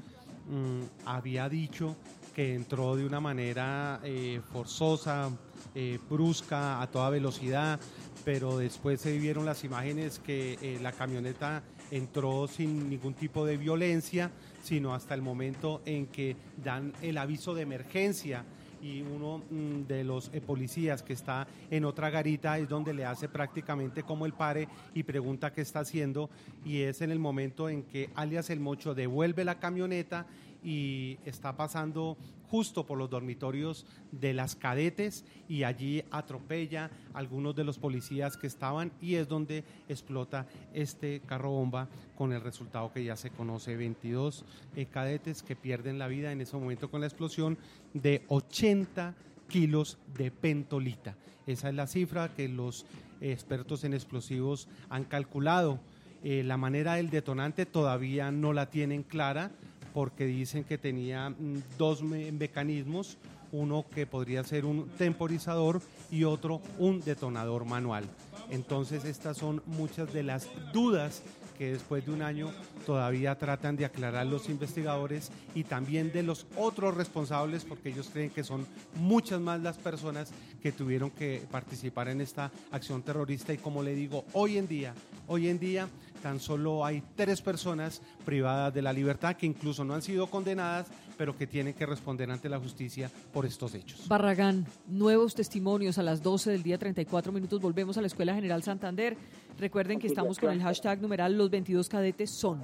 mm, 0.47 1.07
había 1.07 1.49
dicho 1.49 1.95
que 2.35 2.53
entró 2.53 2.95
de 2.95 3.05
una 3.05 3.19
manera 3.19 3.99
eh, 4.03 4.41
forzosa, 4.51 5.31
eh, 5.75 5.99
brusca, 6.09 6.81
a 6.81 6.87
toda 6.87 7.09
velocidad, 7.09 7.79
pero 8.25 8.57
después 8.57 9.01
se 9.01 9.17
vieron 9.17 9.45
las 9.45 9.63
imágenes 9.63 10.19
que 10.19 10.57
eh, 10.61 10.79
la 10.81 10.91
camioneta 10.91 11.63
entró 11.91 12.47
sin 12.47 12.89
ningún 12.89 13.13
tipo 13.13 13.45
de 13.45 13.57
violencia, 13.57 14.31
sino 14.63 14.93
hasta 14.93 15.13
el 15.13 15.21
momento 15.21 15.81
en 15.85 16.07
que 16.07 16.35
dan 16.63 16.93
el 17.01 17.17
aviso 17.17 17.53
de 17.53 17.63
emergencia 17.63 18.45
y 18.83 19.01
uno 19.01 19.41
mm, 19.49 19.87
de 19.87 20.03
los 20.03 20.29
eh, 20.33 20.41
policías 20.41 21.03
que 21.03 21.13
está 21.13 21.47
en 21.71 21.85
otra 21.85 22.09
garita 22.09 22.57
es 22.57 22.67
donde 22.67 22.93
le 22.93 23.05
hace 23.05 23.29
prácticamente 23.29 24.03
como 24.03 24.25
el 24.25 24.33
pare 24.33 24.67
y 24.93 25.03
pregunta 25.03 25.53
qué 25.53 25.61
está 25.61 25.79
haciendo 25.79 26.29
y 26.65 26.81
es 26.81 27.01
en 27.01 27.11
el 27.11 27.19
momento 27.19 27.69
en 27.69 27.83
que 27.83 28.09
alias 28.15 28.49
el 28.49 28.59
mocho 28.59 28.93
devuelve 28.93 29.45
la 29.45 29.59
camioneta 29.59 30.25
y 30.63 31.17
está 31.25 31.55
pasando 31.55 32.17
justo 32.53 32.85
por 32.85 32.99
los 32.99 33.09
dormitorios 33.09 33.83
de 34.11 34.31
las 34.31 34.55
cadetes 34.55 35.25
y 35.49 35.63
allí 35.63 36.03
atropella 36.11 36.91
a 37.11 37.17
algunos 37.17 37.55
de 37.55 37.63
los 37.63 37.79
policías 37.79 38.37
que 38.37 38.45
estaban 38.45 38.91
y 39.01 39.15
es 39.15 39.27
donde 39.27 39.63
explota 39.89 40.45
este 40.71 41.21
carro 41.21 41.49
bomba 41.49 41.89
con 42.15 42.31
el 42.31 42.41
resultado 42.41 42.93
que 42.93 43.03
ya 43.03 43.15
se 43.15 43.31
conoce, 43.31 43.75
22 43.75 44.45
eh, 44.75 44.85
cadetes 44.85 45.41
que 45.41 45.55
pierden 45.55 45.97
la 45.97 46.07
vida 46.07 46.31
en 46.31 46.41
ese 46.41 46.55
momento 46.55 46.91
con 46.91 47.01
la 47.01 47.07
explosión 47.07 47.57
de 47.95 48.23
80 48.27 49.15
kilos 49.49 49.97
de 50.15 50.29
pentolita. 50.29 51.15
Esa 51.47 51.69
es 51.69 51.73
la 51.73 51.87
cifra 51.87 52.35
que 52.35 52.49
los 52.49 52.85
expertos 53.19 53.83
en 53.83 53.95
explosivos 53.95 54.67
han 54.89 55.05
calculado. 55.05 55.79
Eh, 56.23 56.43
la 56.43 56.57
manera 56.57 56.93
del 56.93 57.09
detonante 57.09 57.65
todavía 57.65 58.31
no 58.31 58.53
la 58.53 58.69
tienen 58.69 59.01
clara 59.01 59.49
porque 59.93 60.25
dicen 60.25 60.63
que 60.63 60.77
tenía 60.77 61.29
mm, 61.29 61.63
dos 61.77 62.01
mecanismos, 62.01 63.17
uno 63.51 63.85
que 63.93 64.05
podría 64.07 64.43
ser 64.43 64.65
un 64.65 64.89
temporizador 64.89 65.81
y 66.11 66.23
otro 66.23 66.61
un 66.79 67.01
detonador 67.01 67.65
manual. 67.65 68.05
Entonces 68.49 69.05
estas 69.05 69.37
son 69.37 69.61
muchas 69.65 70.11
de 70.11 70.23
las 70.23 70.49
dudas 70.73 71.23
que 71.57 71.73
después 71.73 72.05
de 72.05 72.11
un 72.11 72.21
año 72.21 72.51
todavía 72.85 73.37
tratan 73.37 73.75
de 73.77 73.85
aclarar 73.85 74.25
los 74.25 74.49
investigadores 74.49 75.31
y 75.55 75.63
también 75.63 76.11
de 76.11 76.23
los 76.23 76.45
otros 76.57 76.95
responsables 76.95 77.63
porque 77.63 77.89
ellos 77.89 78.09
creen 78.11 78.31
que 78.31 78.43
son 78.43 78.65
muchas 78.95 79.39
más 79.39 79.61
las 79.61 79.77
personas 79.77 80.31
que 80.61 80.71
tuvieron 80.71 81.11
que 81.11 81.43
participar 81.51 82.09
en 82.09 82.21
esta 82.21 82.51
acción 82.71 83.03
terrorista 83.03 83.53
y 83.53 83.57
como 83.57 83.83
le 83.83 83.93
digo, 83.93 84.25
hoy 84.33 84.57
en 84.57 84.67
día, 84.67 84.93
hoy 85.27 85.47
en 85.47 85.59
día 85.59 85.87
tan 86.23 86.39
solo 86.39 86.85
hay 86.85 87.03
tres 87.15 87.41
personas 87.41 88.01
privadas 88.25 88.73
de 88.73 88.81
la 88.81 88.93
libertad 88.93 89.35
que 89.35 89.45
incluso 89.45 89.83
no 89.83 89.93
han 89.93 90.01
sido 90.01 90.27
condenadas, 90.27 90.87
pero 91.17 91.37
que 91.37 91.45
tienen 91.45 91.73
que 91.73 91.85
responder 91.85 92.31
ante 92.31 92.47
la 92.47 92.59
justicia 92.59 93.11
por 93.33 93.45
estos 93.45 93.75
hechos. 93.75 94.07
Barragán, 94.07 94.65
nuevos 94.87 95.35
testimonios 95.35 95.97
a 95.97 96.03
las 96.03 96.23
12 96.23 96.51
del 96.51 96.63
día 96.63 96.77
34 96.77 97.31
minutos. 97.33 97.59
Volvemos 97.61 97.97
a 97.97 98.01
la 98.01 98.07
Escuela 98.07 98.33
General 98.33 98.63
Santander. 98.63 99.17
Recuerden 99.59 99.99
que 99.99 100.07
estamos 100.07 100.39
con 100.39 100.49
el 100.51 100.61
hashtag 100.61 101.01
numeral 101.01 101.37
los 101.37 101.49
22 101.49 101.89
cadetes 101.89 102.31
son. 102.31 102.61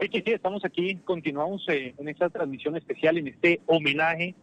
Sí, 0.00 0.08
sí, 0.12 0.22
estamos 0.26 0.64
aquí, 0.64 0.96
continuamos 0.96 1.64
eh, 1.68 1.94
en 1.96 2.08
esta 2.08 2.28
transmisión 2.28 2.76
especial, 2.76 3.16
en 3.16 3.28
este 3.28 3.60
homenaje 3.66 4.34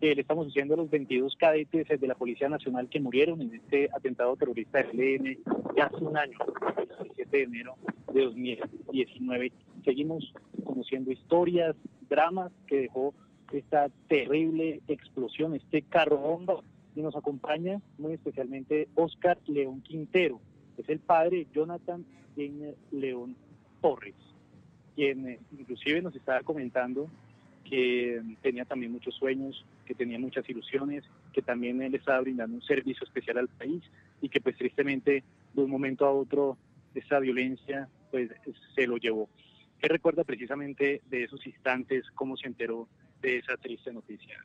Le 0.00 0.12
estamos 0.20 0.46
diciendo 0.46 0.74
a 0.74 0.76
los 0.76 0.90
22 0.90 1.34
cadetes 1.36 1.88
de 1.88 2.06
la 2.06 2.14
Policía 2.14 2.48
Nacional 2.48 2.88
que 2.88 3.00
murieron 3.00 3.40
en 3.42 3.54
este 3.54 3.88
atentado 3.92 4.36
terrorista 4.36 4.80
del 4.82 5.00
ELN 5.00 5.38
ya 5.76 5.86
hace 5.86 6.04
un 6.04 6.16
año, 6.16 6.38
el 6.76 6.86
17 7.04 7.36
de 7.36 7.42
enero 7.42 7.74
de 8.12 8.24
2019. 8.24 9.52
Seguimos 9.84 10.32
conociendo 10.64 11.10
historias, 11.10 11.74
dramas 12.08 12.52
que 12.68 12.82
dejó 12.82 13.12
esta 13.52 13.88
terrible 14.06 14.80
explosión, 14.86 15.54
este 15.54 15.82
carro 15.82 16.18
bomba. 16.18 16.60
Y 16.94 17.02
nos 17.02 17.16
acompaña 17.16 17.80
muy 17.98 18.12
especialmente 18.14 18.88
Oscar 18.94 19.38
León 19.46 19.82
Quintero, 19.82 20.40
es 20.76 20.88
el 20.88 21.00
padre 21.00 21.48
Jonathan 21.52 22.04
León 22.92 23.36
Torres, 23.80 24.14
quien 24.94 25.28
eh, 25.28 25.40
inclusive 25.58 26.02
nos 26.02 26.14
estaba 26.14 26.40
comentando 26.42 27.08
que 27.68 28.22
tenía 28.40 28.64
también 28.64 28.92
muchos 28.92 29.14
sueños, 29.14 29.64
que 29.84 29.94
tenía 29.94 30.18
muchas 30.18 30.48
ilusiones, 30.48 31.04
que 31.32 31.42
también 31.42 31.82
él 31.82 31.94
estaba 31.94 32.20
brindando 32.20 32.56
un 32.56 32.62
servicio 32.62 33.04
especial 33.04 33.38
al 33.38 33.48
país 33.48 33.82
y 34.22 34.28
que 34.28 34.40
pues 34.40 34.56
tristemente 34.56 35.22
de 35.52 35.62
un 35.62 35.70
momento 35.70 36.06
a 36.06 36.12
otro 36.12 36.56
esa 36.94 37.18
violencia 37.18 37.88
pues 38.10 38.30
se 38.74 38.86
lo 38.86 38.96
llevó. 38.96 39.28
¿Qué 39.80 39.88
recuerda 39.88 40.24
precisamente 40.24 41.02
de 41.08 41.24
esos 41.24 41.46
instantes? 41.46 42.04
¿Cómo 42.14 42.36
se 42.36 42.48
enteró 42.48 42.88
de 43.20 43.38
esa 43.38 43.56
triste 43.56 43.92
noticia? 43.92 44.38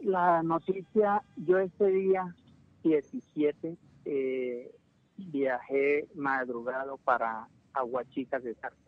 La 0.00 0.42
noticia, 0.42 1.22
yo 1.36 1.58
ese 1.58 1.86
día 1.86 2.34
17 2.82 3.76
eh, 4.04 4.74
viajé 5.16 6.08
madrugado 6.14 6.98
para 6.98 7.48
Aguachica 7.72 8.38
de 8.40 8.54
Sartre. 8.56 8.80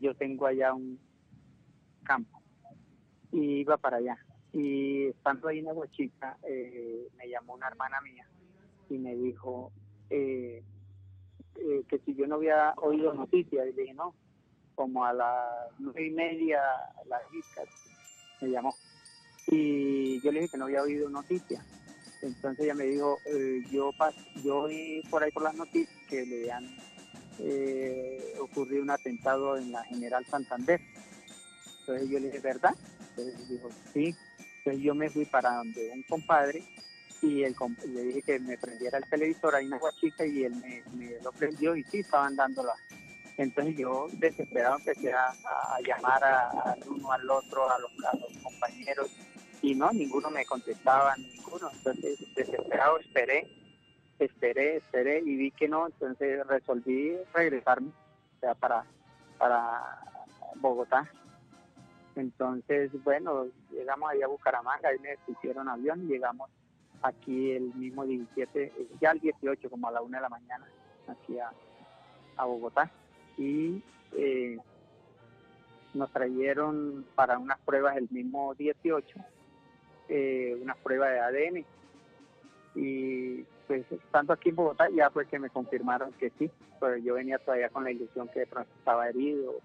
Yo 0.00 0.14
tengo 0.14 0.46
allá 0.46 0.74
un 0.74 0.98
campo 2.08 2.38
y 3.32 3.60
iba 3.60 3.76
para 3.76 3.98
allá. 3.98 4.16
Y 4.52 5.06
estando 5.06 5.48
ahí 5.48 5.58
en 5.58 5.68
Aguachica, 5.68 6.38
eh, 6.42 7.08
me 7.16 7.28
llamó 7.28 7.54
una 7.54 7.68
hermana 7.68 8.00
mía 8.00 8.26
y 8.88 8.98
me 8.98 9.14
dijo 9.14 9.70
eh, 10.08 10.62
eh, 11.56 11.82
que 11.88 11.98
si 12.00 12.14
yo 12.14 12.26
no 12.26 12.36
había 12.36 12.72
oído 12.78 13.12
noticias. 13.12 13.66
Y 13.66 13.72
le 13.72 13.82
dije, 13.82 13.94
no, 13.94 14.14
como 14.74 15.04
a 15.04 15.12
las 15.12 15.70
nueve 15.78 16.06
y 16.06 16.10
media, 16.10 16.62
las 17.06 17.22
me 18.40 18.48
llamó. 18.48 18.74
Y 19.48 20.20
yo 20.22 20.32
le 20.32 20.40
dije 20.40 20.52
que 20.52 20.58
no 20.58 20.64
había 20.64 20.82
oído 20.82 21.10
noticias. 21.10 21.64
Entonces 22.22 22.64
ella 22.64 22.74
me 22.74 22.84
dijo, 22.84 23.18
eh, 23.26 23.62
yo 23.70 23.92
yo 24.42 24.60
oí 24.62 25.02
por 25.10 25.22
ahí 25.22 25.30
por 25.30 25.42
las 25.42 25.54
noticias 25.54 25.96
que 26.08 26.24
le 26.26 26.50
han 26.50 26.66
ocurrido 28.40 28.82
un 28.82 28.90
atentado 28.90 29.56
en 29.56 29.70
la 29.70 29.84
General 29.84 30.24
Santander. 30.26 30.80
Entonces 31.88 32.10
yo 32.10 32.18
le 32.18 32.26
dije, 32.26 32.40
¿verdad? 32.40 32.74
Entonces 33.10 33.48
dijo, 33.48 33.70
sí. 33.94 34.14
Entonces 34.58 34.82
yo 34.82 34.94
me 34.94 35.08
fui 35.08 35.24
para 35.24 35.54
donde 35.54 35.90
un 35.94 36.02
compadre 36.02 36.62
y 37.22 37.42
el, 37.42 37.56
le 37.86 38.02
dije 38.02 38.22
que 38.22 38.38
me 38.40 38.58
prendiera 38.58 38.98
el 38.98 39.08
televisor 39.08 39.54
ahí 39.54 39.66
en 39.66 39.72
Aguachica 39.72 40.26
y 40.26 40.44
él 40.44 40.54
me, 40.56 41.18
lo 41.22 41.32
prendió 41.32 41.74
y 41.74 41.82
sí, 41.84 42.00
estaban 42.00 42.36
dando 42.36 42.62
Entonces 43.38 43.76
yo 43.76 44.06
desesperado 44.12 44.76
empecé 44.76 45.12
a, 45.14 45.32
llamar 45.82 46.22
al 46.22 46.80
uno 46.88 47.10
al 47.10 47.30
otro, 47.30 47.70
a 47.70 47.78
los, 47.78 47.90
compañeros 48.42 49.10
y 49.62 49.74
no, 49.74 49.90
ninguno 49.90 50.30
me 50.30 50.44
contestaba, 50.44 51.16
ninguno. 51.16 51.70
Entonces, 51.72 52.18
desesperado, 52.34 52.98
esperé, 52.98 53.48
esperé, 54.18 54.76
esperé 54.76 55.20
y 55.20 55.36
vi 55.36 55.50
que 55.52 55.68
no, 55.68 55.86
entonces 55.86 56.46
resolví 56.46 57.16
regresarme 57.32 57.92
sea, 58.40 58.54
para, 58.54 58.84
para 59.38 60.00
Bogotá. 60.56 61.10
Entonces, 62.20 62.90
bueno, 63.04 63.46
llegamos 63.70 64.10
ahí 64.10 64.22
a 64.22 64.28
Bucaramanga, 64.28 64.88
ahí 64.88 64.98
me 64.98 65.16
pusieron 65.26 65.68
avión 65.68 66.02
y 66.04 66.08
llegamos 66.08 66.50
aquí 67.02 67.52
el 67.52 67.72
mismo 67.74 68.04
17, 68.04 68.72
ya 69.00 69.12
el 69.12 69.20
18, 69.20 69.70
como 69.70 69.88
a 69.88 69.92
la 69.92 70.02
una 70.02 70.18
de 70.18 70.22
la 70.22 70.28
mañana, 70.28 70.66
aquí 71.06 71.38
a, 71.38 71.50
a 72.36 72.44
Bogotá. 72.44 72.90
Y 73.36 73.82
eh, 74.12 74.58
nos 75.94 76.10
trajeron 76.12 77.06
para 77.14 77.38
unas 77.38 77.58
pruebas 77.60 77.96
el 77.96 78.08
mismo 78.10 78.54
18 78.54 79.18
eh, 80.08 80.56
una 80.60 80.74
prueba 80.74 81.08
de 81.08 81.20
ADN. 81.20 81.64
Y 82.74 83.42
pues 83.66 83.84
estando 83.90 84.32
aquí 84.32 84.48
en 84.50 84.56
Bogotá 84.56 84.88
ya 84.90 85.10
fue 85.10 85.26
que 85.26 85.38
me 85.38 85.50
confirmaron 85.50 86.12
que 86.12 86.30
sí, 86.38 86.50
pero 86.80 86.96
yo 86.96 87.14
venía 87.14 87.38
todavía 87.38 87.68
con 87.68 87.84
la 87.84 87.90
ilusión 87.90 88.28
que 88.28 88.40
de 88.40 88.48
estaba 88.78 89.08
herido, 89.08 89.60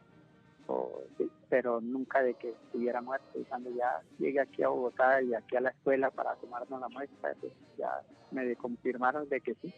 pero 1.49 1.81
nunca 1.81 2.21
de 2.23 2.33
que 2.35 2.49
estuviera 2.49 3.01
muerto. 3.01 3.39
Y 3.39 3.43
cuando 3.43 3.69
ya 3.71 4.01
llegué 4.17 4.39
aquí 4.39 4.63
a 4.63 4.69
Bogotá 4.69 5.21
y 5.21 5.33
aquí 5.33 5.55
a 5.55 5.61
la 5.61 5.69
escuela 5.69 6.09
para 6.09 6.35
tomarnos 6.35 6.79
la 6.79 6.89
muestra, 6.89 7.35
pues 7.39 7.53
ya 7.77 8.01
me 8.31 8.55
confirmaron 8.55 9.27
de 9.29 9.41
que 9.41 9.55
sí. 9.55 9.73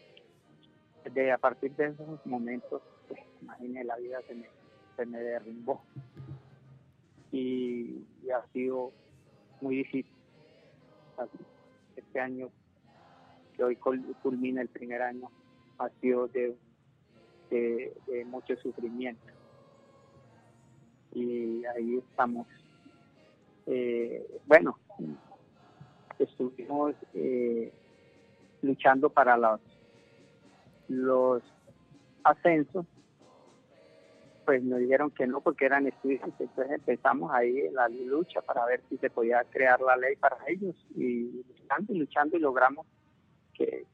De, 1.12 1.30
a 1.30 1.38
partir 1.38 1.74
de 1.76 1.86
esos 1.86 2.26
momentos, 2.26 2.82
pues, 3.06 3.20
imagínese, 3.40 3.84
la 3.84 3.96
vida 3.96 4.20
se 4.26 4.34
me, 4.34 4.48
se 4.96 5.06
me 5.06 5.20
derrumbó. 5.20 5.82
y 7.30 8.04
ha 8.30 8.44
sido 8.52 8.92
muy 9.60 9.76
difícil 9.76 10.16
este 11.96 12.20
año, 12.20 12.50
que 13.54 13.64
hoy 13.64 13.76
culmina 14.22 14.60
el 14.60 14.68
primer 14.68 15.02
año, 15.02 15.30
ha 15.78 15.88
sido 16.00 16.28
de, 16.28 16.56
de, 17.50 18.24
mucho 18.26 18.56
sufrimiento. 18.56 19.24
Y 21.16 21.64
ahí 21.64 21.96
estamos. 21.96 22.46
Eh, 23.66 24.26
bueno, 24.44 24.78
estuvimos 26.18 26.94
eh, 27.14 27.72
luchando 28.60 29.08
para 29.08 29.38
los, 29.38 29.60
los 30.88 31.42
ascensos 32.22 32.84
pues 34.44 34.62
nos 34.62 34.78
dijeron 34.78 35.10
que 35.10 35.26
no 35.26 35.40
porque 35.40 35.66
eran 35.66 35.86
estudiantes. 35.88 36.48
Entonces 36.48 36.74
empezamos 36.74 37.32
ahí 37.32 37.68
la 37.72 37.88
lucha 37.88 38.40
para 38.42 38.64
ver 38.64 38.80
si 38.88 38.96
se 38.98 39.10
podía 39.10 39.42
crear 39.50 39.80
la 39.80 39.96
ley 39.96 40.14
para 40.16 40.38
ellos 40.46 40.76
y 40.94 41.44
luchando 41.48 41.92
y 41.92 41.98
luchando 41.98 42.36
y 42.36 42.40
logramos 42.40 42.86
que, 43.52 43.84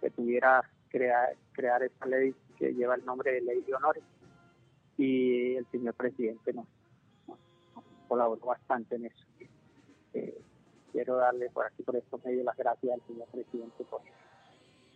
se 0.00 0.10
pudiera 0.12 0.62
crear, 0.88 1.34
crear 1.52 1.82
esa 1.82 2.06
ley 2.06 2.32
que 2.56 2.72
lleva 2.72 2.94
el 2.94 3.04
nombre 3.04 3.32
de 3.32 3.40
ley 3.40 3.60
de 3.62 3.74
honores. 3.74 4.04
Y 4.98 5.54
el 5.56 5.66
señor 5.70 5.94
presidente 5.94 6.52
nos, 6.52 6.66
colaboró 8.08 8.46
bastante 8.46 8.96
en 8.96 9.06
eso. 9.06 9.26
Eh, 10.14 10.38
quiero 10.92 11.16
darle 11.16 11.50
por 11.50 11.66
aquí, 11.66 11.82
por 11.82 11.96
estos 11.96 12.24
medios, 12.24 12.44
las 12.44 12.56
gracias 12.56 12.92
al 12.94 13.06
señor 13.06 13.26
presidente 13.28 13.84
por, 13.84 14.00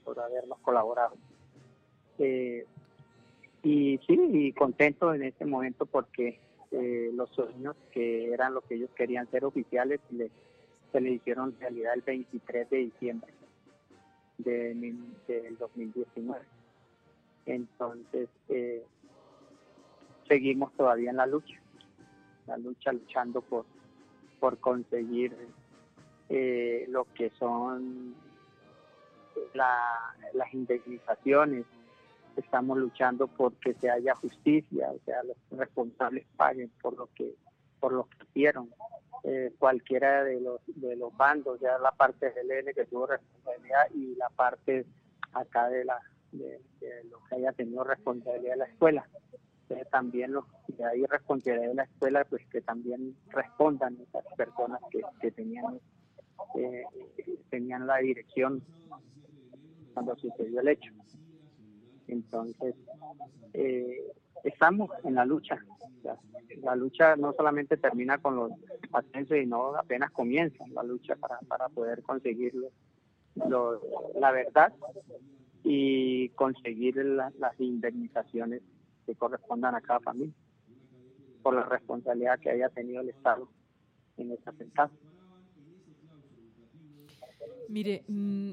por 0.05 0.21
habernos 0.21 0.59
colaborado. 0.61 1.17
Eh, 2.19 2.67
y 3.63 3.99
sí, 4.07 4.55
contento 4.57 5.13
en 5.13 5.23
este 5.23 5.45
momento 5.45 5.85
porque 5.85 6.39
eh, 6.71 7.11
los 7.13 7.29
sueños 7.31 7.77
que 7.93 8.33
eran 8.33 8.55
lo 8.55 8.63
que 8.63 8.77
ellos 8.77 8.91
querían 8.95 9.31
ser 9.31 9.45
oficiales 9.45 10.01
se 10.93 11.01
les 11.01 11.13
hicieron 11.13 11.55
realidad 11.59 11.95
el 11.95 12.03
23 12.03 12.71
de 12.71 12.77
diciembre 12.77 13.33
de, 14.39 14.95
del 15.27 15.59
2019. 15.59 16.41
Entonces, 17.47 18.29
eh, 18.49 18.85
seguimos 20.31 20.73
todavía 20.75 21.11
en 21.11 21.17
la 21.17 21.27
lucha, 21.27 21.59
la 22.47 22.57
lucha 22.57 22.93
luchando 22.93 23.41
por, 23.41 23.67
por 24.39 24.59
conseguir 24.59 25.37
eh, 26.29 26.87
lo 26.89 27.05
que 27.15 27.31
son 27.31 28.15
las 29.55 30.55
indemnizaciones 30.55 31.67
estamos 32.37 32.79
luchando 32.79 33.27
por 33.27 33.55
que 33.55 33.75
se 33.75 33.91
haya 33.91 34.15
justicia, 34.15 34.93
o 34.93 35.01
sea, 35.05 35.25
los 35.25 35.37
responsables 35.51 36.25
paguen 36.37 36.71
por 36.81 36.97
lo 36.97 37.09
que 37.15 37.35
por 37.81 37.93
lo 37.93 38.05
que 38.05 38.25
hicieron. 38.25 38.71
Eh, 39.25 39.53
cualquiera 39.59 40.23
de 40.23 40.41
los 40.41 40.61
de 40.67 40.95
los 40.95 41.15
bandos, 41.17 41.59
ya 41.61 41.77
la 41.79 41.91
parte 41.91 42.31
del 42.31 42.51
N 42.53 42.73
que 42.73 42.87
tuvo 42.87 43.07
responsabilidad 43.07 43.91
y 43.95 44.15
la 44.15 44.29
parte 44.31 44.87
acá 45.33 45.69
de 45.69 45.85
la 45.85 46.01
de, 46.33 46.61
lo 47.11 47.19
que 47.29 47.35
haya 47.35 47.53
tenido 47.53 47.83
responsabilidad 47.83 48.53
de 48.53 48.59
la 48.59 48.65
escuela. 48.67 49.09
También 49.91 50.33
los 50.33 50.45
que 50.77 50.85
hay 50.85 51.05
responsabilidad 51.05 51.69
de 51.69 51.75
la 51.75 51.85
escuela, 51.85 52.25
pues 52.25 52.47
que 52.49 52.61
también 52.61 53.17
respondan 53.29 53.97
esas 54.01 54.25
personas 54.37 54.81
que, 54.91 55.01
que 55.21 55.31
tenían 55.31 55.81
eh, 56.57 56.85
tenían 57.51 57.87
la 57.87 57.99
dirección 57.99 58.63
cuando 59.95 60.17
sucedió 60.17 60.61
el 60.61 60.69
hecho. 60.69 60.93
Entonces, 62.07 62.75
eh, 63.53 64.13
estamos 64.45 64.91
en 65.05 65.15
la 65.15 65.25
lucha. 65.25 65.59
La, 66.63 66.75
lucha 66.75 67.17
no 67.17 67.33
solamente 67.33 67.77
termina 67.77 68.19
con 68.19 68.37
los 68.37 68.53
ascensos, 68.93 69.37
sino 69.39 69.77
apenas 69.77 70.11
comienza 70.11 70.65
la 70.69 70.83
lucha 70.83 71.15
para, 71.17 71.39
para 71.41 71.69
poder 71.69 72.03
conseguir 72.03 72.55
la 73.37 74.33
verdad 74.33 74.73
y 75.63 76.31
conseguir 76.31 76.97
las 76.97 77.61
indemnizaciones 77.61 78.63
que 79.07 79.15
correspondan 79.15 79.75
a 79.75 79.81
cada 79.81 80.01
familia 80.01 80.35
por 81.43 81.55
la 81.55 81.65
responsabilidad 81.65 82.39
que 82.39 82.51
haya 82.51 82.69
tenido 82.69 83.01
el 83.01 83.09
Estado 83.09 83.49
en 84.17 84.33
ese 84.33 84.49
atentado. 84.49 84.91
Mire, 87.69 88.05
mm, 88.09 88.51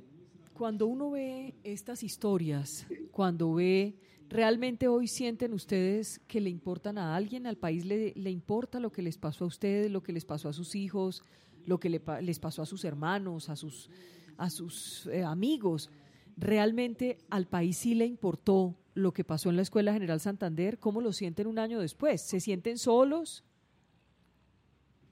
cuando 0.54 0.88
uno 0.88 1.12
ve 1.12 1.56
estas 1.64 2.04
historias, 2.04 2.88
cuando 3.12 3.54
ve, 3.54 3.95
¿realmente 4.30 4.88
hoy 4.88 5.08
sienten 5.08 5.54
ustedes 5.54 6.20
que 6.28 6.39
le 6.39 6.50
importan 6.50 6.98
a 6.98 7.16
alguien? 7.16 7.48
¿Al 7.48 7.58
país 7.58 7.86
le, 7.86 8.14
le 8.16 8.30
importa 8.30 8.80
lo 8.80 8.91
que 8.91 9.02
les 9.02 9.18
pasó 9.18 9.45
a 9.45 9.48
ustedes, 9.48 9.91
lo 9.91 10.02
que 10.02 10.14
les 10.14 10.26
pasó 10.26 10.50
a 10.50 10.54
sus 10.54 10.76
hijos, 10.76 11.24
lo 11.66 11.80
que 11.80 11.89
les 11.89 12.39
pasó 12.39 12.62
a 12.62 12.66
sus 12.66 12.86
hermanos, 12.86 13.50
a 13.50 13.56
sus, 13.56 13.89
a 14.38 14.50
sus 14.50 15.08
eh, 15.08 15.24
amigos? 15.24 15.89
¿Realmente 16.38 17.18
al 17.30 17.48
país 17.48 17.78
sí 17.78 17.95
le 17.95 18.06
importó 18.06 18.76
lo 18.98 19.12
que 19.12 19.24
pasó 19.24 19.50
en 19.50 19.56
la 19.56 19.62
Escuela 19.62 19.93
General 19.93 20.20
Santander? 20.20 20.78
¿Cómo 20.80 21.02
lo 21.02 21.14
sienten 21.14 21.48
un 21.48 21.60
año 21.60 21.80
después? 21.80 22.22
¿Se 22.22 22.39
sienten 22.39 22.78
solos? 22.78 23.43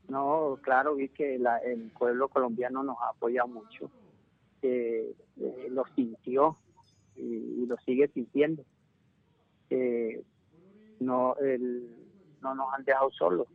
No, 0.08 0.60
claro, 0.62 0.96
vi 0.96 1.10
que 1.10 1.36
el 1.36 1.92
pueblo 1.98 2.28
colombiano 2.30 2.84
nos 2.84 2.98
ha 3.02 3.10
apoyado 3.10 3.48
mucho 3.48 3.90
eh, 4.68 5.16
lo 5.70 5.84
sintió 5.96 6.58
y, 7.16 7.66
lo 7.66 7.78
sigue 7.78 8.08
sintiendo. 8.10 8.64
no, 11.00 11.36
el, 11.38 11.90
no 12.42 12.56
nos 12.56 12.74
han 12.74 12.84
dejado 12.84 13.12
solos. 13.12 13.48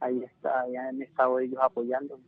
Ahí, 0.00 0.24
está, 0.24 0.62
ahí 0.62 0.76
han 0.76 1.00
estado 1.00 1.38
ellos 1.38 1.60
apoyando 1.62 2.18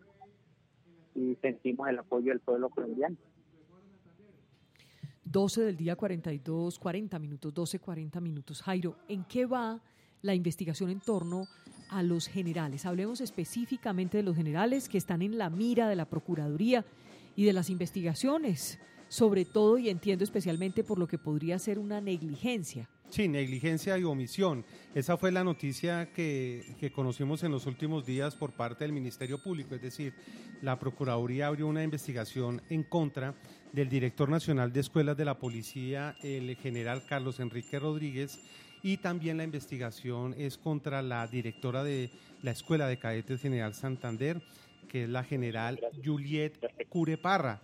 y 1.14 1.34
sentimos 1.36 1.88
el 1.88 1.98
apoyo 1.98 2.30
del 2.30 2.40
pueblo 2.40 2.70
colombiano. 2.70 3.16
12 5.34 5.62
del 5.62 5.76
día 5.76 5.96
42, 5.96 6.78
40 6.78 7.18
minutos, 7.18 7.52
12, 7.52 7.80
40 7.80 8.20
minutos. 8.20 8.62
Jairo, 8.62 8.96
¿en 9.08 9.24
qué 9.24 9.46
va 9.46 9.82
la 10.22 10.32
investigación 10.32 10.90
en 10.90 11.00
torno 11.00 11.48
a 11.90 12.04
los 12.04 12.28
generales. 12.28 12.86
Hablemos 12.86 13.20
específicamente 13.20 14.16
de 14.16 14.22
los 14.22 14.36
generales 14.36 14.88
que 14.88 14.96
están 14.96 15.22
en 15.22 15.36
la 15.36 15.50
mira 15.50 15.88
de 15.88 15.96
la 15.96 16.06
Procuraduría 16.06 16.86
y 17.36 17.44
de 17.44 17.52
las 17.52 17.68
investigaciones, 17.68 18.78
sobre 19.08 19.44
todo 19.44 19.76
y 19.76 19.90
entiendo 19.90 20.22
especialmente 20.22 20.84
por 20.84 20.98
lo 20.98 21.08
que 21.08 21.18
podría 21.18 21.58
ser 21.58 21.80
una 21.80 22.00
negligencia. 22.00 22.88
Sí, 23.14 23.28
negligencia 23.28 23.96
y 23.96 24.02
omisión. 24.02 24.64
Esa 24.92 25.16
fue 25.16 25.30
la 25.30 25.44
noticia 25.44 26.12
que, 26.12 26.74
que, 26.80 26.90
conocimos 26.90 27.44
en 27.44 27.52
los 27.52 27.64
últimos 27.66 28.04
días 28.04 28.34
por 28.34 28.54
parte 28.54 28.82
del 28.82 28.92
Ministerio 28.92 29.40
Público, 29.40 29.76
es 29.76 29.82
decir, 29.82 30.14
la 30.62 30.80
Procuraduría 30.80 31.46
abrió 31.46 31.68
una 31.68 31.84
investigación 31.84 32.60
en 32.70 32.82
contra 32.82 33.36
del 33.72 33.88
director 33.88 34.28
nacional 34.28 34.72
de 34.72 34.80
escuelas 34.80 35.16
de 35.16 35.26
la 35.26 35.38
policía, 35.38 36.16
el 36.24 36.56
general 36.56 37.04
Carlos 37.06 37.38
Enrique 37.38 37.78
Rodríguez, 37.78 38.40
y 38.82 38.96
también 38.96 39.36
la 39.36 39.44
investigación 39.44 40.34
es 40.36 40.58
contra 40.58 41.00
la 41.00 41.24
directora 41.28 41.84
de 41.84 42.10
la 42.42 42.50
Escuela 42.50 42.88
de 42.88 42.98
Cadetes 42.98 43.40
General 43.40 43.74
Santander, 43.74 44.42
que 44.88 45.04
es 45.04 45.08
la 45.08 45.22
general 45.22 45.78
Juliet 46.04 46.58
Cureparra. 46.88 47.62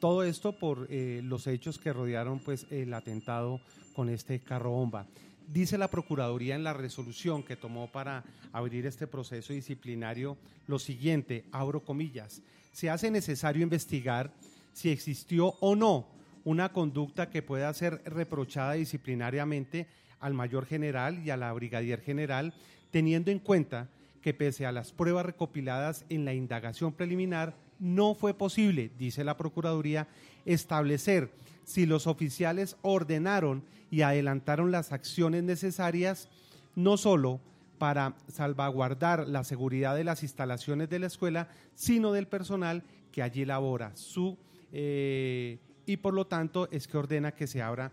Todo 0.00 0.24
esto 0.24 0.52
por 0.52 0.86
eh, 0.88 1.20
los 1.22 1.46
hechos 1.46 1.78
que 1.78 1.92
rodearon 1.92 2.40
pues, 2.40 2.66
el 2.70 2.94
atentado 2.94 3.60
con 3.94 4.08
este 4.08 4.40
carro 4.40 4.70
bomba. 4.70 5.06
Dice 5.46 5.76
la 5.76 5.88
Procuraduría 5.88 6.54
en 6.54 6.64
la 6.64 6.72
resolución 6.72 7.42
que 7.42 7.56
tomó 7.56 7.92
para 7.92 8.24
abrir 8.52 8.86
este 8.86 9.06
proceso 9.06 9.52
disciplinario 9.52 10.38
lo 10.66 10.78
siguiente, 10.78 11.44
abro 11.52 11.84
comillas, 11.84 12.40
se 12.72 12.88
hace 12.88 13.10
necesario 13.10 13.62
investigar 13.62 14.32
si 14.72 14.90
existió 14.90 15.48
o 15.60 15.76
no 15.76 16.06
una 16.44 16.72
conducta 16.72 17.28
que 17.28 17.42
pueda 17.42 17.72
ser 17.74 18.00
reprochada 18.06 18.72
disciplinariamente 18.72 19.86
al 20.20 20.32
mayor 20.32 20.64
general 20.64 21.20
y 21.26 21.30
a 21.30 21.36
la 21.36 21.52
brigadier 21.52 22.00
general, 22.00 22.54
teniendo 22.90 23.30
en 23.30 23.38
cuenta 23.38 23.88
que 24.22 24.32
pese 24.32 24.64
a 24.64 24.72
las 24.72 24.92
pruebas 24.92 25.26
recopiladas 25.26 26.04
en 26.08 26.24
la 26.24 26.32
indagación 26.32 26.92
preliminar, 26.92 27.54
no 27.80 28.14
fue 28.14 28.34
posible, 28.34 28.90
dice 28.98 29.24
la 29.24 29.36
Procuraduría, 29.36 30.06
establecer 30.44 31.30
si 31.64 31.86
los 31.86 32.06
oficiales 32.06 32.76
ordenaron 32.82 33.64
y 33.90 34.02
adelantaron 34.02 34.70
las 34.70 34.92
acciones 34.92 35.42
necesarias, 35.42 36.28
no 36.76 36.96
solo 36.96 37.40
para 37.78 38.14
salvaguardar 38.28 39.26
la 39.26 39.42
seguridad 39.42 39.96
de 39.96 40.04
las 40.04 40.22
instalaciones 40.22 40.90
de 40.90 40.98
la 40.98 41.06
escuela, 41.06 41.48
sino 41.74 42.12
del 42.12 42.28
personal 42.28 42.82
que 43.10 43.22
allí 43.22 43.44
labora. 43.44 43.92
Su, 43.94 44.36
eh, 44.72 45.58
y 45.86 45.96
por 45.96 46.14
lo 46.14 46.26
tanto 46.26 46.68
es 46.70 46.86
que 46.86 46.98
ordena 46.98 47.32
que 47.32 47.46
se 47.46 47.62
abra 47.62 47.90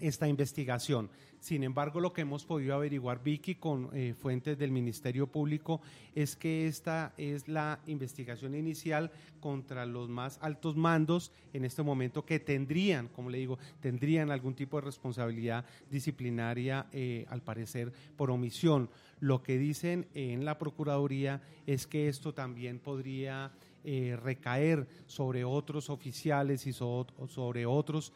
esta 0.00 0.28
investigación. 0.28 1.10
Sin 1.40 1.64
embargo, 1.64 2.00
lo 2.00 2.12
que 2.12 2.20
hemos 2.20 2.44
podido 2.44 2.74
averiguar, 2.74 3.22
Vicky, 3.22 3.54
con 3.54 3.88
eh, 3.94 4.14
fuentes 4.14 4.58
del 4.58 4.70
Ministerio 4.70 5.26
Público, 5.26 5.80
es 6.14 6.36
que 6.36 6.66
esta 6.66 7.14
es 7.16 7.48
la 7.48 7.80
investigación 7.86 8.54
inicial 8.54 9.10
contra 9.40 9.86
los 9.86 10.10
más 10.10 10.38
altos 10.42 10.76
mandos 10.76 11.32
en 11.54 11.64
este 11.64 11.82
momento 11.82 12.26
que 12.26 12.40
tendrían, 12.40 13.08
como 13.08 13.30
le 13.30 13.38
digo, 13.38 13.58
tendrían 13.80 14.30
algún 14.30 14.54
tipo 14.54 14.76
de 14.76 14.86
responsabilidad 14.86 15.64
disciplinaria, 15.90 16.86
eh, 16.92 17.24
al 17.30 17.42
parecer, 17.42 17.90
por 18.16 18.30
omisión. 18.30 18.90
Lo 19.18 19.42
que 19.42 19.56
dicen 19.56 20.06
en 20.14 20.44
la 20.44 20.58
Procuraduría 20.58 21.40
es 21.66 21.86
que 21.86 22.08
esto 22.08 22.34
también 22.34 22.78
podría 22.78 23.50
eh, 23.84 24.18
recaer 24.22 24.86
sobre 25.06 25.44
otros 25.44 25.90
oficiales 25.90 26.66
y 26.66 26.72
sobre 26.72 27.66
otros 27.66 28.12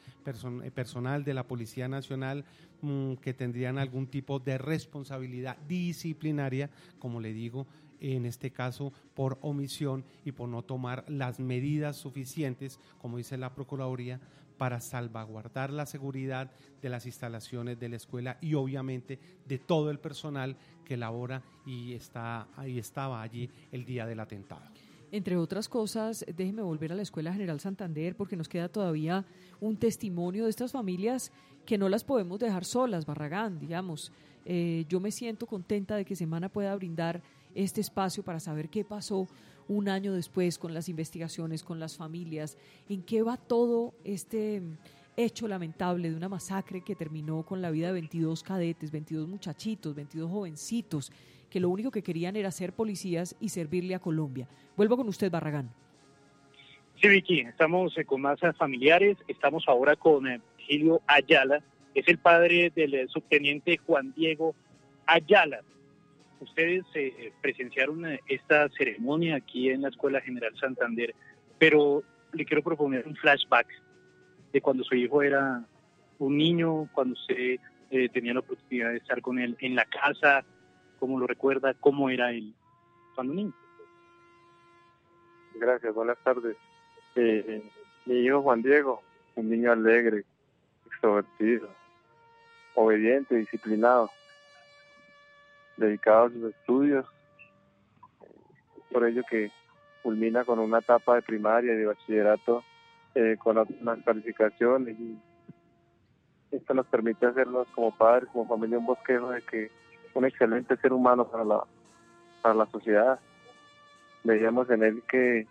personal 0.75 1.25
de 1.25 1.35
la 1.35 1.47
Policía 1.47 1.89
Nacional 1.89 2.45
Mm, 2.85 3.15
que 3.15 3.33
tendrían 3.33 3.79
algún 3.79 4.07
tipo 4.09 4.39
de 4.39 4.59
responsabilidad 4.59 5.57
disciplinaria, 5.67 6.69
como 6.99 7.19
le 7.19 7.33
digo, 7.33 7.67
en 7.99 8.27
este 8.27 8.51
caso 8.51 8.93
por 9.15 9.39
omisión 9.41 10.05
y 10.23 10.33
por 10.33 10.51
no 10.51 10.61
tomar 10.61 11.03
las 11.09 11.41
medidas 11.41 11.97
suficientes, 11.97 12.79
como 13.01 13.17
dice 13.17 13.39
la 13.39 13.55
Procuraduría, 13.55 14.21
para 14.59 14.83
salvaguardar 14.83 15.71
la 15.71 15.87
seguridad 15.87 16.51
de 16.83 16.91
las 16.91 17.07
instalaciones 17.07 17.81
de 17.81 17.89
la 17.89 17.97
escuela 17.97 18.37
y 18.43 18.53
obviamente 18.53 19.19
de 19.49 19.59
todo 19.59 19.91
el 19.91 19.99
personal 19.99 20.55
que 20.85 20.99
labora 20.99 21.43
y 21.65 21.95
está 21.95 22.49
ahí 22.55 22.79
estaba 22.79 23.23
allí 23.23 23.49
el 23.73 23.87
día 23.87 24.05
del 24.05 24.21
atentado. 24.21 24.67
Entre 25.15 25.37
otras 25.37 25.69
cosas, 25.69 26.25
déjeme 26.35 26.63
volver 26.63 26.91
a 26.91 26.97
la 26.97 27.03
Escuela 27.03 27.33
General 27.33 27.61
Santander 27.61 28.17
porque 28.17 28.35
nos 28.35 28.49
queda 28.49 28.69
todavía 28.69 29.25
un 29.61 29.77
testimonio 29.77 30.43
de 30.43 30.51
estas 30.51 30.73
familias 30.73 31.31
que 31.65 31.79
no 31.79 31.89
las 31.89 32.03
podemos 32.03 32.41
dejar 32.41 32.65
solas, 32.65 33.07
Barragán, 33.07 33.61
digamos. 33.61 34.11
Eh, 34.45 34.87
yo 34.89 34.99
me 34.99 35.13
siento 35.13 35.47
contenta 35.47 35.95
de 35.95 36.05
que 36.05 36.17
Semana 36.17 36.49
pueda 36.49 36.75
brindar 36.75 37.23
este 37.55 37.81
espacio 37.81 38.25
para 38.25 38.41
saber 38.41 38.69
qué 38.69 38.85
pasó 38.85 39.29
un 39.69 39.89
año 39.89 40.13
después 40.13 40.59
con 40.59 40.75
las 40.75 40.89
investigaciones, 40.89 41.63
con 41.63 41.79
las 41.79 41.97
familias, 41.97 42.59
en 42.89 43.05
qué 43.05 43.23
va 43.23 43.37
todo 43.37 43.95
este 44.03 44.63
hecho 45.17 45.47
lamentable 45.47 46.11
de 46.11 46.17
una 46.17 46.29
masacre 46.29 46.81
que 46.81 46.97
terminó 46.97 47.45
con 47.45 47.63
la 47.63 47.71
vida 47.71 47.87
de 47.87 47.93
22 47.93 48.43
cadetes, 48.43 48.91
22 48.91 49.29
muchachitos, 49.29 49.95
22 49.95 50.29
jovencitos, 50.29 51.13
que 51.55 51.61
lo 51.61 51.69
único 51.69 51.93
que 51.93 52.03
querían 52.03 52.35
era 52.35 52.51
ser 52.51 52.73
policías 52.73 53.37
y 53.39 53.51
servirle 53.51 53.95
a 53.95 54.01
Colombia. 54.01 54.49
Vuelvo 54.77 54.97
con 54.97 55.09
usted, 55.09 55.31
Barragán. 55.31 55.71
Sí, 57.01 57.07
Vicky, 57.07 57.43
estamos 57.43 57.97
eh, 57.97 58.05
con 58.05 58.23
más 58.23 58.41
familiares, 58.59 59.17
estamos 59.29 59.63
ahora 59.69 59.95
con 59.95 60.27
eh, 60.27 60.41
Gilio 60.59 61.01
Ayala, 61.07 61.63
es 61.95 62.09
el 62.09 62.19
padre 62.19 62.73
del 62.75 62.95
eh, 62.95 63.07
subteniente 63.07 63.79
Juan 63.87 64.13
Diego 64.17 64.57
Ayala. 65.07 65.61
Ustedes 66.41 66.85
eh, 66.95 67.33
presenciaron 67.41 68.05
eh, 68.05 68.21
esta 68.27 68.69
ceremonia 68.71 69.37
aquí 69.37 69.71
en 69.71 69.83
la 69.83 69.91
Escuela 69.91 70.21
General 70.21 70.53
Santander, 70.59 71.15
pero 71.57 72.03
le 72.33 72.45
quiero 72.45 72.65
proponer 72.65 73.07
un 73.07 73.15
flashback 73.15 73.69
de 74.53 74.61
cuando 74.61 74.83
su 74.83 74.97
hijo 74.97 75.23
era 75.23 75.65
un 76.19 76.37
niño, 76.37 76.89
cuando 76.93 77.15
usted 77.15 77.61
tenía 78.13 78.35
la 78.35 78.41
oportunidad 78.41 78.91
de 78.91 78.97
estar 78.97 79.21
con 79.21 79.39
él 79.39 79.57
en 79.61 79.77
la 79.77 79.85
casa, 79.85 80.45
cómo 81.05 81.21
lo 81.21 81.27
recuerda, 81.27 81.75
cómo 81.75 82.09
era 82.09 82.31
él 82.31 82.55
cuando 83.15 83.35
niño. 83.35 83.53
Gracias, 85.57 85.95
buenas 85.95 86.17
tardes. 86.25 86.57
mi 88.07 88.15
hijo 88.15 88.41
Juan 88.41 88.63
Diego, 88.63 89.03
un 89.35 89.51
niño 89.51 89.71
alegre, 89.71 90.25
extrovertido, 90.87 91.69
obediente, 92.75 93.35
disciplinado, 93.35 94.11
dedicado 95.77 96.25
a 96.25 96.31
sus 96.31 96.55
estudios, 96.55 97.05
por 98.91 99.07
ello 99.07 99.23
que 99.29 99.51
culmina 100.03 100.43
con 100.47 100.59
una 100.59 100.79
etapa 100.79 101.17
de 101.17 101.23
primaria 101.23 101.75
y 101.75 101.77
de 101.77 101.85
bachillerato 101.85 102.65
eh, 103.15 103.37
con 103.39 103.59
otras 103.59 103.99
calificaciones 104.07 104.99
y 104.99 105.19
esto 106.51 106.73
nos 106.73 106.87
permite 106.87 107.27
hacernos 107.27 107.69
como 107.75 107.95
padres, 107.95 108.31
como 108.33 108.49
familia 108.49 108.79
un 108.79 108.87
bosquejo 108.87 109.29
de 109.33 109.43
que 109.43 109.84
un 110.15 110.25
excelente 110.25 110.77
ser 110.77 110.93
humano 110.93 111.27
para 111.27 111.45
la, 111.45 111.65
para 112.43 112.55
la 112.55 112.67
sociedad. 112.67 113.19
Veíamos 114.23 114.71
en 114.71 114.83
él 114.83 115.03
que 115.09 115.47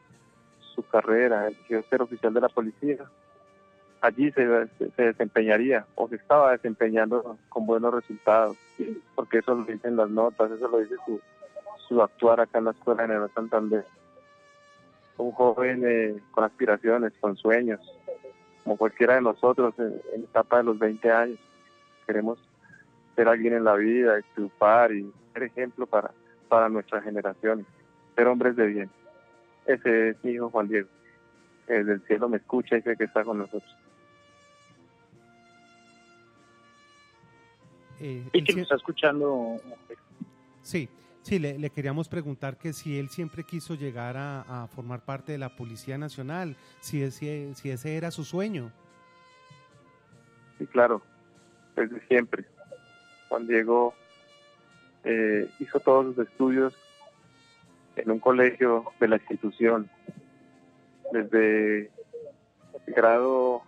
su 0.73 0.85
carrera, 0.87 1.47
el 1.47 1.83
ser 1.89 2.01
oficial 2.01 2.33
de 2.33 2.41
la 2.41 2.49
policía, 2.49 3.05
allí 4.03 4.31
se, 4.31 4.45
desempeñaría 4.97 5.85
o 5.95 6.09
se 6.09 6.15
estaba 6.15 6.51
desempeñando 6.51 7.37
con 7.47 7.65
buenos 7.65 7.93
resultados, 7.93 8.57
porque 9.15 9.37
eso 9.37 9.55
lo 9.55 9.63
dicen 9.63 9.95
las 9.95 10.09
notas, 10.09 10.51
eso 10.51 10.67
lo 10.67 10.79
dice 10.79 10.95
su, 11.05 11.21
su 11.87 12.01
actuar 12.01 12.41
acá 12.41 12.57
en 12.59 12.65
la 12.65 12.71
Escuela 12.71 13.03
General 13.03 13.31
Santander. 13.33 13.85
Un 15.17 15.31
joven 15.31 15.83
eh, 15.85 16.15
con 16.31 16.43
aspiraciones, 16.43 17.13
con 17.21 17.37
sueños, 17.37 17.79
como 18.63 18.75
cualquiera 18.75 19.15
de 19.15 19.21
nosotros 19.21 19.73
en, 19.77 20.01
en 20.13 20.21
la 20.21 20.27
etapa 20.27 20.57
de 20.57 20.63
los 20.63 20.79
20 20.79 21.11
años. 21.11 21.39
Queremos 22.05 22.39
ser 23.15 23.27
alguien 23.27 23.53
en 23.53 23.63
la 23.63 23.75
vida, 23.75 24.19
triunfar 24.33 24.91
y 24.93 25.11
ser 25.33 25.43
ejemplo 25.43 25.85
para, 25.85 26.11
para 26.47 26.69
nuestras 26.69 27.03
generaciones, 27.03 27.65
ser 28.15 28.27
hombres 28.27 28.55
de 28.55 28.65
bien. 28.67 28.89
Ese 29.65 30.09
es 30.09 30.23
mi 30.23 30.31
hijo 30.31 30.49
Juan 30.49 30.67
Diego. 30.67 30.87
Desde 31.67 31.93
el 31.93 32.01
cielo 32.07 32.27
me 32.27 32.37
escucha 32.37 32.77
y 32.77 32.81
sé 32.81 32.95
que 32.97 33.05
está 33.05 33.23
con 33.23 33.37
nosotros. 33.37 33.77
Eh, 37.99 38.23
Y 38.33 38.43
que 38.43 38.53
nos 38.53 38.63
está 38.63 38.75
escuchando. 38.75 39.57
Sí, 40.61 40.89
sí, 41.21 41.39
le, 41.39 41.57
le 41.57 41.69
queríamos 41.69 42.09
preguntar 42.09 42.57
que 42.57 42.73
si 42.73 42.97
él 42.99 43.09
siempre 43.09 43.43
quiso 43.43 43.75
llegar 43.75 44.17
a, 44.17 44.63
a 44.63 44.67
formar 44.67 45.01
parte 45.01 45.31
de 45.31 45.37
la 45.37 45.49
Policía 45.55 45.97
Nacional, 45.97 46.57
si, 46.81 47.01
ese- 47.03 47.53
si 47.55 47.69
ese 47.69 47.95
era 47.95 48.11
su 48.11 48.23
sueño. 48.25 48.71
Sí, 50.57 50.65
claro, 50.67 51.01
desde 51.75 52.05
siempre. 52.07 52.45
Juan 53.29 53.47
Diego 53.47 53.93
eh, 55.03 55.49
hizo 55.59 55.79
todos 55.79 56.15
sus 56.15 56.27
estudios 56.27 56.73
en 57.95 58.11
un 58.11 58.19
colegio 58.19 58.85
de 58.99 59.07
la 59.07 59.17
institución, 59.17 59.89
desde 61.11 61.91
grado 62.87 63.61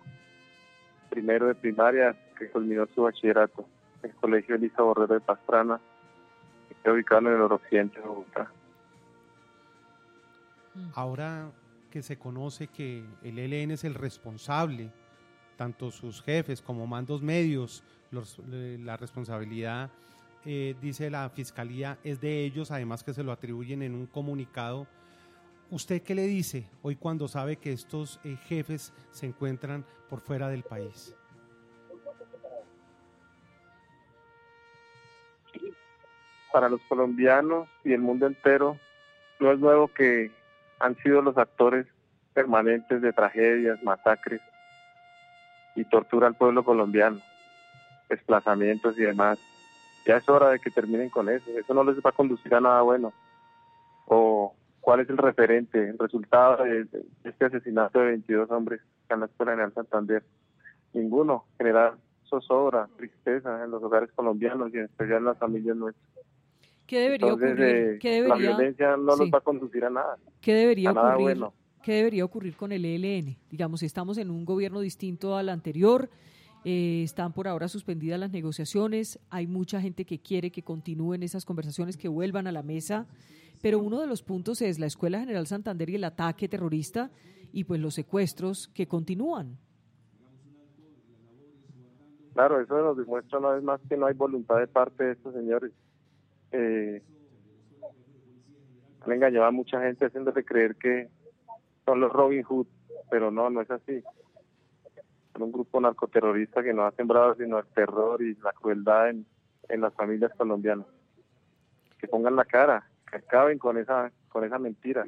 primero 1.10 1.46
de 1.46 1.54
primaria 1.54 2.16
que 2.38 2.48
culminó 2.48 2.86
su 2.94 3.02
bachillerato, 3.02 3.66
el 4.02 4.12
colegio 4.14 4.54
Elisa 4.54 4.82
Borrero 4.82 5.14
de 5.14 5.20
Pastrana, 5.20 5.80
que 6.68 6.74
está 6.74 6.92
ubicado 6.92 7.22
en 7.22 7.26
el 7.28 7.38
noroccidente 7.38 8.00
de 8.00 8.06
Bogotá. 8.06 8.50
Ahora 10.94 11.50
que 11.90 12.02
se 12.02 12.18
conoce 12.18 12.66
que 12.66 13.04
el 13.22 13.38
ELN 13.38 13.70
es 13.70 13.84
el 13.84 13.94
responsable, 13.94 14.90
tanto 15.56 15.90
sus 15.90 16.22
jefes 16.22 16.60
como 16.62 16.86
mandos 16.86 17.22
medios, 17.22 17.82
los- 18.10 18.38
la 18.48 18.96
responsabilidad, 18.96 19.90
eh, 20.44 20.74
dice 20.80 21.10
la 21.10 21.28
fiscalía, 21.30 21.98
es 22.04 22.20
de 22.20 22.44
ellos, 22.44 22.70
además 22.70 23.02
que 23.02 23.12
se 23.14 23.24
lo 23.24 23.32
atribuyen 23.32 23.82
en 23.82 23.94
un 23.94 24.06
comunicado. 24.06 24.86
¿Usted 25.70 26.02
qué 26.02 26.14
le 26.14 26.26
dice 26.26 26.68
hoy 26.82 26.94
cuando 26.94 27.26
sabe 27.26 27.56
que 27.56 27.72
estos 27.72 28.20
eh, 28.22 28.36
jefes 28.46 28.92
se 29.10 29.26
encuentran 29.26 29.84
por 30.08 30.20
fuera 30.20 30.48
del 30.48 30.62
país? 30.62 31.14
para 36.52 36.68
los 36.70 36.80
colombianos 36.88 37.68
y 37.84 37.92
el 37.92 38.00
mundo 38.00 38.26
entero, 38.26 38.78
no 39.40 39.52
es 39.52 39.58
nuevo 39.58 39.88
que 39.88 40.30
han 40.78 40.96
sido 41.02 41.20
los 41.20 41.36
actores 41.36 41.86
permanentes 42.32 43.02
de 43.02 43.12
tragedias, 43.12 43.82
masacres 43.82 44.40
y 45.76 45.84
tortura 45.84 46.26
al 46.26 46.34
pueblo 46.34 46.64
colombiano, 46.64 47.20
desplazamientos 48.08 48.98
y 48.98 49.02
demás. 49.02 49.38
Ya 50.06 50.16
es 50.16 50.28
hora 50.28 50.50
de 50.50 50.58
que 50.60 50.70
terminen 50.70 51.10
con 51.10 51.28
eso. 51.28 51.50
Eso 51.58 51.74
no 51.74 51.84
les 51.84 51.96
va 51.98 52.10
a 52.10 52.12
conducir 52.12 52.54
a 52.54 52.60
nada 52.60 52.82
bueno. 52.82 53.12
¿O 54.06 54.54
cuál 54.80 55.00
es 55.00 55.10
el 55.10 55.18
referente, 55.18 55.88
el 55.88 55.98
resultado 55.98 56.64
de, 56.64 56.86
este 57.24 57.44
asesinato 57.44 57.98
de 58.00 58.06
22 58.06 58.50
hombres 58.50 58.80
en 59.08 59.20
la 59.20 59.26
Escuela 59.26 59.52
General 59.52 59.72
Santander? 59.74 60.22
Ninguno. 60.92 61.44
Generar 61.58 61.94
zozobra, 62.28 62.88
tristeza 62.96 63.64
en 63.64 63.70
los 63.70 63.82
hogares 63.82 64.10
colombianos 64.14 64.72
y 64.72 64.78
en 64.78 64.84
especial 64.84 65.18
en 65.18 65.24
las 65.26 65.38
familias 65.38 65.76
nuestras. 65.76 66.06
¿Qué 66.86 67.00
debería 67.00 67.32
Entonces, 67.32 67.50
ocurrir? 67.52 67.76
eh, 67.76 67.98
¿Qué 68.00 68.08
la 68.22 68.36
debería, 68.36 68.56
violencia 68.56 68.96
no 68.96 69.12
sí. 69.16 69.22
nos 69.22 69.34
va 69.34 69.38
a 69.38 69.40
conducir 69.40 69.84
a 69.84 69.90
nada. 69.90 70.16
qué 70.40 70.54
debería 70.54 70.90
a 70.90 70.92
nada 70.92 71.08
ocurrir? 71.16 71.38
bueno. 71.38 71.54
¿Qué 71.86 71.92
debería 71.92 72.24
ocurrir 72.24 72.56
con 72.56 72.72
el 72.72 72.84
ELN? 72.84 73.36
Digamos, 73.48 73.84
estamos 73.84 74.18
en 74.18 74.28
un 74.28 74.44
gobierno 74.44 74.80
distinto 74.80 75.36
al 75.36 75.48
anterior, 75.48 76.10
eh, 76.64 77.04
están 77.04 77.32
por 77.32 77.46
ahora 77.46 77.68
suspendidas 77.68 78.18
las 78.18 78.32
negociaciones, 78.32 79.20
hay 79.30 79.46
mucha 79.46 79.80
gente 79.80 80.04
que 80.04 80.18
quiere 80.18 80.50
que 80.50 80.64
continúen 80.64 81.22
esas 81.22 81.44
conversaciones, 81.44 81.96
que 81.96 82.08
vuelvan 82.08 82.48
a 82.48 82.50
la 82.50 82.64
mesa, 82.64 83.06
pero 83.62 83.78
uno 83.78 84.00
de 84.00 84.08
los 84.08 84.24
puntos 84.24 84.62
es 84.62 84.80
la 84.80 84.86
Escuela 84.86 85.20
General 85.20 85.46
Santander 85.46 85.88
y 85.88 85.94
el 85.94 86.02
ataque 86.02 86.48
terrorista 86.48 87.12
y 87.52 87.62
pues 87.62 87.80
los 87.80 87.94
secuestros 87.94 88.66
que 88.74 88.88
continúan. 88.88 89.56
Claro, 92.34 92.60
eso 92.60 92.82
nos 92.82 92.96
demuestra 92.96 93.38
una 93.38 93.50
vez 93.50 93.62
más 93.62 93.80
que 93.88 93.96
no 93.96 94.06
hay 94.06 94.14
voluntad 94.14 94.58
de 94.58 94.66
parte 94.66 95.04
de 95.04 95.12
estos 95.12 95.32
señores. 95.34 95.70
Eh, 96.50 97.00
han 99.02 99.12
engañado 99.12 99.44
a 99.44 99.52
mucha 99.52 99.80
gente 99.80 100.06
haciéndole 100.06 100.44
creer 100.44 100.74
que 100.74 101.14
son 101.86 102.00
los 102.00 102.12
Robin 102.12 102.42
Hood, 102.42 102.66
pero 103.10 103.30
no, 103.30 103.48
no 103.48 103.62
es 103.62 103.70
así. 103.70 104.02
Son 105.32 105.42
un 105.42 105.52
grupo 105.52 105.80
narcoterrorista 105.80 106.62
que 106.62 106.74
no 106.74 106.84
ha 106.84 106.90
sembrado 106.92 107.34
sino 107.36 107.58
el 107.58 107.66
terror 107.68 108.20
y 108.22 108.34
la 108.36 108.52
crueldad 108.52 109.08
en, 109.10 109.26
en 109.68 109.80
las 109.80 109.94
familias 109.94 110.32
colombianas. 110.36 110.86
Que 111.98 112.08
pongan 112.08 112.36
la 112.36 112.44
cara, 112.44 112.86
que 113.10 113.16
acaben 113.16 113.58
con 113.58 113.78
esa, 113.78 114.12
con 114.28 114.44
esa 114.44 114.58
mentira 114.58 115.06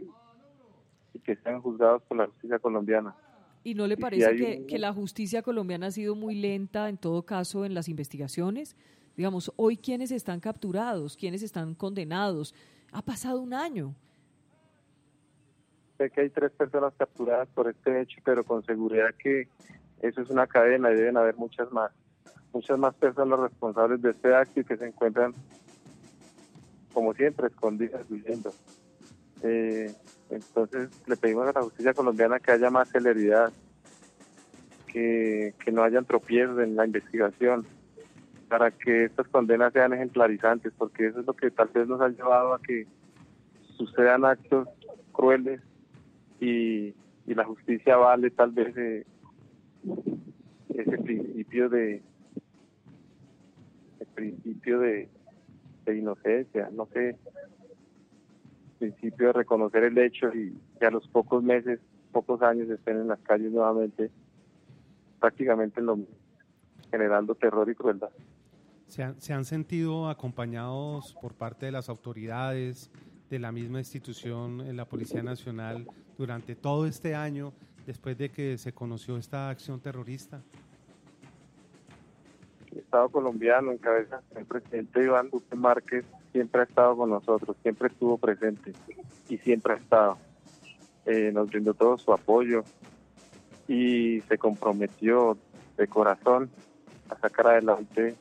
y 1.13 1.19
que 1.21 1.37
sean 1.37 1.61
juzgados 1.61 2.03
por 2.05 2.17
la 2.19 2.27
justicia 2.27 2.59
colombiana. 2.59 3.15
¿Y 3.65 3.75
no 3.75 3.87
le 3.87 3.97
si 3.97 4.03
parece 4.03 4.37
que, 4.37 4.57
un- 4.61 4.67
que 4.67 4.79
la 4.79 4.93
justicia 4.93 5.43
colombiana 5.43 5.87
ha 5.89 5.91
sido 5.91 6.15
muy 6.15 6.35
lenta 6.37 6.89
en 6.89 6.97
todo 6.97 7.25
caso 7.25 7.65
en 7.65 7.75
las 7.75 7.89
investigaciones? 7.89 8.77
Digamos, 9.17 9.53
hoy 9.57 9.77
quiénes 9.77 10.13
están 10.13 10.39
capturados, 10.41 11.17
quiénes 11.17 11.43
están 11.43 11.75
condenados. 11.75 12.55
Ha 12.93 13.03
pasado 13.03 13.41
un 13.41 13.53
año. 13.53 13.95
Sé 15.99 16.11
que 16.11 16.21
hay 16.21 16.31
tres 16.31 16.53
personas 16.53 16.95
capturadas 16.97 17.49
por 17.49 17.69
este 17.69 18.01
hecho, 18.01 18.21
pero 18.25 18.45
con 18.45 18.65
seguridad 18.65 19.13
que 19.19 19.49
eso 20.01 20.23
es 20.23 20.31
una 20.31 20.47
cadena 20.47 20.93
y 20.93 20.95
deben 20.95 21.17
haber 21.17 21.37
muchas 21.37 21.73
más. 21.73 21.91
Muchas 22.53 22.79
más 22.79 22.95
personas 22.95 23.41
responsables 23.41 24.01
de 24.01 24.11
este 24.11 24.33
acto 24.33 24.61
y 24.61 24.65
que 24.65 24.77
se 24.77 24.87
encuentran, 24.87 25.35
como 26.95 27.13
siempre, 27.15 27.49
escondidas, 27.49 28.09
huyendo. 28.09 28.53
Eh, 29.43 29.93
entonces 30.31 30.89
le 31.07 31.17
pedimos 31.17 31.49
a 31.49 31.53
la 31.53 31.63
justicia 31.63 31.93
colombiana 31.93 32.39
que 32.39 32.53
haya 32.53 32.71
más 32.71 32.89
celeridad, 32.91 33.53
que, 34.87 35.53
que 35.65 35.73
no 35.73 35.83
hayan 35.83 36.05
tropiezos 36.05 36.61
en 36.61 36.77
la 36.77 36.87
investigación, 36.87 37.67
para 38.49 38.71
que 38.71 39.05
estas 39.05 39.27
condenas 39.29 39.73
sean 39.73 39.93
ejemplarizantes, 39.93 40.73
porque 40.79 41.09
eso 41.09 41.21
es 41.21 41.27
lo 41.27 41.35
que 41.35 41.51
tal 41.51 41.69
vez 41.69 41.89
nos 41.89 42.01
ha 42.01 42.09
llevado 42.09 42.55
a 42.55 42.63
que 42.63 42.87
sucedan 43.77 44.25
actos 44.25 44.69
crueles 45.13 45.61
y, 46.41 46.95
y 47.27 47.35
la 47.35 47.45
justicia 47.45 47.97
vale 47.97 48.31
tal 48.31 48.53
vez 48.53 48.77
ese 50.69 50.99
principio 50.99 51.69
de 51.69 52.03
el 54.01 54.07
principio 54.15 54.79
de, 54.81 55.09
de 55.85 55.99
inocencia, 55.99 56.71
no 56.73 56.87
sé, 56.93 57.17
principio 58.79 59.29
de 59.29 59.33
reconocer 59.33 59.85
el 59.85 59.99
hecho 59.99 60.29
y 60.35 60.57
que 60.79 60.87
a 60.87 60.91
los 60.91 61.07
pocos 61.09 61.43
meses, 61.43 61.81
pocos 62.13 62.41
años 62.43 62.71
estén 62.71 62.99
en 62.99 63.09
las 63.09 63.19
calles 63.21 63.53
nuevamente, 63.53 64.11
prácticamente 65.21 65.81
lo 65.81 65.99
generando 66.91 67.35
terror 67.35 67.69
y 67.69 67.75
crueldad. 67.75 68.11
¿Se 68.87 69.03
han, 69.03 69.21
se 69.21 69.35
han 69.35 69.45
sentido 69.45 70.09
acompañados 70.09 71.15
por 71.21 71.35
parte 71.35 71.67
de 71.67 71.73
las 71.73 71.89
autoridades, 71.89 72.91
de 73.31 73.39
la 73.39 73.53
misma 73.53 73.79
institución, 73.79 74.61
en 74.61 74.77
la 74.77 74.85
Policía 74.85 75.23
Nacional, 75.23 75.87
durante 76.17 76.55
todo 76.55 76.87
este 76.87 77.15
año, 77.15 77.53
después 77.87 78.17
de 78.19 78.31
que 78.31 78.59
se 78.59 78.73
conoció 78.73 79.17
esta 79.17 79.51
acción 79.51 79.81
terrorista? 79.81 80.43
el 82.73 82.79
Estado 82.79 83.09
colombiano 83.09 83.73
en 83.73 83.79
cabeza 83.79 84.23
del 84.35 84.45
presidente 84.45 85.03
Iván 85.03 85.31
Duque 85.31 85.57
Márquez 85.57 86.05
siempre 86.33 86.61
ha 86.61 86.65
estado 86.65 86.97
con 86.97 87.11
nosotros, 87.11 87.57
siempre 87.63 87.89
estuvo 87.89 88.19
presente 88.19 88.73
y 89.29 89.39
siempre 89.39 89.75
ha 89.75 89.77
estado. 89.77 90.19
Eh, 91.07 91.31
nos 91.33 91.49
brindó 91.49 91.75
todo 91.75 91.97
su 91.97 92.13
apoyo 92.13 92.65
y 93.67 94.21
se 94.23 94.39
comprometió 94.39 95.39
de 95.77 95.87
corazón 95.89 96.51
a 97.09 97.19
sacar 97.19 97.49
adelante 97.49 98.15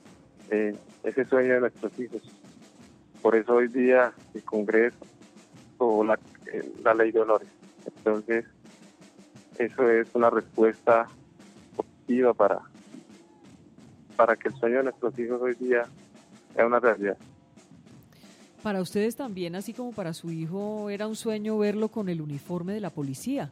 eh, 0.50 0.76
ese 1.04 1.26
sueño 1.26 1.56
de 1.56 1.60
nuestros 1.62 2.00
hijos. 2.00 2.22
Por 3.28 3.36
eso 3.36 3.56
hoy 3.56 3.68
día 3.68 4.14
el 4.34 4.44
Congreso 4.46 5.06
o 5.80 6.02
la, 6.02 6.18
eh, 6.50 6.72
la 6.82 6.94
ley 6.94 7.12
de 7.12 7.20
honores. 7.20 7.50
Entonces, 7.86 8.46
eso 9.58 9.90
es 9.90 10.08
una 10.14 10.30
respuesta 10.30 11.10
positiva 11.76 12.34
para, 12.34 12.62
para 14.16 14.38
que 14.38 14.48
el 14.48 14.56
sueño 14.56 14.78
de 14.78 14.84
nuestros 14.84 15.20
hijos 15.20 15.42
hoy 15.42 15.56
día 15.56 15.84
sea 16.56 16.68
una 16.68 16.80
realidad. 16.80 17.18
Para 18.64 18.82
ustedes 18.82 19.18
también, 19.18 19.58
así 19.58 19.74
como 19.74 19.92
para 19.92 20.14
su 20.14 20.32
hijo, 20.32 20.90
era 20.90 21.06
un 21.06 21.18
sueño 21.18 21.58
verlo 21.58 21.90
con 21.90 22.08
el 22.08 22.22
uniforme 22.22 22.72
de 22.72 22.80
la 22.80 22.92
policía. 22.92 23.52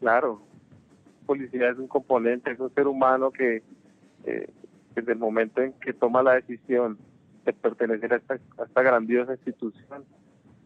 Claro, 0.00 0.42
policía 1.24 1.70
es 1.70 1.78
un 1.78 1.86
componente, 1.86 2.50
es 2.50 2.58
un 2.58 2.74
ser 2.74 2.88
humano 2.88 3.30
que 3.30 3.62
desde 5.08 5.14
el 5.14 5.18
momento 5.20 5.62
en 5.62 5.72
que 5.72 5.94
toma 5.94 6.22
la 6.22 6.34
decisión 6.34 6.98
de 7.46 7.54
pertenecer 7.54 8.12
a 8.12 8.16
esta, 8.16 8.34
a 8.58 8.64
esta 8.64 8.82
grandiosa 8.82 9.32
institución, 9.32 10.04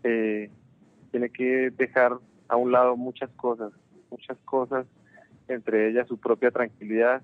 eh, 0.02 0.50
tiene 1.12 1.30
que 1.30 1.70
dejar 1.70 2.18
a 2.48 2.56
un 2.56 2.72
lado 2.72 2.96
muchas 2.96 3.30
cosas, 3.36 3.72
muchas 4.10 4.36
cosas, 4.44 4.84
entre 5.46 5.88
ellas 5.88 6.08
su 6.08 6.18
propia 6.18 6.50
tranquilidad, 6.50 7.22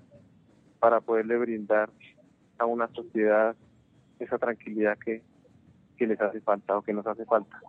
para 0.79 1.01
poderle 1.01 1.37
brindar 1.37 1.89
a 2.57 2.65
una 2.65 2.87
sociedad 2.87 3.53
esa 4.19 4.37
tranquilidad 4.37 4.97
que, 4.97 5.21
que 5.97 6.07
les 6.07 6.21
hace 6.21 6.39
falta 6.39 6.77
o 6.77 6.81
que 6.81 6.93
nos 6.93 7.05
hace 7.05 7.25
falta. 7.25 7.59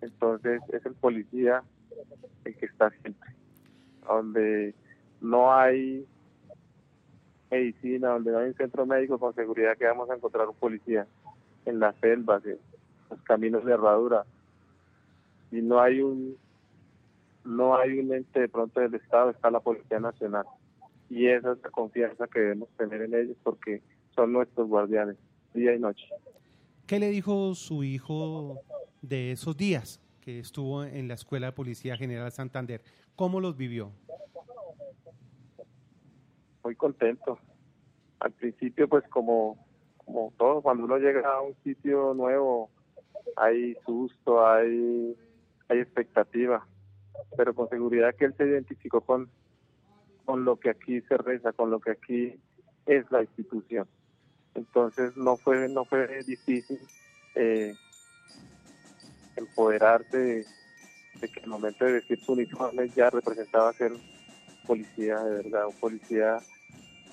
Entonces 0.00 0.60
es 0.72 0.84
el 0.84 0.94
policía 0.94 1.62
el 2.44 2.56
que 2.56 2.66
está 2.66 2.90
siempre, 2.90 3.30
donde 4.04 4.74
no 5.20 5.54
hay 5.54 6.04
medicina, 7.50 8.10
donde 8.10 8.32
no 8.32 8.38
hay 8.38 8.48
un 8.48 8.54
centro 8.54 8.86
médico 8.86 9.18
con 9.18 9.34
seguridad 9.34 9.76
que 9.76 9.86
vamos 9.86 10.10
a 10.10 10.14
encontrar 10.14 10.48
un 10.48 10.54
policía 10.54 11.06
en 11.64 11.80
las 11.80 11.96
selvas, 11.96 12.44
en 12.44 12.58
los 13.10 13.20
caminos 13.22 13.64
de 13.64 13.72
herradura, 13.72 14.24
y 15.50 15.60
no 15.60 15.80
hay 15.80 16.00
un 16.00 16.36
no 17.44 17.76
hay 17.76 17.98
un 17.98 18.12
ente 18.12 18.40
de 18.40 18.48
pronto 18.48 18.78
del 18.78 18.94
Estado, 18.94 19.30
está 19.30 19.50
la 19.50 19.60
Policía 19.60 19.98
Nacional. 19.98 20.44
Y 21.08 21.26
esa 21.28 21.52
es 21.52 21.62
la 21.62 21.70
confianza 21.70 22.26
que 22.26 22.40
debemos 22.40 22.68
tener 22.76 23.00
en 23.00 23.14
ellos 23.14 23.36
porque 23.42 23.80
son 24.14 24.32
nuestros 24.32 24.68
guardianes, 24.68 25.16
día 25.54 25.74
y 25.74 25.78
noche. 25.78 26.04
¿Qué 26.86 26.98
le 26.98 27.08
dijo 27.08 27.54
su 27.54 27.84
hijo 27.84 28.60
de 29.00 29.32
esos 29.32 29.56
días 29.56 30.00
que 30.20 30.38
estuvo 30.38 30.84
en 30.84 31.08
la 31.08 31.14
Escuela 31.14 31.46
de 31.46 31.52
Policía 31.52 31.96
General 31.96 32.30
Santander? 32.30 32.82
¿Cómo 33.16 33.40
los 33.40 33.56
vivió? 33.56 33.92
Muy 36.64 36.74
contento. 36.76 37.38
Al 38.20 38.32
principio, 38.32 38.88
pues 38.88 39.04
como, 39.08 39.64
como 40.04 40.32
todo, 40.36 40.60
cuando 40.62 40.84
uno 40.84 40.98
llega 40.98 41.28
a 41.28 41.40
un 41.40 41.54
sitio 41.62 42.14
nuevo, 42.14 42.70
hay 43.36 43.76
susto, 43.86 44.46
hay, 44.46 45.16
hay 45.68 45.78
expectativa, 45.78 46.66
pero 47.36 47.54
con 47.54 47.68
seguridad 47.68 48.14
que 48.14 48.24
él 48.24 48.34
se 48.36 48.46
identificó 48.46 49.00
con, 49.00 49.30
con 50.24 50.44
lo 50.44 50.56
que 50.56 50.70
aquí 50.70 51.00
se 51.02 51.16
reza, 51.16 51.52
con 51.52 51.70
lo 51.70 51.80
que 51.80 51.92
aquí 51.92 52.40
es 52.86 53.10
la 53.10 53.22
institución. 53.22 53.86
Entonces 54.54 55.16
no 55.16 55.36
fue 55.36 55.68
no 55.68 55.84
fue 55.84 56.22
difícil 56.24 56.80
eh, 57.34 57.74
empoderarse 59.36 60.44
de, 61.20 61.28
que 61.28 61.40
el 61.40 61.48
momento 61.48 61.84
de 61.84 61.92
vestir 61.92 62.18
su 62.20 62.32
uniforme 62.32 62.88
ya 62.88 63.10
representaba 63.10 63.72
ser 63.72 63.92
policía 64.68 65.18
de 65.18 65.30
verdad, 65.42 65.66
un 65.66 65.80
policía 65.80 66.36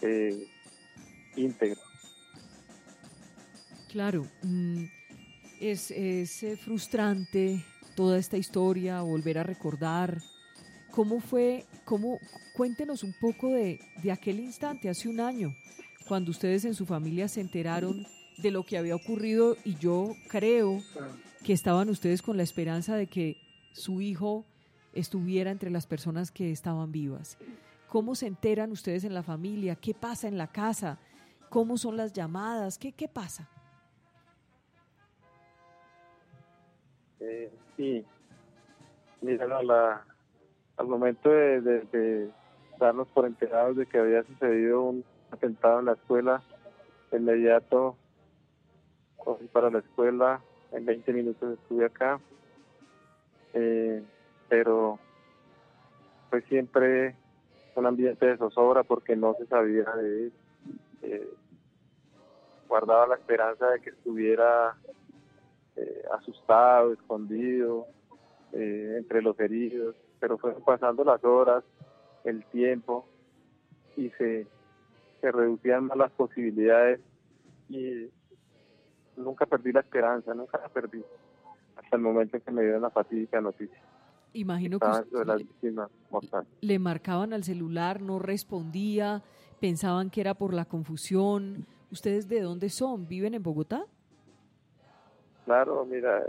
eh, 0.01 0.45
íntegro. 1.38 1.80
Claro, 3.91 4.28
mm, 4.43 4.84
es, 5.62 5.89
es 5.91 6.43
eh, 6.43 6.58
frustrante 6.58 7.64
toda 7.95 8.18
esta 8.18 8.38
historia, 8.38 9.01
volver 9.01 9.38
a 9.38 9.43
recordar. 9.43 10.22
¿Cómo 10.91 11.22
fue? 11.22 11.66
Cómo, 11.86 12.20
cuéntenos 12.56 13.03
un 13.03 13.14
poco 13.20 13.49
de, 13.53 13.80
de 14.03 14.12
aquel 14.12 14.39
instante, 14.39 14.89
hace 14.89 15.08
un 15.08 15.22
año, 15.22 15.56
cuando 16.08 16.32
ustedes 16.32 16.66
en 16.66 16.74
su 16.74 16.86
familia 16.86 17.30
se 17.30 17.39
enteraron 17.41 18.06
de 18.38 18.51
lo 18.51 18.64
que 18.64 18.78
había 18.78 18.95
ocurrido 18.95 19.56
y 19.64 19.76
yo 19.76 20.14
creo 20.28 20.84
que 21.43 21.53
estaban 21.53 21.89
ustedes 21.89 22.22
con 22.22 22.36
la 22.36 22.43
esperanza 22.43 22.97
de 22.97 23.08
que 23.08 23.38
su 23.72 24.01
hijo 24.01 24.45
estuviera 24.95 25.51
entre 25.51 25.69
las 25.69 25.85
personas 25.85 26.31
que 26.31 26.51
estaban 26.51 26.91
vivas. 26.91 27.37
¿Cómo 27.87 28.15
se 28.15 28.27
enteran 28.27 28.71
ustedes 28.71 29.03
en 29.03 29.13
la 29.13 29.23
familia? 29.23 29.75
¿Qué 29.75 29.93
pasa 29.93 30.27
en 30.27 30.37
la 30.37 30.47
casa? 30.47 30.97
¿Cómo 31.49 31.77
son 31.77 31.95
las 31.97 32.13
llamadas? 32.13 32.77
¿Qué, 32.77 32.91
qué 32.91 33.07
pasa? 33.07 33.47
Eh, 37.19 37.51
sí, 37.77 38.05
mira, 39.21 39.45
al 40.77 40.87
momento 40.87 41.29
de, 41.29 41.61
de, 41.61 42.29
darnos 42.79 43.07
por 43.09 43.25
enterados 43.25 43.77
de 43.77 43.85
que 43.85 43.97
había 43.97 44.23
sucedido 44.23 44.81
un 44.83 45.05
atentado 45.31 45.79
en 45.79 45.85
la 45.85 45.93
escuela, 45.93 46.43
de 47.11 47.17
inmediato 47.17 47.95
cogí 49.17 49.45
para 49.47 49.69
la 49.69 49.79
escuela, 49.79 50.41
en 50.71 50.85
20 50.85 51.13
minutos 51.13 51.57
estuve 51.57 51.85
acá, 51.85 52.19
eh, 53.53 54.03
pero 54.49 54.99
fue 56.29 56.41
siempre 56.43 57.15
un 57.75 57.85
ambiente 57.85 58.25
de 58.25 58.37
zozobra 58.37 58.83
porque 58.83 59.15
no 59.15 59.35
se 59.35 59.45
sabía 59.47 59.89
de 59.91 60.23
él. 60.23 60.33
Eh, 61.01 61.29
guardaba 62.67 63.07
la 63.07 63.15
esperanza 63.15 63.69
de 63.69 63.79
que 63.81 63.91
estuviera 63.91 64.75
eh, 65.75 66.03
asustado, 66.17 66.93
escondido, 66.93 67.87
eh, 68.53 68.95
entre 68.97 69.21
los 69.21 69.39
heridos, 69.39 69.95
pero 70.19 70.37
fueron 70.37 70.63
pasando 70.63 71.03
las 71.03 71.23
horas, 71.23 71.63
el 72.23 72.43
tiempo, 72.45 73.05
y 73.97 74.09
se, 74.11 74.47
se 75.21 75.31
reducían 75.31 75.85
más 75.85 75.97
las 75.97 76.11
posibilidades 76.11 76.99
y 77.69 78.09
nunca 79.17 79.45
perdí 79.45 79.71
la 79.71 79.81
esperanza, 79.81 80.33
nunca 80.33 80.57
la 80.57 80.69
perdí, 80.69 81.03
hasta 81.75 81.95
el 81.95 82.01
momento 82.01 82.37
en 82.37 82.43
que 82.43 82.51
me 82.51 82.63
dieron 82.63 82.81
la 82.81 82.89
fatídica 82.89 83.41
noticia. 83.41 83.84
Imagino 84.36 84.79
que 84.79 84.88
le 86.59 86.77
marcaban 86.77 87.31
al 87.31 87.45
celular, 87.45 88.01
no 88.01 88.19
respondía, 88.19 89.23
pensaban 89.61 90.09
que 90.09 90.19
era 90.19 90.33
por 90.33 90.53
la 90.53 90.65
confusión. 90.65 91.65
¿Ustedes 91.89 92.27
de 92.27 92.41
dónde 92.41 92.69
son? 92.69 93.07
¿Viven 93.07 93.33
en 93.33 93.41
Bogotá? 93.43 93.86
Claro, 95.45 95.86
mira, 95.86 96.27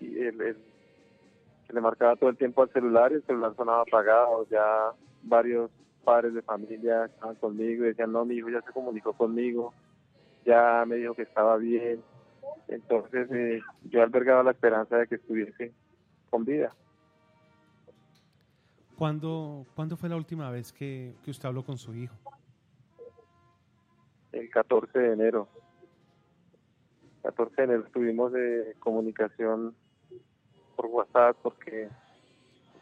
el, 0.00 0.56
se 1.64 1.72
le 1.72 1.80
marcaba 1.80 2.16
todo 2.16 2.28
el 2.28 2.36
tiempo 2.36 2.62
al 2.62 2.70
celular 2.70 3.12
y 3.12 3.16
el 3.16 3.22
celular 3.22 3.54
sonaba 3.54 3.82
apagado. 3.82 4.44
Ya 4.50 4.90
varios 5.22 5.70
padres 6.02 6.34
de 6.34 6.42
familia 6.42 7.04
estaban 7.04 7.36
conmigo 7.36 7.84
y 7.84 7.88
decían, 7.88 8.10
no, 8.10 8.24
mi 8.24 8.34
hijo 8.34 8.48
ya 8.48 8.62
se 8.62 8.72
comunicó 8.72 9.12
conmigo, 9.12 9.72
ya 10.44 10.84
me 10.88 10.96
dijo 10.96 11.14
que 11.14 11.22
estaba 11.22 11.56
bien. 11.56 12.02
Entonces 12.66 13.30
eh, 13.30 13.60
yo 13.84 14.02
albergaba 14.02 14.42
la 14.42 14.50
esperanza 14.50 14.96
de 14.96 15.06
que 15.06 15.14
estuviese 15.14 15.72
con 16.30 16.44
vida. 16.44 16.74
¿Cuándo, 18.98 19.64
¿Cuándo 19.76 19.96
fue 19.96 20.08
la 20.08 20.16
última 20.16 20.50
vez 20.50 20.72
que, 20.72 21.14
que 21.22 21.30
usted 21.30 21.46
habló 21.46 21.64
con 21.64 21.78
su 21.78 21.94
hijo? 21.94 22.16
El 24.32 24.50
14 24.50 24.98
de 24.98 25.12
enero. 25.12 25.46
14 27.22 27.54
de 27.54 27.62
enero 27.62 27.84
tuvimos 27.92 28.32
de 28.32 28.74
comunicación 28.80 29.76
por 30.74 30.86
WhatsApp 30.86 31.36
porque 31.44 31.88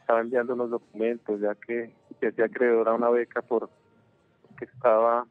estaba 0.00 0.22
enviando 0.22 0.54
unos 0.54 0.70
documentos, 0.70 1.38
ya 1.38 1.54
que 1.54 1.92
se 2.18 2.28
hacía 2.28 2.46
a 2.46 2.94
una 2.94 3.10
beca 3.10 3.42
por 3.42 3.68
que 4.58 4.64
estaba 4.64 5.26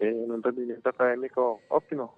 en 0.00 0.30
un 0.30 0.42
rendimiento 0.42 0.90
académico 0.90 1.62
óptimo. 1.68 2.14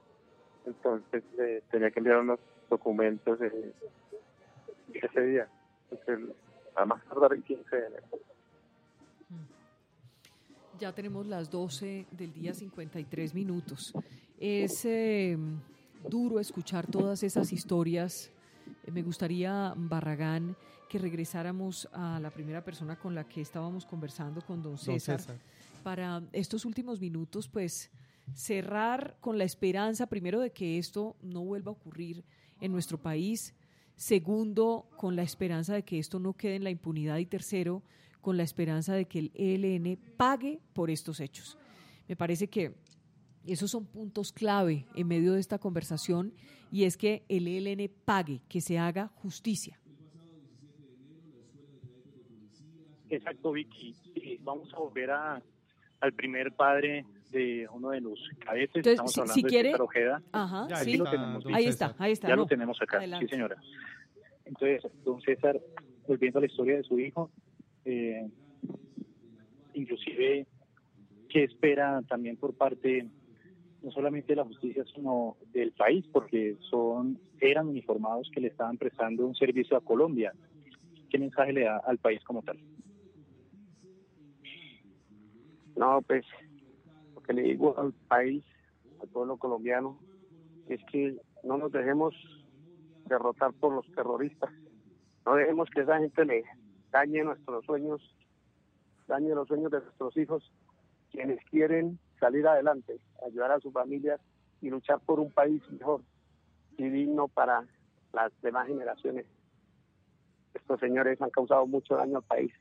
Entonces 0.66 1.22
eh, 1.38 1.62
tenía 1.70 1.92
que 1.92 2.00
enviar 2.00 2.18
unos 2.18 2.40
documentos 2.68 3.40
eh, 3.40 3.72
ese 4.92 5.20
día. 5.20 5.48
Entonces, 5.88 6.34
a 6.76 6.84
más 6.84 7.02
tardar 7.04 7.32
el 7.32 7.42
15 7.42 7.76
de 7.76 7.86
enero. 7.86 8.06
Ya 10.78 10.92
tenemos 10.92 11.26
las 11.26 11.50
12 11.50 12.06
del 12.10 12.32
día 12.34 12.52
53 12.52 13.34
minutos. 13.34 13.94
Es 14.38 14.84
eh, 14.84 15.38
duro 16.06 16.38
escuchar 16.38 16.86
todas 16.86 17.22
esas 17.22 17.52
historias. 17.52 18.30
Me 18.92 19.02
gustaría, 19.02 19.72
Barragán, 19.74 20.54
que 20.88 20.98
regresáramos 20.98 21.88
a 21.92 22.20
la 22.20 22.30
primera 22.30 22.62
persona 22.62 22.96
con 22.96 23.14
la 23.14 23.24
que 23.24 23.40
estábamos 23.40 23.86
conversando, 23.86 24.42
con 24.42 24.62
don 24.62 24.76
César, 24.76 25.20
para 25.82 26.22
estos 26.32 26.64
últimos 26.64 27.00
minutos, 27.00 27.48
pues 27.48 27.90
cerrar 28.34 29.16
con 29.20 29.38
la 29.38 29.44
esperanza, 29.44 30.06
primero, 30.06 30.40
de 30.40 30.50
que 30.50 30.78
esto 30.78 31.16
no 31.22 31.42
vuelva 31.42 31.70
a 31.70 31.74
ocurrir 31.74 32.22
en 32.60 32.72
nuestro 32.72 32.98
país, 32.98 33.54
segundo, 33.96 34.88
con 34.96 35.16
la 35.16 35.22
esperanza 35.22 35.74
de 35.74 35.82
que 35.82 35.98
esto 35.98 36.20
no 36.20 36.34
quede 36.34 36.56
en 36.56 36.64
la 36.64 36.70
impunidad 36.70 37.18
y 37.18 37.26
tercero, 37.26 37.82
con 38.20 38.36
la 38.36 38.42
esperanza 38.42 38.94
de 38.94 39.06
que 39.06 39.18
el 39.18 39.32
ELN 39.34 39.98
pague 40.16 40.60
por 40.72 40.90
estos 40.90 41.20
hechos. 41.20 41.58
Me 42.08 42.16
parece 42.16 42.48
que 42.48 42.74
esos 43.46 43.70
son 43.70 43.86
puntos 43.86 44.32
clave 44.32 44.86
en 44.94 45.08
medio 45.08 45.32
de 45.32 45.40
esta 45.40 45.58
conversación 45.58 46.34
y 46.70 46.84
es 46.84 46.96
que 46.96 47.24
el 47.28 47.48
ELN 47.48 47.90
pague, 48.04 48.42
que 48.48 48.60
se 48.60 48.78
haga 48.78 49.08
justicia. 49.08 49.80
Exacto, 53.08 53.52
Vicky. 53.52 53.94
vamos 54.40 54.72
a 54.74 54.78
volver 54.78 55.10
a, 55.10 55.42
al 56.00 56.12
primer 56.12 56.52
padre 56.52 57.04
de 57.30 57.66
uno 57.72 57.90
de 57.90 58.00
los 58.00 58.18
cadetes. 58.38 58.86
Estamos 58.86 59.18
hablando 59.18 59.42
de 59.42 59.48
quiere, 59.48 59.74
Ojeda. 59.74 60.22
Ajá, 60.32 60.68
sí. 60.76 61.00
ahí 61.52 61.66
está, 61.66 61.94
ahí 61.98 62.12
está. 62.12 62.28
Ya 62.28 62.36
lo 62.36 62.46
tenemos 62.46 62.80
acá, 62.80 63.00
sí 63.18 63.28
señora. 63.28 63.56
Entonces, 64.44 64.90
don 65.04 65.20
César, 65.22 65.60
volviendo 66.06 66.38
a 66.38 66.42
la 66.42 66.46
historia 66.46 66.76
de 66.76 66.84
su 66.84 66.98
hijo, 67.00 67.30
eh, 67.84 68.28
inclusive, 69.74 70.46
¿qué 71.28 71.44
espera 71.44 72.00
también 72.08 72.36
por 72.36 72.54
parte 72.54 73.08
no 73.86 73.92
solamente 73.92 74.32
de 74.32 74.36
la 74.36 74.44
justicia, 74.44 74.84
sino 74.92 75.36
del 75.52 75.70
país, 75.70 76.04
porque 76.12 76.56
son 76.70 77.20
eran 77.40 77.68
uniformados 77.68 78.28
que 78.32 78.40
le 78.40 78.48
estaban 78.48 78.78
prestando 78.78 79.24
un 79.24 79.36
servicio 79.36 79.76
a 79.76 79.80
Colombia. 79.80 80.32
¿Qué 81.08 81.18
mensaje 81.18 81.52
le 81.52 81.64
da 81.64 81.80
al 81.86 81.98
país 81.98 82.20
como 82.24 82.42
tal? 82.42 82.58
No, 85.76 86.00
pues 86.02 86.24
lo 87.14 87.22
que 87.22 87.34
le 87.34 87.42
digo 87.42 87.78
al 87.78 87.92
país, 87.92 88.42
al 89.00 89.08
pueblo 89.08 89.36
colombiano, 89.36 89.98
es 90.68 90.80
que 90.90 91.16
no 91.44 91.58
nos 91.58 91.70
dejemos 91.70 92.14
derrotar 93.06 93.52
por 93.52 93.74
los 93.74 93.86
terroristas. 93.92 94.50
No 95.24 95.34
dejemos 95.34 95.68
que 95.70 95.82
esa 95.82 95.98
gente 95.98 96.24
le 96.24 96.44
dañe 96.90 97.22
nuestros 97.22 97.64
sueños, 97.66 98.00
dañe 99.06 99.34
los 99.34 99.46
sueños 99.48 99.70
de 99.70 99.80
nuestros 99.80 100.16
hijos, 100.16 100.52
quienes 101.10 101.44
quieren 101.50 101.98
salir 102.18 102.46
adelante, 102.46 102.98
ayudar 103.26 103.52
a 103.52 103.60
sus 103.60 103.72
familias 103.72 104.20
y 104.62 104.70
luchar 104.70 105.00
por 105.00 105.20
un 105.20 105.30
país 105.30 105.62
mejor 105.70 106.02
y 106.78 106.88
digno 106.88 107.28
para 107.28 107.66
las 108.12 108.32
demás 108.40 108.66
generaciones. 108.66 109.26
Estos 110.54 110.80
señores 110.80 111.20
han 111.20 111.30
causado 111.30 111.66
mucho 111.66 111.96
daño 111.96 112.18
al 112.18 112.22
país 112.22 112.52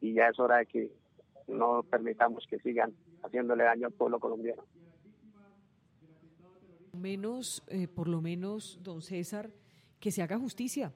y 0.00 0.14
ya 0.14 0.28
es 0.28 0.38
hora 0.38 0.58
de 0.58 0.66
que 0.66 0.99
no 1.50 1.82
permitamos 1.82 2.46
que 2.46 2.58
sigan 2.60 2.94
haciéndole 3.22 3.64
daño 3.64 3.86
al 3.86 3.92
pueblo 3.92 4.18
colombiano. 4.18 4.64
Menos, 6.92 7.62
eh, 7.68 7.88
por 7.88 8.08
lo 8.08 8.20
menos, 8.20 8.78
don 8.82 9.02
César, 9.02 9.50
que 9.98 10.10
se 10.10 10.22
haga 10.22 10.38
justicia, 10.38 10.92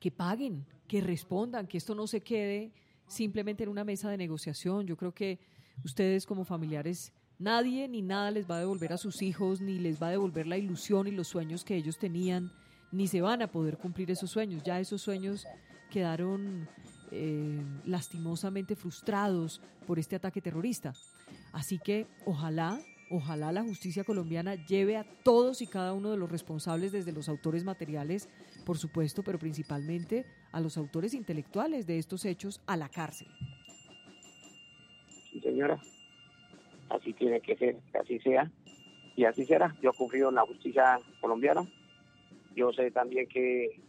que 0.00 0.10
paguen, 0.10 0.64
que 0.86 1.00
respondan, 1.00 1.66
que 1.66 1.78
esto 1.78 1.94
no 1.94 2.06
se 2.06 2.20
quede 2.20 2.72
simplemente 3.06 3.64
en 3.64 3.68
una 3.68 3.84
mesa 3.84 4.10
de 4.10 4.16
negociación. 4.16 4.86
Yo 4.86 4.96
creo 4.96 5.12
que 5.12 5.38
ustedes 5.84 6.26
como 6.26 6.44
familiares, 6.44 7.12
nadie 7.38 7.88
ni 7.88 8.02
nada 8.02 8.30
les 8.30 8.50
va 8.50 8.56
a 8.56 8.60
devolver 8.60 8.92
a 8.92 8.98
sus 8.98 9.22
hijos, 9.22 9.60
ni 9.60 9.78
les 9.78 10.02
va 10.02 10.08
a 10.08 10.12
devolver 10.12 10.46
la 10.46 10.56
ilusión 10.56 11.06
y 11.06 11.10
los 11.10 11.28
sueños 11.28 11.64
que 11.64 11.76
ellos 11.76 11.98
tenían, 11.98 12.50
ni 12.90 13.06
se 13.06 13.20
van 13.20 13.42
a 13.42 13.50
poder 13.50 13.78
cumplir 13.78 14.10
esos 14.10 14.30
sueños. 14.30 14.62
Ya 14.62 14.80
esos 14.80 15.02
sueños 15.02 15.46
quedaron 15.90 16.68
eh, 17.14 17.60
lastimosamente 17.84 18.74
frustrados 18.74 19.60
por 19.86 19.98
este 19.98 20.16
ataque 20.16 20.40
terrorista. 20.40 20.94
Así 21.52 21.78
que 21.78 22.06
ojalá, 22.24 22.80
ojalá 23.10 23.52
la 23.52 23.62
justicia 23.62 24.02
colombiana 24.02 24.54
lleve 24.54 24.96
a 24.96 25.04
todos 25.22 25.60
y 25.60 25.66
cada 25.66 25.92
uno 25.92 26.10
de 26.10 26.16
los 26.16 26.32
responsables, 26.32 26.90
desde 26.90 27.12
los 27.12 27.28
autores 27.28 27.64
materiales, 27.64 28.30
por 28.64 28.78
supuesto, 28.78 29.22
pero 29.22 29.38
principalmente 29.38 30.24
a 30.52 30.60
los 30.60 30.78
autores 30.78 31.12
intelectuales 31.12 31.86
de 31.86 31.98
estos 31.98 32.24
hechos, 32.24 32.62
a 32.66 32.78
la 32.78 32.88
cárcel. 32.88 33.28
Sí, 35.30 35.40
señora. 35.40 35.78
Así 36.88 37.12
tiene 37.12 37.42
que 37.42 37.56
ser, 37.56 37.76
así 38.00 38.20
sea. 38.20 38.50
Y 39.16 39.24
así 39.24 39.44
será. 39.44 39.76
Yo 39.82 39.92
confío 39.92 40.30
en 40.30 40.36
la 40.36 40.46
justicia 40.46 40.98
colombiana. 41.20 41.62
Yo 42.56 42.72
sé 42.72 42.90
también 42.90 43.28
que 43.28 43.82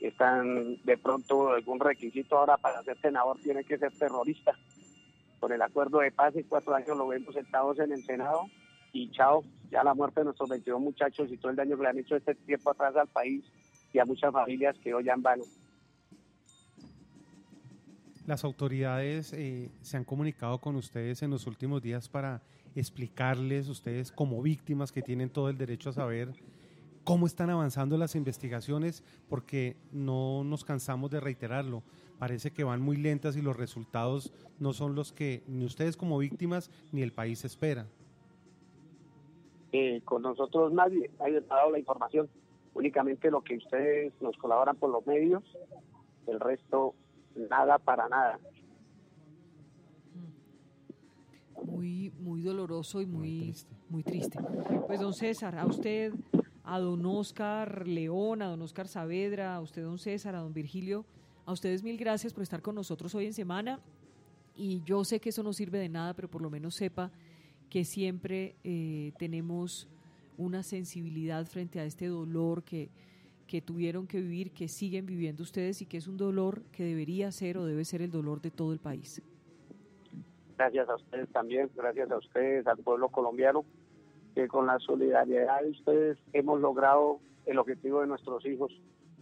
están 0.00 0.76
de 0.84 0.96
pronto 0.98 1.50
algún 1.50 1.78
requisito 1.78 2.38
ahora 2.38 2.56
para 2.56 2.82
ser 2.82 2.98
senador 3.00 3.38
tiene 3.42 3.64
que 3.64 3.78
ser 3.78 3.92
terrorista. 3.92 4.52
Con 5.38 5.52
el 5.52 5.62
acuerdo 5.62 5.98
de 5.98 6.12
paz 6.12 6.34
y 6.36 6.44
cuatro 6.44 6.74
años 6.74 6.96
lo 6.96 7.08
vemos 7.08 7.34
sentados 7.34 7.78
en 7.78 7.92
el 7.92 8.04
Senado 8.04 8.42
y 8.92 9.10
chao, 9.10 9.44
ya 9.70 9.84
la 9.84 9.94
muerte 9.94 10.20
de 10.20 10.24
nuestros 10.24 10.48
22 10.48 10.80
muchachos 10.80 11.30
y 11.30 11.36
todo 11.36 11.50
el 11.50 11.56
daño 11.56 11.76
que 11.76 11.82
le 11.82 11.88
han 11.88 11.98
hecho 11.98 12.16
este 12.16 12.34
tiempo 12.34 12.70
atrás 12.70 12.96
al 12.96 13.08
país 13.08 13.44
y 13.92 13.98
a 13.98 14.04
muchas 14.04 14.32
familias 14.32 14.76
que 14.78 14.94
hoy 14.94 15.08
han 15.08 15.22
vano. 15.22 15.44
Las 18.26 18.44
autoridades 18.44 19.32
eh, 19.32 19.70
se 19.80 19.96
han 19.96 20.04
comunicado 20.04 20.58
con 20.58 20.76
ustedes 20.76 21.22
en 21.22 21.30
los 21.30 21.46
últimos 21.46 21.82
días 21.82 22.08
para 22.08 22.42
explicarles, 22.74 23.68
ustedes 23.68 24.12
como 24.12 24.40
víctimas 24.42 24.92
que 24.92 25.02
tienen 25.02 25.30
todo 25.30 25.48
el 25.48 25.58
derecho 25.58 25.90
a 25.90 25.92
saber 25.92 26.32
cómo 27.10 27.26
están 27.26 27.50
avanzando 27.50 27.98
las 27.98 28.14
investigaciones, 28.14 29.02
porque 29.28 29.74
no 29.90 30.44
nos 30.44 30.64
cansamos 30.64 31.10
de 31.10 31.18
reiterarlo. 31.18 31.82
Parece 32.20 32.52
que 32.52 32.62
van 32.62 32.80
muy 32.80 32.96
lentas 32.96 33.36
y 33.36 33.42
los 33.42 33.56
resultados 33.56 34.32
no 34.60 34.72
son 34.72 34.94
los 34.94 35.12
que 35.12 35.42
ni 35.48 35.64
ustedes 35.64 35.96
como 35.96 36.18
víctimas 36.18 36.70
ni 36.92 37.02
el 37.02 37.10
país 37.10 37.44
espera. 37.44 37.88
Eh, 39.72 40.02
con 40.04 40.22
nosotros 40.22 40.72
nadie, 40.72 41.10
nadie 41.18 41.38
ha 41.38 41.54
dado 41.56 41.72
la 41.72 41.80
información, 41.80 42.28
únicamente 42.74 43.28
lo 43.28 43.42
que 43.42 43.56
ustedes 43.56 44.12
nos 44.20 44.36
colaboran 44.36 44.76
por 44.76 44.90
los 44.90 45.04
medios, 45.04 45.42
el 46.28 46.38
resto 46.38 46.94
nada 47.34 47.78
para 47.78 48.08
nada. 48.08 48.38
Muy, 51.64 52.12
muy 52.20 52.40
doloroso 52.42 53.00
y 53.00 53.06
muy, 53.06 53.52
muy 53.88 54.04
triste. 54.04 54.38
Pues 54.86 55.00
don 55.00 55.12
César, 55.12 55.58
a 55.58 55.66
usted 55.66 56.12
a 56.70 56.78
don 56.78 57.04
Oscar 57.04 57.88
León, 57.88 58.42
a 58.42 58.46
don 58.46 58.62
Oscar 58.62 58.86
Saavedra, 58.86 59.56
a 59.56 59.60
usted 59.60 59.82
don 59.82 59.98
César, 59.98 60.36
a 60.36 60.38
don 60.38 60.54
Virgilio, 60.54 61.04
a 61.44 61.50
ustedes 61.50 61.82
mil 61.82 61.98
gracias 61.98 62.32
por 62.32 62.44
estar 62.44 62.62
con 62.62 62.76
nosotros 62.76 63.12
hoy 63.16 63.26
en 63.26 63.32
semana. 63.32 63.80
Y 64.54 64.80
yo 64.84 65.02
sé 65.02 65.18
que 65.18 65.30
eso 65.30 65.42
no 65.42 65.52
sirve 65.52 65.80
de 65.80 65.88
nada, 65.88 66.14
pero 66.14 66.28
por 66.28 66.42
lo 66.42 66.48
menos 66.48 66.76
sepa 66.76 67.10
que 67.68 67.84
siempre 67.84 68.54
eh, 68.62 69.10
tenemos 69.18 69.88
una 70.38 70.62
sensibilidad 70.62 71.44
frente 71.46 71.80
a 71.80 71.84
este 71.84 72.06
dolor 72.06 72.62
que, 72.62 72.88
que 73.48 73.60
tuvieron 73.60 74.06
que 74.06 74.20
vivir, 74.20 74.52
que 74.52 74.68
siguen 74.68 75.06
viviendo 75.06 75.42
ustedes 75.42 75.82
y 75.82 75.86
que 75.86 75.96
es 75.96 76.06
un 76.06 76.16
dolor 76.16 76.62
que 76.70 76.84
debería 76.84 77.32
ser 77.32 77.58
o 77.58 77.64
debe 77.64 77.84
ser 77.84 78.00
el 78.00 78.12
dolor 78.12 78.40
de 78.40 78.52
todo 78.52 78.72
el 78.72 78.78
país. 78.78 79.20
Gracias 80.56 80.88
a 80.88 80.94
ustedes 80.94 81.28
también, 81.30 81.68
gracias 81.74 82.12
a 82.12 82.18
ustedes, 82.18 82.64
al 82.68 82.78
pueblo 82.78 83.08
colombiano 83.08 83.64
que 84.34 84.48
con 84.48 84.66
la 84.66 84.78
solidaridad 84.78 85.62
de 85.62 85.70
ustedes 85.70 86.18
hemos 86.32 86.60
logrado 86.60 87.20
el 87.46 87.58
objetivo 87.58 88.00
de 88.00 88.06
nuestros 88.06 88.44
hijos, 88.46 88.72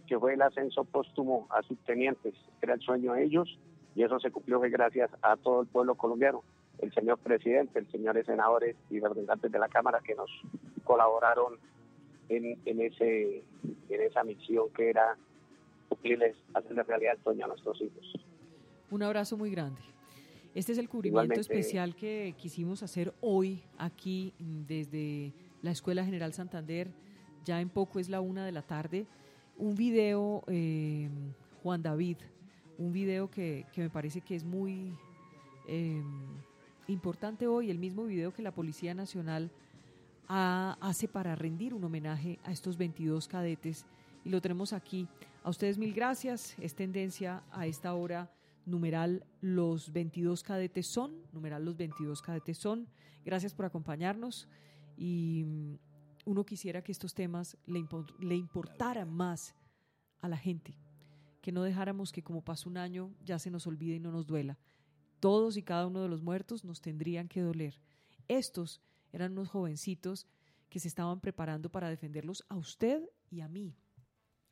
que 0.07 0.19
fue 0.19 0.33
el 0.33 0.41
ascenso 0.41 0.83
póstumo 0.83 1.47
a 1.49 1.61
subtenientes. 1.63 2.33
Era 2.61 2.73
el 2.73 2.81
sueño 2.81 3.13
de 3.13 3.23
ellos 3.23 3.59
y 3.95 4.03
eso 4.03 4.19
se 4.19 4.31
cumplió 4.31 4.59
gracias 4.59 5.09
a 5.21 5.35
todo 5.37 5.61
el 5.61 5.67
pueblo 5.67 5.95
colombiano, 5.95 6.43
el 6.79 6.93
señor 6.93 7.19
presidente, 7.19 7.79
el 7.79 7.91
señores 7.91 8.25
senadores 8.25 8.75
y 8.89 8.99
representantes 8.99 9.51
de 9.51 9.59
la 9.59 9.67
Cámara 9.67 9.99
que 10.03 10.15
nos 10.15 10.29
colaboraron 10.83 11.57
en, 12.29 12.59
en, 12.65 12.81
ese, 12.81 13.43
en 13.89 14.01
esa 14.01 14.23
misión 14.23 14.69
que 14.75 14.89
era 14.89 15.17
cumplirles, 15.89 16.35
hacerle 16.53 16.83
realidad 16.83 17.15
el 17.17 17.23
sueño 17.23 17.45
a 17.45 17.47
nuestros 17.49 17.81
hijos. 17.81 18.13
Un 18.91 19.03
abrazo 19.03 19.37
muy 19.37 19.51
grande. 19.51 19.81
Este 20.55 20.71
es 20.71 20.77
el 20.79 20.89
cubrimiento 20.89 21.39
especial 21.39 21.95
que 21.95 22.33
quisimos 22.37 22.81
hacer 22.81 23.13
hoy 23.21 23.61
aquí 23.77 24.33
desde 24.39 25.33
la 25.61 25.71
Escuela 25.71 26.03
General 26.03 26.33
Santander. 26.33 26.91
Ya 27.45 27.61
en 27.61 27.69
poco 27.69 27.99
es 27.99 28.09
la 28.09 28.19
una 28.19 28.45
de 28.45 28.51
la 28.51 28.63
tarde. 28.63 29.05
Un 29.57 29.75
video, 29.75 30.43
eh, 30.47 31.09
Juan 31.61 31.83
David, 31.83 32.17
un 32.77 32.91
video 32.91 33.29
que, 33.29 33.65
me 33.75 33.89
parece 33.89 34.21
que 34.21 34.35
es 34.35 34.43
muy 34.43 34.97
eh, 35.67 36.01
importante 36.87 37.45
hoy, 37.45 37.69
el 37.69 37.77
mismo 37.77 38.05
video 38.05 38.33
que 38.33 38.41
la 38.41 38.51
Policía 38.51 38.93
Nacional 38.93 39.51
hace 40.27 41.07
para 41.07 41.35
rendir 41.35 41.73
un 41.73 41.83
homenaje 41.83 42.39
a 42.43 42.51
estos 42.51 42.77
22 42.77 43.27
cadetes. 43.27 43.85
Y 44.23 44.29
lo 44.29 44.41
tenemos 44.41 44.73
aquí. 44.73 45.07
A 45.43 45.49
ustedes 45.49 45.77
mil 45.77 45.93
gracias. 45.93 46.55
Es 46.59 46.75
tendencia 46.75 47.43
a 47.51 47.65
esta 47.65 47.93
hora 47.93 48.29
numeral 48.65 49.25
los 49.41 49.91
22 49.91 50.43
cadetes 50.43 50.87
son, 50.87 51.13
numeral 51.31 51.65
los 51.65 51.77
22 51.77 52.21
cadetes 52.21 52.57
son. 52.57 52.87
Gracias 53.25 53.53
por 53.53 53.65
acompañarnos 53.65 54.47
y 54.97 55.43
mm, 55.45 55.75
uno 56.25 56.45
quisiera 56.45 56.83
que 56.83 56.91
estos 56.91 57.13
temas 57.13 57.57
le, 57.65 57.85
le 58.19 58.35
importaran 58.35 59.11
más 59.11 59.55
a 60.21 60.27
la 60.27 60.37
gente, 60.37 60.77
que 61.41 61.51
no 61.51 61.63
dejáramos 61.63 62.11
que 62.11 62.23
como 62.23 62.43
pasa 62.43 62.69
un 62.69 62.77
año 62.77 63.13
ya 63.23 63.39
se 63.39 63.51
nos 63.51 63.67
olvide 63.67 63.95
y 63.95 63.99
no 63.99 64.11
nos 64.11 64.27
duela. 64.27 64.57
Todos 65.19 65.57
y 65.57 65.63
cada 65.63 65.87
uno 65.87 66.01
de 66.01 66.09
los 66.09 66.21
muertos 66.21 66.63
nos 66.63 66.81
tendrían 66.81 67.27
que 67.27 67.41
doler. 67.41 67.81
Estos 68.27 68.81
eran 69.11 69.33
unos 69.33 69.49
jovencitos 69.49 70.27
que 70.69 70.79
se 70.79 70.87
estaban 70.87 71.19
preparando 71.19 71.69
para 71.69 71.89
defenderlos 71.89 72.45
a 72.47 72.55
usted 72.55 73.03
y 73.29 73.41
a 73.41 73.47
mí, 73.47 73.75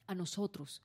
a 0.07 0.15
nosotros 0.15 0.81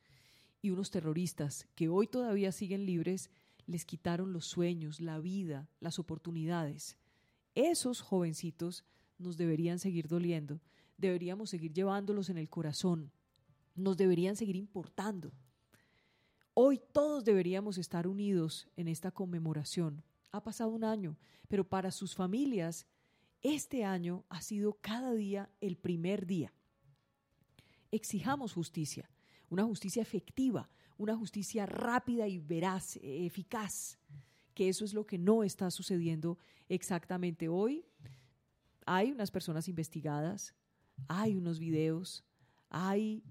y 0.62 0.70
unos 0.70 0.90
terroristas 0.90 1.66
que 1.74 1.88
hoy 1.88 2.06
todavía 2.06 2.52
siguen 2.52 2.86
libres 2.86 3.30
les 3.66 3.84
quitaron 3.84 4.32
los 4.32 4.46
sueños, 4.46 5.00
la 5.00 5.18
vida, 5.18 5.68
las 5.80 5.98
oportunidades. 5.98 6.96
Esos 7.54 8.00
jovencitos 8.00 8.84
nos 9.18 9.36
deberían 9.36 9.78
seguir 9.78 10.08
doliendo, 10.08 10.60
deberíamos 10.96 11.50
seguir 11.50 11.72
llevándolos 11.72 12.30
en 12.30 12.38
el 12.38 12.48
corazón, 12.48 13.10
nos 13.74 13.96
deberían 13.96 14.36
seguir 14.36 14.56
importando. 14.56 15.32
Hoy 16.54 16.80
todos 16.92 17.24
deberíamos 17.24 17.76
estar 17.78 18.06
unidos 18.06 18.68
en 18.76 18.88
esta 18.88 19.10
conmemoración. 19.10 20.04
Ha 20.30 20.42
pasado 20.42 20.70
un 20.70 20.84
año, 20.84 21.16
pero 21.48 21.68
para 21.68 21.90
sus 21.90 22.14
familias, 22.14 22.86
este 23.42 23.84
año 23.84 24.24
ha 24.28 24.42
sido 24.42 24.74
cada 24.74 25.12
día 25.12 25.50
el 25.60 25.76
primer 25.76 26.26
día. 26.26 26.52
Exijamos 27.90 28.52
justicia 28.52 29.11
una 29.52 29.64
justicia 29.64 30.00
efectiva, 30.00 30.70
una 30.96 31.14
justicia 31.14 31.66
rápida 31.66 32.26
y 32.26 32.38
veraz, 32.38 32.98
eficaz, 33.02 33.98
que 34.54 34.70
eso 34.70 34.82
es 34.86 34.94
lo 34.94 35.04
que 35.04 35.18
no 35.18 35.44
está 35.44 35.70
sucediendo 35.70 36.38
exactamente 36.70 37.50
hoy. 37.50 37.84
hay 38.86 39.12
unas 39.12 39.30
personas 39.30 39.68
investigadas, 39.68 40.54
hay 41.06 41.36
unos 41.36 41.58
videos, 41.58 42.24
hay 42.70 43.22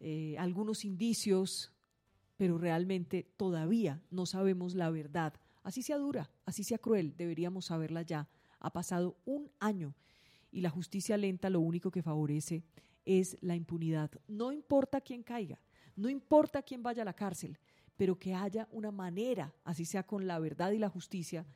eh, 0.00 0.34
algunos 0.38 0.82
indicios, 0.86 1.74
pero 2.38 2.56
realmente 2.56 3.22
todavía 3.36 4.02
no 4.10 4.24
sabemos 4.24 4.74
la 4.74 4.88
verdad. 4.88 5.34
Así 5.62 5.82
sea 5.82 5.98
dura, 5.98 6.30
así 6.46 6.64
sea 6.64 6.78
cruel, 6.78 7.18
deberíamos 7.18 7.66
saberla 7.66 8.00
ya. 8.00 8.30
Ha 8.60 8.72
pasado 8.72 9.18
un 9.26 9.50
año 9.60 9.94
y 10.50 10.62
la 10.62 10.70
justicia 10.70 11.18
lenta 11.18 11.50
lo 11.50 11.60
único 11.60 11.90
que 11.90 12.02
favorece 12.02 12.64
es 13.04 13.36
la 13.40 13.56
impunidad. 13.56 14.10
No 14.28 14.52
importa 14.52 15.00
quién 15.00 15.22
caiga, 15.22 15.58
no 15.96 16.08
importa 16.08 16.62
quién 16.62 16.82
vaya 16.82 17.02
a 17.02 17.04
la 17.04 17.14
cárcel, 17.14 17.58
pero 17.96 18.18
que 18.18 18.34
haya 18.34 18.68
una 18.72 18.90
manera, 18.90 19.54
así 19.64 19.84
sea 19.84 20.04
con 20.04 20.26
la 20.26 20.38
verdad 20.38 20.72
y 20.72 20.78
la 20.78 20.88
justicia, 20.88 21.46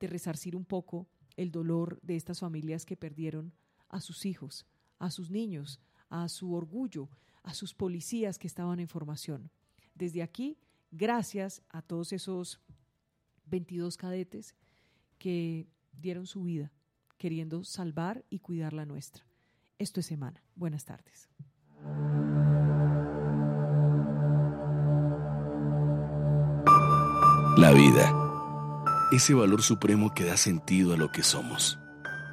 de 0.00 0.06
resarcir 0.06 0.56
un 0.56 0.64
poco 0.64 1.06
el 1.36 1.50
dolor 1.50 2.00
de 2.02 2.16
estas 2.16 2.40
familias 2.40 2.84
que 2.84 2.96
perdieron 2.96 3.52
a 3.88 4.00
sus 4.00 4.26
hijos, 4.26 4.66
a 4.98 5.10
sus 5.10 5.30
niños, 5.30 5.80
a 6.08 6.28
su 6.28 6.52
orgullo, 6.54 7.08
a 7.42 7.54
sus 7.54 7.74
policías 7.74 8.38
que 8.38 8.46
estaban 8.46 8.80
en 8.80 8.88
formación. 8.88 9.50
Desde 9.94 10.22
aquí, 10.22 10.58
gracias 10.90 11.62
a 11.68 11.82
todos 11.82 12.12
esos 12.12 12.60
22 13.46 13.96
cadetes 13.96 14.54
que 15.18 15.68
dieron 15.92 16.26
su 16.26 16.42
vida 16.44 16.72
queriendo 17.18 17.64
salvar 17.64 18.24
y 18.30 18.40
cuidar 18.40 18.72
la 18.72 18.84
nuestra. 18.84 19.24
Esto 19.84 20.00
es 20.00 20.06
Semana. 20.06 20.42
Buenas 20.54 20.86
tardes. 20.86 21.28
La 27.58 27.70
vida. 27.72 28.10
Ese 29.12 29.34
valor 29.34 29.60
supremo 29.60 30.14
que 30.14 30.24
da 30.24 30.38
sentido 30.38 30.94
a 30.94 30.96
lo 30.96 31.12
que 31.12 31.22
somos. 31.22 31.78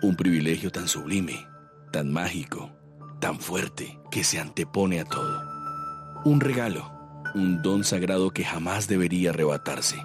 Un 0.01 0.15
privilegio 0.15 0.71
tan 0.71 0.87
sublime, 0.87 1.45
tan 1.91 2.13
mágico, 2.13 2.71
tan 3.19 3.37
fuerte, 3.37 3.99
que 4.11 4.23
se 4.23 4.39
antepone 4.39 5.01
a 5.01 5.03
todo. 5.03 5.43
Un 6.23 6.39
regalo, 6.39 6.89
un 7.35 7.61
don 7.61 7.83
sagrado 7.83 8.31
que 8.31 8.45
jamás 8.45 8.87
debería 8.87 9.31
arrebatarse. 9.31 10.01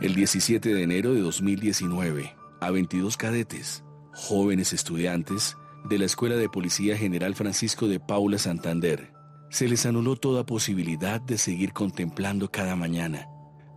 El 0.00 0.14
17 0.14 0.72
de 0.72 0.82
enero 0.84 1.12
de 1.12 1.22
2019, 1.22 2.36
a 2.60 2.70
22 2.70 3.16
cadetes, 3.16 3.82
jóvenes 4.12 4.72
estudiantes 4.72 5.56
de 5.88 5.98
la 5.98 6.04
Escuela 6.04 6.36
de 6.36 6.48
Policía 6.48 6.96
General 6.96 7.34
Francisco 7.34 7.86
de 7.86 8.00
Paula 8.00 8.38
Santander, 8.38 9.12
se 9.50 9.68
les 9.68 9.86
anuló 9.86 10.16
toda 10.16 10.44
posibilidad 10.44 11.20
de 11.20 11.38
seguir 11.38 11.72
contemplando 11.72 12.50
cada 12.50 12.74
mañana 12.74 13.28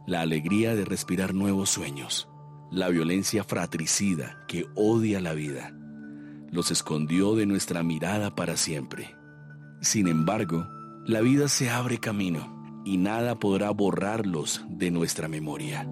la 0.07 0.21
alegría 0.21 0.73
de 0.73 0.85
respirar 0.85 1.35
nuevos 1.35 1.69
sueños, 1.69 2.27
la 2.71 2.89
violencia 2.89 3.43
fratricida 3.43 4.43
que 4.47 4.65
odia 4.75 5.21
la 5.21 5.33
vida. 5.33 5.75
Los 6.51 6.71
escondió 6.71 7.35
de 7.35 7.45
nuestra 7.45 7.83
mirada 7.83 8.33
para 8.33 8.57
siempre. 8.57 9.15
Sin 9.81 10.07
embargo, 10.07 10.67
la 11.05 11.21
vida 11.21 11.47
se 11.47 11.69
abre 11.69 11.99
camino 11.99 12.81
y 12.85 12.97
nada 12.97 13.37
podrá 13.37 13.69
borrarlos 13.69 14.65
de 14.67 14.89
nuestra 14.89 15.27
memoria. 15.27 15.87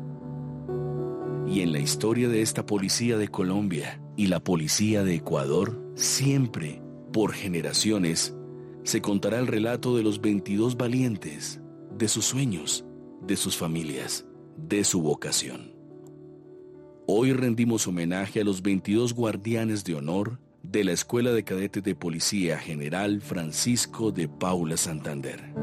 Y 1.47 1.61
en 1.61 1.71
la 1.71 1.79
historia 1.79 2.27
de 2.27 2.41
esta 2.41 2.65
policía 2.65 3.17
de 3.17 3.27
Colombia 3.27 4.01
y 4.15 4.27
la 4.27 4.39
policía 4.39 5.03
de 5.03 5.13
Ecuador, 5.13 5.86
siempre, 5.97 6.81
por 7.11 7.33
generaciones, 7.33 8.35
se 8.83 9.01
contará 9.01 9.39
el 9.39 9.47
relato 9.47 9.97
de 9.97 10.03
los 10.03 10.21
22 10.21 10.77
valientes, 10.77 11.59
de 11.97 12.07
sus 12.07 12.25
sueños, 12.25 12.85
de 13.21 13.35
sus 13.35 13.57
familias, 13.57 14.25
de 14.55 14.83
su 14.83 15.01
vocación. 15.01 15.73
Hoy 17.07 17.33
rendimos 17.33 17.87
homenaje 17.87 18.41
a 18.41 18.43
los 18.43 18.61
22 18.61 19.13
guardianes 19.13 19.83
de 19.83 19.95
honor 19.95 20.39
de 20.61 20.83
la 20.83 20.91
Escuela 20.91 21.31
de 21.31 21.43
Cadetes 21.43 21.83
de 21.83 21.95
Policía 21.95 22.59
General 22.59 23.21
Francisco 23.21 24.11
de 24.11 24.27
Paula 24.27 24.77
Santander. 24.77 25.53